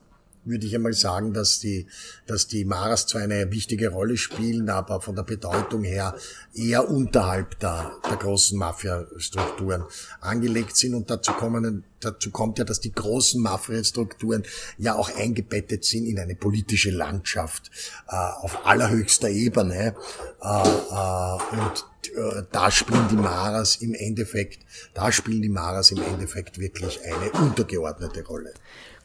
würde 0.45 0.67
ich 0.67 0.75
einmal 0.75 0.93
sagen, 0.93 1.33
dass 1.33 1.59
die, 1.59 1.87
dass 2.27 2.47
die 2.47 2.65
Maras 2.65 3.07
zwar 3.07 3.23
eine 3.23 3.51
wichtige 3.51 3.89
Rolle 3.89 4.17
spielen, 4.17 4.69
aber 4.69 5.01
von 5.01 5.17
der 5.17 5.23
Bedeutung 5.23 5.85
her 5.85 6.15
eher 6.55 6.89
unterhalb 6.89 7.59
der, 7.61 7.93
der 8.09 8.17
großen 8.17 8.59
Mafia-Strukturen 8.59 9.85
angelegt 10.21 10.77
sind. 10.77 10.95
Und 10.95 11.11
dazu 11.11 11.33
kommen, 11.33 11.85
dazu 12.01 12.31
kommt 12.31 12.59
ja, 12.59 12.65
dass 12.65 12.81
die 12.81 12.93
großen 12.93 13.41
Mafia-Strukturen 13.41 14.45
ja 14.79 14.95
auch 14.95 15.15
eingebettet 15.17 15.85
sind 15.85 16.07
in 16.07 16.19
eine 16.19 16.35
politische 16.35 16.91
Landschaft 16.91 17.71
äh, 18.09 18.15
auf 18.15 18.67
allerhöchster 18.67 19.29
Ebene. 19.29 19.95
Äh, 20.43 20.47
äh, 20.47 21.57
und 21.57 21.85
äh, 22.15 22.43
da 22.51 22.71
spielen 22.71 23.09
die 23.09 23.17
Maras 23.17 23.77
im 23.77 23.95
Endeffekt, 23.95 24.61
da 24.95 25.11
spielen 25.11 25.43
die 25.43 25.49
Maras 25.49 25.91
im 25.91 26.03
Endeffekt 26.03 26.59
wirklich 26.59 27.01
eine 27.05 27.31
untergeordnete 27.33 28.25
Rolle. 28.25 28.53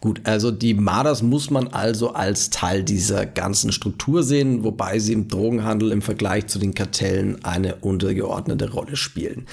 Gut, 0.02 0.22
also 0.24 0.50
die 0.50 0.76
Mardas 0.76 1.22
muss 1.22 1.50
man 1.50 1.68
also 1.68 2.14
als 2.14 2.50
Teil 2.52 2.84
dieser 2.84 3.26
ganzen 3.26 3.74
Struktur 3.74 4.24
sehen, 4.24 4.64
wobei 4.64 4.98
sie 4.98 5.12
im 5.12 5.28
Drogenhandel 5.28 5.92
im 5.92 6.02
Vergleich 6.02 6.48
zu 6.48 6.58
den 6.58 6.74
Kartellen 6.74 7.44
eine 7.44 7.76
untergeordnete 7.76 8.72
Rolle 8.72 8.96
spielen. 8.96 9.46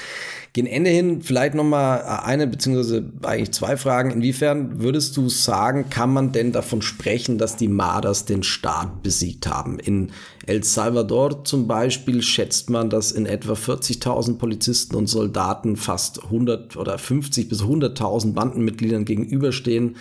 Gegen 0.53 0.69
Ende 0.69 0.89
hin 0.89 1.21
vielleicht 1.21 1.55
nochmal 1.55 2.03
eine 2.25 2.47
beziehungsweise 2.47 3.05
eigentlich 3.23 3.53
zwei 3.53 3.77
Fragen. 3.77 4.11
Inwiefern 4.11 4.81
würdest 4.81 5.15
du 5.17 5.29
sagen, 5.29 5.91
kann 5.91 6.13
man 6.15 6.33
denn 6.33 6.53
davon 6.53 6.81
sprechen, 6.81 7.37
dass 7.37 7.57
die 7.57 7.69
Mardas 7.69 8.25
den 8.25 8.43
Staat 8.43 9.03
besiegt 9.03 9.49
haben? 9.49 9.79
In 9.79 10.13
El 10.47 10.63
Salvador 10.65 11.45
zum 11.45 11.67
Beispiel 11.67 12.23
schätzt 12.23 12.71
man, 12.71 12.89
dass 12.89 13.13
in 13.13 13.27
etwa 13.27 13.53
40.000 13.53 14.39
Polizisten 14.39 14.95
und 14.95 15.09
Soldaten 15.09 15.77
fast 15.77 16.23
100 16.25 16.77
oder 16.77 16.97
50 16.97 17.51
bis 17.51 17.63
100.000 17.63 18.33
Bandenmitgliedern 18.33 19.05
gegenüberstehen. 19.05 19.97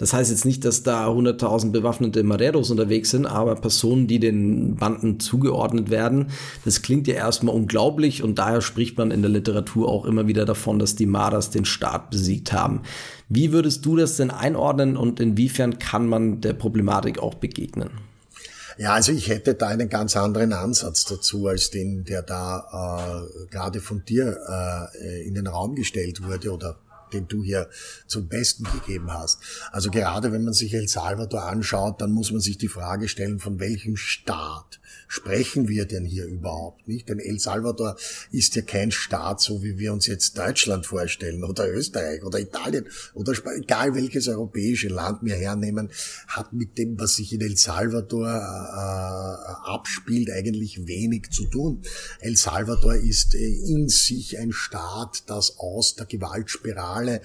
Das 0.00 0.14
heißt 0.14 0.30
jetzt 0.30 0.46
nicht, 0.46 0.64
dass 0.64 0.82
da 0.82 1.08
100.000 1.08 1.72
bewaffnete 1.72 2.22
Mareros 2.22 2.70
unterwegs 2.70 3.10
sind, 3.10 3.26
aber 3.26 3.54
Personen, 3.54 4.06
die 4.06 4.18
den 4.18 4.76
Banden 4.76 5.20
zugeordnet 5.20 5.90
werden. 5.90 6.28
Das 6.64 6.80
klingt 6.80 7.06
ja 7.06 7.16
erstmal 7.16 7.54
unglaublich 7.54 8.22
und 8.22 8.38
daher 8.38 8.62
spricht 8.62 8.96
man 8.96 9.10
in 9.10 9.20
der 9.20 9.30
Literatur 9.30 9.90
auch 9.90 10.06
immer 10.06 10.26
wieder 10.26 10.46
davon, 10.46 10.78
dass 10.78 10.96
die 10.96 11.04
Maras 11.04 11.50
den 11.50 11.66
Staat 11.66 12.08
besiegt 12.08 12.54
haben. 12.54 12.80
Wie 13.28 13.52
würdest 13.52 13.84
du 13.84 13.94
das 13.94 14.16
denn 14.16 14.30
einordnen 14.30 14.96
und 14.96 15.20
inwiefern 15.20 15.78
kann 15.78 16.06
man 16.06 16.40
der 16.40 16.54
Problematik 16.54 17.18
auch 17.18 17.34
begegnen? 17.34 17.90
Ja, 18.78 18.94
also 18.94 19.12
ich 19.12 19.28
hätte 19.28 19.52
da 19.52 19.68
einen 19.68 19.90
ganz 19.90 20.16
anderen 20.16 20.54
Ansatz 20.54 21.04
dazu, 21.04 21.46
als 21.46 21.68
den, 21.68 22.04
der 22.04 22.22
da 22.22 23.26
äh, 23.28 23.46
gerade 23.50 23.80
von 23.82 24.02
dir 24.06 24.38
äh, 24.98 25.28
in 25.28 25.34
den 25.34 25.46
Raum 25.46 25.74
gestellt 25.74 26.26
wurde 26.26 26.54
oder 26.54 26.78
den 27.12 27.28
du 27.28 27.42
hier 27.42 27.68
zum 28.06 28.28
Besten 28.28 28.64
gegeben 28.64 29.12
hast. 29.12 29.38
Also 29.72 29.90
gerade 29.90 30.32
wenn 30.32 30.44
man 30.44 30.54
sich 30.54 30.74
El 30.74 30.88
Salvador 30.88 31.44
anschaut, 31.44 32.00
dann 32.00 32.12
muss 32.12 32.32
man 32.32 32.40
sich 32.40 32.58
die 32.58 32.68
Frage 32.68 33.08
stellen, 33.08 33.38
von 33.38 33.60
welchem 33.60 33.96
Staat 33.96 34.79
sprechen 35.08 35.68
wir 35.68 35.86
denn 35.86 36.04
hier 36.04 36.26
überhaupt 36.26 36.86
nicht? 36.86 37.08
Denn 37.08 37.18
El 37.18 37.38
Salvador 37.38 37.96
ist 38.30 38.54
ja 38.54 38.62
kein 38.62 38.90
Staat, 38.90 39.40
so 39.40 39.62
wie 39.62 39.78
wir 39.78 39.92
uns 39.92 40.06
jetzt 40.06 40.38
Deutschland 40.38 40.86
vorstellen 40.86 41.44
oder 41.44 41.68
Österreich 41.68 42.22
oder 42.22 42.38
Italien 42.38 42.86
oder 43.14 43.32
egal 43.56 43.94
welches 43.94 44.28
europäische 44.28 44.88
Land 44.88 45.22
wir 45.22 45.34
hernehmen, 45.34 45.90
hat 46.28 46.52
mit 46.52 46.78
dem, 46.78 46.98
was 46.98 47.16
sich 47.16 47.32
in 47.32 47.40
El 47.40 47.56
Salvador 47.56 48.28
äh, 48.28 49.70
abspielt, 49.70 50.30
eigentlich 50.30 50.86
wenig 50.86 51.30
zu 51.30 51.46
tun. 51.46 51.82
El 52.20 52.36
Salvador 52.36 52.94
ist 52.94 53.34
äh, 53.34 53.38
in 53.38 53.88
sich 53.88 54.38
ein 54.38 54.52
Staat, 54.52 55.24
das 55.26 55.58
aus 55.58 55.96
der 55.96 56.06
Gewaltspirale, 56.06 57.20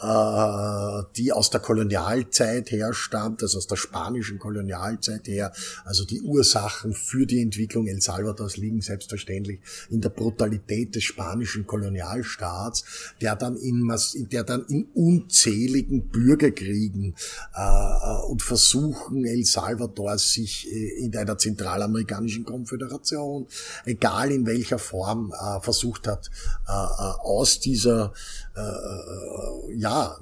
äh, 0.00 1.02
die 1.16 1.32
aus 1.32 1.50
der 1.50 1.60
Kolonialzeit 1.60 2.70
herstammt, 2.70 3.42
also 3.42 3.58
aus 3.58 3.66
der 3.66 3.76
spanischen 3.76 4.38
Kolonialzeit 4.38 5.26
her, 5.26 5.52
also 5.84 6.04
die 6.04 6.20
Ursachen 6.20 6.92
für 7.10 7.26
die 7.26 7.42
Entwicklung 7.42 7.88
El 7.88 8.00
Salvadors 8.00 8.56
liegen 8.56 8.82
selbstverständlich 8.82 9.58
in 9.90 10.00
der 10.00 10.10
Brutalität 10.10 10.94
des 10.94 11.02
spanischen 11.02 11.66
Kolonialstaats, 11.66 12.84
der 13.20 13.34
dann 13.34 13.56
in, 13.56 13.92
der 14.30 14.44
dann 14.44 14.64
in 14.66 14.84
unzähligen 14.94 16.08
Bürgerkriegen 16.08 17.16
äh, 17.56 17.60
äh, 17.60 18.26
und 18.28 18.42
Versuchen 18.42 19.24
El 19.24 19.44
Salvador 19.44 20.18
sich 20.18 20.70
äh, 20.70 21.04
in 21.04 21.16
einer 21.16 21.36
zentralamerikanischen 21.36 22.44
Konföderation, 22.44 23.48
egal 23.84 24.30
in 24.30 24.46
welcher 24.46 24.78
Form, 24.78 25.32
äh, 25.32 25.60
versucht 25.62 26.06
hat, 26.06 26.30
äh, 26.68 26.70
äh 26.70 27.10
aus 27.22 27.58
dieser 27.58 28.12
äh, 28.54 29.74
ja 29.74 30.16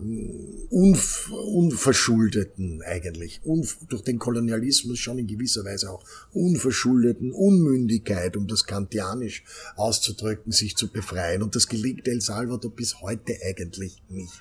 unf 0.71 1.31
unverschuldeten 1.33 2.83
eigentlich, 2.83 3.41
unf 3.45 3.77
durch 3.89 4.03
den 4.03 4.19
Kolonialismus 4.19 4.99
schon 4.99 5.19
in 5.19 5.27
gewisser 5.27 5.65
Weise 5.67 5.91
auch 5.91 6.03
unverschuldeten 6.33 6.78
unverschuldeten 6.79 7.33
Unmündigkeit, 7.33 8.37
um 8.37 8.47
das 8.47 8.65
kantianisch 8.65 9.43
auszudrücken, 9.77 10.53
sich 10.53 10.77
zu 10.77 10.89
befreien. 10.89 11.43
Und 11.43 11.57
das 11.57 11.69
gelingt 11.69 12.07
El 12.07 12.21
Salvador 12.21 12.75
bis 12.75 13.01
heute 13.01 13.35
eigentlich 13.45 14.03
nicht. 14.09 14.33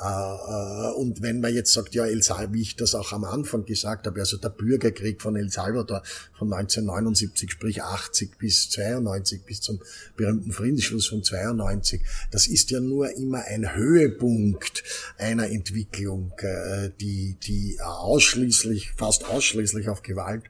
Äh, 0.00 0.06
äh, 0.06 0.92
und 0.94 1.22
wenn 1.22 1.40
man 1.40 1.54
jetzt 1.54 1.72
sagt, 1.72 1.94
ja, 1.94 2.06
El 2.06 2.22
Salvador, 2.22 2.54
wie 2.54 2.62
ich 2.62 2.76
das 2.76 2.94
auch 2.94 3.12
am 3.12 3.24
Anfang 3.24 3.64
gesagt 3.64 4.06
habe, 4.06 4.20
also 4.20 4.36
der 4.36 4.48
Bürgerkrieg 4.50 5.20
von 5.20 5.36
El 5.36 5.50
Salvador 5.50 6.02
von 6.32 6.52
1979, 6.52 7.50
sprich 7.50 7.82
80 7.82 8.38
bis 8.38 8.70
92, 8.70 9.44
bis 9.44 9.60
zum 9.60 9.80
berühmten 10.16 10.52
Friedensschluss 10.52 11.08
von 11.08 11.22
92, 11.22 12.02
das 12.30 12.46
ist 12.46 12.70
ja 12.70 12.80
nur 12.80 13.10
immer 13.16 13.44
ein 13.44 13.74
Höhepunkt 13.74 14.82
einer 15.18 15.50
Entwicklung, 15.50 16.32
äh, 16.38 16.90
die, 17.00 17.36
die 17.42 17.78
ausschließlich, 17.80 18.92
fast 18.96 19.24
ausschließlich 19.26 19.88
auf 19.88 20.02
Gewalt 20.02 20.44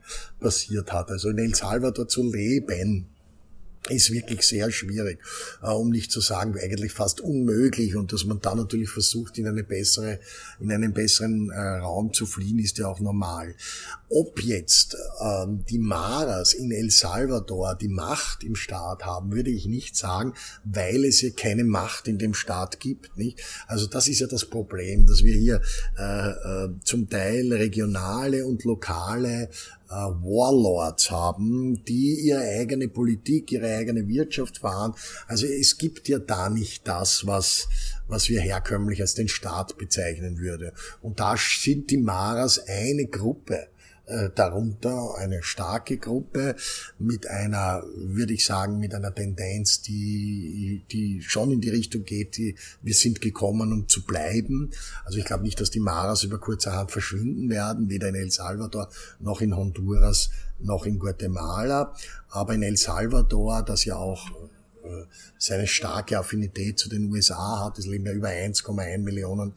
basiert 0.45 0.93
hat. 0.93 1.11
Also 1.11 1.31
in 1.31 1.39
El 1.39 1.55
Salvador 1.55 2.07
zu 2.07 2.23
leben, 2.31 3.09
ist 3.91 4.11
wirklich 4.13 4.43
sehr 4.43 4.71
schwierig, 4.71 5.19
äh, 5.63 5.71
um 5.71 5.91
nicht 5.91 6.11
zu 6.11 6.21
sagen 6.21 6.55
eigentlich 6.59 6.93
fast 6.93 7.21
unmöglich 7.21 7.97
und 7.97 8.13
dass 8.13 8.25
man 8.25 8.41
da 8.41 8.55
natürlich 8.55 8.89
versucht 8.89 9.37
in 9.39 9.47
eine 9.47 9.63
bessere, 9.63 10.21
in 10.59 10.73
einen 10.73 10.93
besseren 10.95 11.51
äh, 11.51 11.61
Raum 11.61 12.13
zu 12.13 12.25
fliehen, 12.25 12.59
ist 12.59 12.79
ja 12.79 12.89
auch 12.89 13.01
normal. 13.01 13.55
Ob 14.17 14.41
jetzt 14.45 14.97
ähm, 15.21 15.65
die 15.69 15.81
Maras 15.81 16.55
in 16.55 16.71
El 16.71 16.91
Salvador 16.91 17.75
die 17.75 17.89
Macht 17.89 18.45
im 18.45 18.55
Staat 18.55 19.05
haben, 19.05 19.33
würde 19.33 19.51
ich 19.51 19.67
nicht 19.67 19.97
sagen, 19.97 20.35
weil 20.63 21.05
es 21.05 21.19
hier 21.19 21.33
keine 21.33 21.65
Macht 21.65 22.07
in 22.07 22.19
dem 22.19 22.33
Staat 22.33 22.79
gibt, 22.79 23.17
nicht? 23.17 23.43
Also 23.67 23.89
das 23.89 24.07
ist 24.07 24.21
ja 24.21 24.29
das 24.29 24.45
Problem, 24.45 25.05
dass 25.07 25.25
wir 25.25 25.35
hier 25.35 25.61
äh, 25.99 26.29
äh, 26.29 26.69
zum 26.85 27.11
Teil 27.11 27.53
regionale 27.53 28.47
und 28.47 28.63
lokale 28.63 29.49
äh, 29.89 29.95
Warlords 29.95 31.11
haben, 31.11 31.85
die 31.85 32.21
ihre 32.21 32.43
eigene 32.43 32.87
Politik, 32.87 33.51
ihre 33.51 33.75
eigene 33.77 34.07
Wirtschaft 34.07 34.59
fahren. 34.59 34.95
Also 35.27 35.47
es 35.47 35.77
gibt 35.77 36.09
ja 36.09 36.21
da 36.21 36.51
nicht 36.51 36.87
das, 36.87 37.27
was, 37.27 37.69
was 38.07 38.29
wir 38.29 38.41
herkömmlich 38.41 39.01
als 39.01 39.15
den 39.15 39.29
Staat 39.29 39.77
bezeichnen 39.77 40.39
würde. 40.39 40.73
Und 41.03 41.19
da 41.19 41.35
sind 41.37 41.91
die 41.91 41.99
Maras 41.99 42.61
eine 42.67 43.07
Gruppe 43.07 43.69
äh, 44.07 44.31
darunter 44.35 45.15
eine 45.17 45.43
starke 45.43 45.97
Gruppe 45.97 46.57
mit 46.99 47.27
einer, 47.27 47.83
würde 47.97 48.35
ich 48.35 48.45
sagen, 48.45 48.79
mit 48.79 48.95
einer 48.95 49.15
Tendenz, 49.15 49.81
die, 49.83 50.85
die 50.91 51.23
schon 51.23 51.51
in 51.51 51.61
die 51.61 51.71
Richtung 51.71 52.05
geht, 52.05 52.37
die, 52.37 52.57
wir 52.83 52.95
sind 52.95 53.21
gekommen, 53.21 53.73
um 53.73 53.89
zu 53.89 54.05
bleiben. 54.05 54.71
Also 55.05 55.19
ich 55.19 55.25
glaube 55.25 55.45
nicht, 55.45 55.61
dass 55.61 55.71
die 55.71 55.81
Maras 55.81 56.23
über 56.23 56.39
kurzerhand 56.39 56.91
verschwinden 56.91 57.49
werden, 57.49 57.89
weder 57.89 58.09
in 58.09 58.15
El 58.15 58.31
Salvador 58.31 58.89
noch 59.21 59.41
in 59.41 59.57
Honduras 59.57 60.31
noch 60.59 60.87
in 60.87 60.99
Guatemala. 60.99 61.95
Aber 62.29 62.55
in 62.55 62.63
El 62.63 62.77
Salvador, 62.77 63.63
das 63.63 63.85
ja 63.85 63.97
auch 63.97 64.31
seine 65.39 65.67
starke 65.67 66.19
Affinität 66.19 66.79
zu 66.79 66.89
den 66.89 67.11
USA 67.11 67.65
hat. 67.65 67.79
Es 67.79 67.87
leben 67.87 68.07
ja 68.07 68.13
über 68.13 68.29
1,1 68.29 68.99
Millionen 68.99 69.53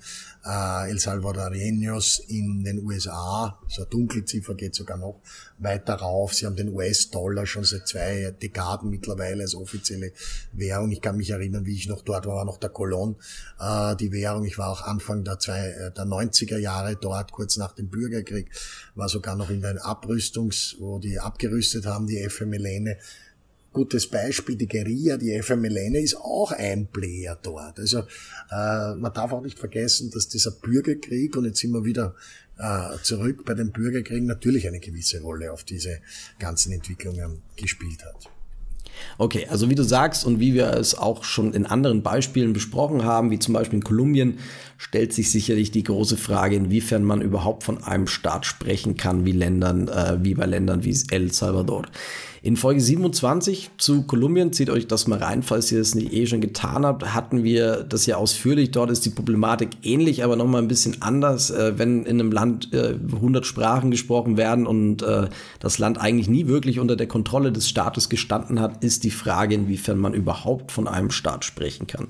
äh, 0.45 0.89
El 0.89 0.97
Salvadoreños 0.97 2.21
in 2.27 2.63
den 2.63 2.85
USA. 2.85 3.59
So 3.67 3.81
eine 3.81 3.89
Dunkelziffer 3.89 4.55
geht 4.55 4.75
sogar 4.75 4.97
noch 4.97 5.21
weiter 5.57 5.95
rauf. 5.95 6.33
Sie 6.33 6.45
haben 6.45 6.55
den 6.55 6.73
US-Dollar 6.73 7.45
schon 7.45 7.63
seit 7.63 7.87
zwei 7.87 8.31
Dekaden 8.41 8.89
mittlerweile 8.89 9.43
als 9.43 9.55
offizielle 9.55 10.11
Währung. 10.53 10.91
Ich 10.91 11.01
kann 11.01 11.17
mich 11.17 11.29
erinnern, 11.29 11.65
wie 11.65 11.75
ich 11.75 11.87
noch 11.87 12.01
dort 12.01 12.25
war, 12.25 12.35
war 12.35 12.45
noch 12.45 12.57
der 12.57 12.69
Colon 12.69 13.15
äh, 13.59 13.95
die 13.95 14.11
Währung. 14.11 14.45
Ich 14.45 14.57
war 14.57 14.69
auch 14.69 14.81
Anfang 14.81 15.23
der, 15.23 15.39
zwei, 15.39 15.67
äh, 15.67 15.91
der 15.91 16.05
90er 16.05 16.57
Jahre 16.57 16.95
dort, 16.95 17.31
kurz 17.31 17.57
nach 17.57 17.73
dem 17.73 17.89
Bürgerkrieg, 17.89 18.49
war 18.95 19.09
sogar 19.09 19.35
noch 19.35 19.49
in 19.49 19.61
den 19.61 19.77
Abrüstungs, 19.77 20.75
wo 20.79 20.99
die 20.99 21.19
abgerüstet 21.19 21.85
haben, 21.85 22.07
die 22.07 22.27
FMLN 22.29 22.95
gutes 23.77 24.07
Beispiel, 24.07 24.55
die 24.55 24.67
Guerilla, 24.67 25.17
die 25.17 25.39
FMLN 25.39 25.93
ist 25.93 26.15
auch 26.15 26.51
ein 26.51 26.87
Player 26.87 27.37
dort. 27.39 27.79
Also 27.79 27.99
äh, 27.99 28.95
man 28.95 29.13
darf 29.13 29.31
auch 29.31 29.43
nicht 29.43 29.59
vergessen, 29.59 30.09
dass 30.09 30.27
dieser 30.27 30.49
Bürgerkrieg, 30.49 31.37
und 31.37 31.45
jetzt 31.45 31.59
sind 31.59 31.73
wir 31.73 31.85
wieder 31.85 32.15
äh, 32.57 32.97
zurück 33.03 33.45
bei 33.45 33.53
den 33.53 33.71
Bürgerkriegen, 33.71 34.25
natürlich 34.25 34.67
eine 34.67 34.79
gewisse 34.79 35.21
Rolle 35.21 35.53
auf 35.53 35.63
diese 35.63 35.99
ganzen 36.39 36.71
Entwicklungen 36.71 37.43
gespielt 37.55 38.03
hat. 38.03 38.31
Okay, 39.19 39.45
also 39.47 39.69
wie 39.69 39.75
du 39.75 39.83
sagst 39.83 40.25
und 40.25 40.39
wie 40.39 40.55
wir 40.55 40.73
es 40.73 40.95
auch 40.95 41.23
schon 41.23 41.53
in 41.53 41.67
anderen 41.67 42.01
Beispielen 42.01 42.53
besprochen 42.53 43.03
haben, 43.03 43.29
wie 43.29 43.37
zum 43.37 43.53
Beispiel 43.53 43.77
in 43.77 43.83
Kolumbien, 43.83 44.39
stellt 44.77 45.13
sich 45.13 45.31
sicherlich 45.31 45.69
die 45.69 45.83
große 45.83 46.17
Frage, 46.17 46.55
inwiefern 46.55 47.03
man 47.03 47.21
überhaupt 47.21 47.63
von 47.63 47.83
einem 47.83 48.07
Staat 48.07 48.47
sprechen 48.47 48.97
kann, 48.97 49.23
wie 49.23 49.33
Ländern, 49.33 49.87
äh, 49.87 50.17
wie 50.23 50.33
bei 50.33 50.47
Ländern 50.47 50.83
wie 50.83 50.97
El 51.11 51.31
Salvador. 51.31 51.85
In 52.47 52.55
Folge 52.55 52.79
27 52.79 53.71
zu 53.77 54.03
Kolumbien, 54.03 54.53
zieht 54.53 54.69
euch 54.69 54.87
das 54.87 55.05
mal 55.05 55.19
rein, 55.19 55.43
falls 55.43 55.69
ihr 55.69 55.81
es 55.81 55.95
nicht 55.95 56.13
eh 56.13 56.25
schon 56.27 56.39
getan 56.39 56.85
habt, 56.85 57.13
hatten 57.13 57.43
wir 57.43 57.83
das 57.83 58.05
ja 58.05 58.15
ausführlich. 58.15 58.71
Dort 58.71 58.89
ist 58.89 59.05
die 59.05 59.09
Problematik 59.09 59.71
ähnlich, 59.83 60.23
aber 60.23 60.37
nochmal 60.37 60.61
ein 60.61 60.69
bisschen 60.69 61.01
anders. 61.01 61.51
Äh, 61.51 61.77
wenn 61.77 62.05
in 62.05 62.21
einem 62.21 62.31
Land 62.31 62.73
äh, 62.73 62.95
100 63.15 63.45
Sprachen 63.45 63.91
gesprochen 63.91 64.37
werden 64.37 64.65
und 64.65 65.01
äh, 65.01 65.27
das 65.59 65.77
Land 65.77 65.99
eigentlich 65.99 66.29
nie 66.29 66.47
wirklich 66.47 66.79
unter 66.79 66.95
der 66.95 67.09
Kontrolle 67.09 67.51
des 67.51 67.67
Staates 67.67 68.07
gestanden 68.07 68.61
hat, 68.61 68.81
ist 68.81 69.03
die 69.03 69.11
Frage, 69.11 69.55
inwiefern 69.55 69.97
man 69.97 70.13
überhaupt 70.13 70.71
von 70.71 70.87
einem 70.87 71.11
Staat 71.11 71.43
sprechen 71.43 71.85
kann. 71.85 72.07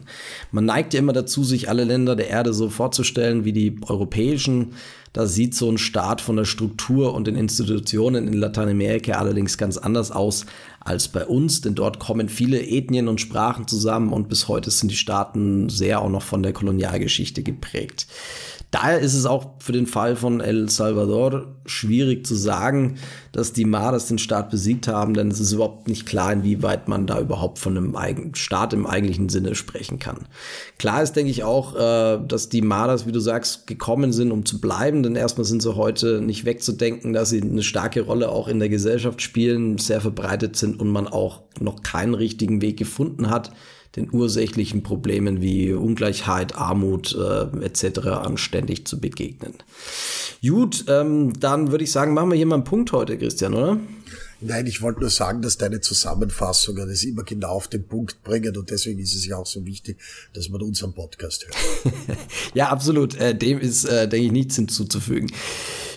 Man 0.52 0.66
neigt 0.66 0.94
ja 0.94 1.00
immer 1.00 1.14
dazu, 1.14 1.44
sich 1.44 1.68
alle 1.68 1.84
Länder 1.84 2.16
der 2.16 2.30
Erde 2.30 2.54
so 2.54 2.70
vorzustellen 2.70 3.44
wie 3.44 3.54
die 3.54 3.78
europäischen. 3.88 4.74
Da 5.18 5.26
sieht 5.26 5.56
so 5.56 5.68
ein 5.68 5.80
Staat 5.80 6.22
von 6.22 6.36
der 6.36 6.46
Struktur 6.46 7.16
und 7.16 7.26
den 7.26 7.36
Institutionen 7.36 8.28
in 8.28 8.34
Lateinamerika 8.34 9.14
allerdings 9.14 9.58
ganz 9.58 9.76
anders 9.76 10.12
aus 10.12 10.46
als 10.80 11.08
bei 11.08 11.26
uns, 11.26 11.62
denn 11.62 11.74
dort 11.74 11.98
kommen 11.98 12.30
viele 12.30 12.62
Ethnien 12.62 13.08
und 13.08 13.20
Sprachen 13.20 13.68
zusammen 13.68 14.14
und 14.14 14.30
bis 14.30 14.48
heute 14.48 14.70
sind 14.70 14.92
die 14.92 14.96
Staaten 14.96 15.70
sehr 15.70 16.04
auch 16.04 16.10
noch 16.10 16.22
von 16.22 16.44
der 16.44 16.54
Kolonialgeschichte 16.54 17.42
geprägt. 17.42 18.06
Daher 18.72 19.00
ist 19.00 19.14
es 19.14 19.26
auch 19.26 19.52
für 19.60 19.72
den 19.72 19.88
Fall 19.88 20.18
von 20.18 20.42
El 20.42 20.68
Salvador 20.70 21.56
schwierig 21.66 22.26
zu 22.26 22.36
sagen, 22.36 22.98
dass 23.32 23.54
die 23.54 23.64
Maras 23.64 24.08
den 24.08 24.18
Staat 24.18 24.50
besiegt 24.50 24.90
haben, 24.90 25.14
denn 25.14 25.32
es 25.32 25.40
ist 25.40 25.54
überhaupt 25.54 25.88
nicht 25.88 26.06
klar, 26.06 26.34
inwieweit 26.34 26.90
man 26.90 27.08
da 27.08 27.20
überhaupt 27.20 27.60
von 27.60 27.78
einem 27.78 28.36
Staat 28.36 28.74
im 28.74 28.86
eigentlichen 28.86 29.30
Sinne 29.30 29.56
sprechen 29.56 30.00
kann. 30.00 30.28
Klar 30.78 31.02
ist, 31.02 31.14
denke 31.14 31.32
ich, 31.32 31.46
auch, 31.46 31.76
äh, 31.76 32.20
dass 32.28 32.50
die 32.50 32.62
Maras, 32.62 33.08
wie 33.08 33.14
du 33.14 33.22
sagst, 33.22 33.68
gekommen 33.68 34.12
sind, 34.12 34.32
um 34.32 34.46
zu 34.46 34.60
bleiben, 34.60 35.02
denn 35.02 35.16
erstmal 35.16 35.46
sind 35.46 35.62
sie 35.62 35.76
heute 35.76 36.20
nicht 36.20 36.44
wegzudenken, 36.44 37.14
dass 37.14 37.30
sie 37.30 37.42
eine 37.42 37.64
starke 37.64 38.02
Rolle 38.02 38.30
auch 38.30 38.50
in 38.50 38.60
der 38.60 38.70
Gesellschaft 38.70 39.22
spielen, 39.22 39.78
sehr 39.78 40.02
verbreitet 40.02 40.58
sind 40.58 40.78
und 40.78 40.90
man 40.90 41.08
auch 41.08 41.44
noch 41.62 41.84
keinen 41.84 42.16
richtigen 42.16 42.62
Weg 42.62 42.78
gefunden 42.78 43.30
hat, 43.30 43.52
den 43.98 44.14
ursächlichen 44.14 44.84
Problemen 44.84 45.42
wie 45.42 45.74
Ungleichheit, 45.74 46.56
Armut 46.56 47.16
äh, 47.16 47.66
etc. 47.66 48.00
anständig 48.08 48.86
zu 48.86 49.00
begegnen. 49.00 49.54
Gut, 50.42 50.86
ähm, 50.88 51.34
dann 51.40 51.72
würde 51.72 51.84
ich 51.84 51.92
sagen, 51.92 52.14
machen 52.14 52.30
wir 52.30 52.38
hier 52.38 52.46
mal 52.46 52.56
einen 52.56 52.64
Punkt 52.64 52.92
heute, 52.92 53.18
Christian, 53.18 53.54
oder? 53.54 53.80
Nein, 54.40 54.68
ich 54.68 54.84
wollte 54.84 55.00
nur 55.00 55.10
sagen, 55.10 55.42
dass 55.42 55.58
deine 55.58 55.82
Zusammenfassungen 55.82 56.88
das 56.88 57.04
immer 57.04 57.24
genau 57.24 57.50
auf 57.50 57.68
den 57.68 57.88
Punkt 57.88 58.24
bringen 58.24 58.56
und 58.56 58.70
deswegen 58.70 59.00
ist 59.00 59.16
es 59.16 59.26
ja 59.26 59.38
auch 59.38 59.48
so 59.48 59.66
wichtig, 59.66 59.98
dass 60.34 60.50
man 60.50 60.62
unseren 60.62 60.94
Podcast 60.94 61.48
hört. 61.48 61.96
ja, 62.54 62.70
absolut. 62.70 63.16
Äh, 63.16 63.36
dem 63.36 63.60
ist, 63.60 63.86
äh, 63.86 64.08
denke 64.08 64.28
ich, 64.28 64.32
nichts 64.32 64.56
hinzuzufügen. 64.56 65.32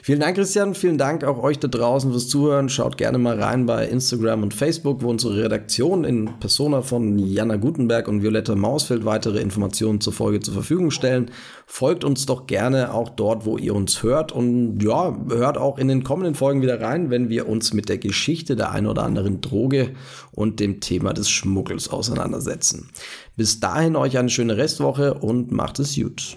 Vielen 0.02 0.20
Dank, 0.20 0.36
Christian. 0.36 0.74
Vielen 0.74 0.96
Dank 0.96 1.24
auch 1.24 1.42
euch 1.42 1.58
da 1.58 1.68
draußen 1.68 2.10
fürs 2.10 2.28
Zuhören. 2.28 2.68
Schaut 2.68 2.96
gerne 2.96 3.18
mal 3.18 3.40
rein 3.40 3.66
bei 3.66 3.86
Instagram 3.86 4.42
und 4.42 4.54
Facebook, 4.54 5.02
wo 5.02 5.10
unsere 5.10 5.44
Redaktion 5.44 6.04
in 6.04 6.30
Persona 6.40 6.80
von 6.80 7.18
Jana 7.18 7.56
Gutenberg 7.56 8.08
und 8.08 8.22
Violetta 8.22 8.54
Mausfeld 8.54 9.04
weitere 9.04 9.40
Informationen 9.40 10.00
zur 10.00 10.14
Folge 10.14 10.40
zur 10.40 10.54
Verfügung 10.54 10.90
stellen. 10.90 11.30
Folgt 11.66 12.04
uns 12.04 12.24
doch 12.24 12.46
gerne 12.46 12.94
auch 12.94 13.10
dort, 13.10 13.44
wo 13.44 13.58
ihr 13.58 13.74
uns 13.74 14.02
hört. 14.02 14.32
Und 14.32 14.82
ja, 14.82 15.16
hört 15.28 15.58
auch 15.58 15.76
in 15.76 15.88
den 15.88 16.02
kommenden 16.02 16.34
Folgen 16.34 16.62
wieder 16.62 16.80
rein, 16.80 17.10
wenn 17.10 17.28
wir 17.28 17.46
uns 17.48 17.74
mit 17.74 17.88
der 17.88 17.98
Geschichte 17.98 18.56
der 18.56 18.72
ein 18.72 18.86
oder 18.86 19.02
anderen 19.02 19.40
Droge 19.40 19.90
und 20.32 20.60
dem 20.60 20.80
Thema 20.80 21.12
des 21.12 21.28
Schmuggels 21.28 21.90
auseinandersetzen. 21.90 22.88
Bis 23.36 23.60
dahin 23.60 23.96
euch 23.96 24.16
eine 24.18 24.30
schöne 24.30 24.56
Restwoche 24.56 25.14
und 25.14 25.52
macht 25.52 25.78
es 25.78 25.94
gut. 25.94 26.36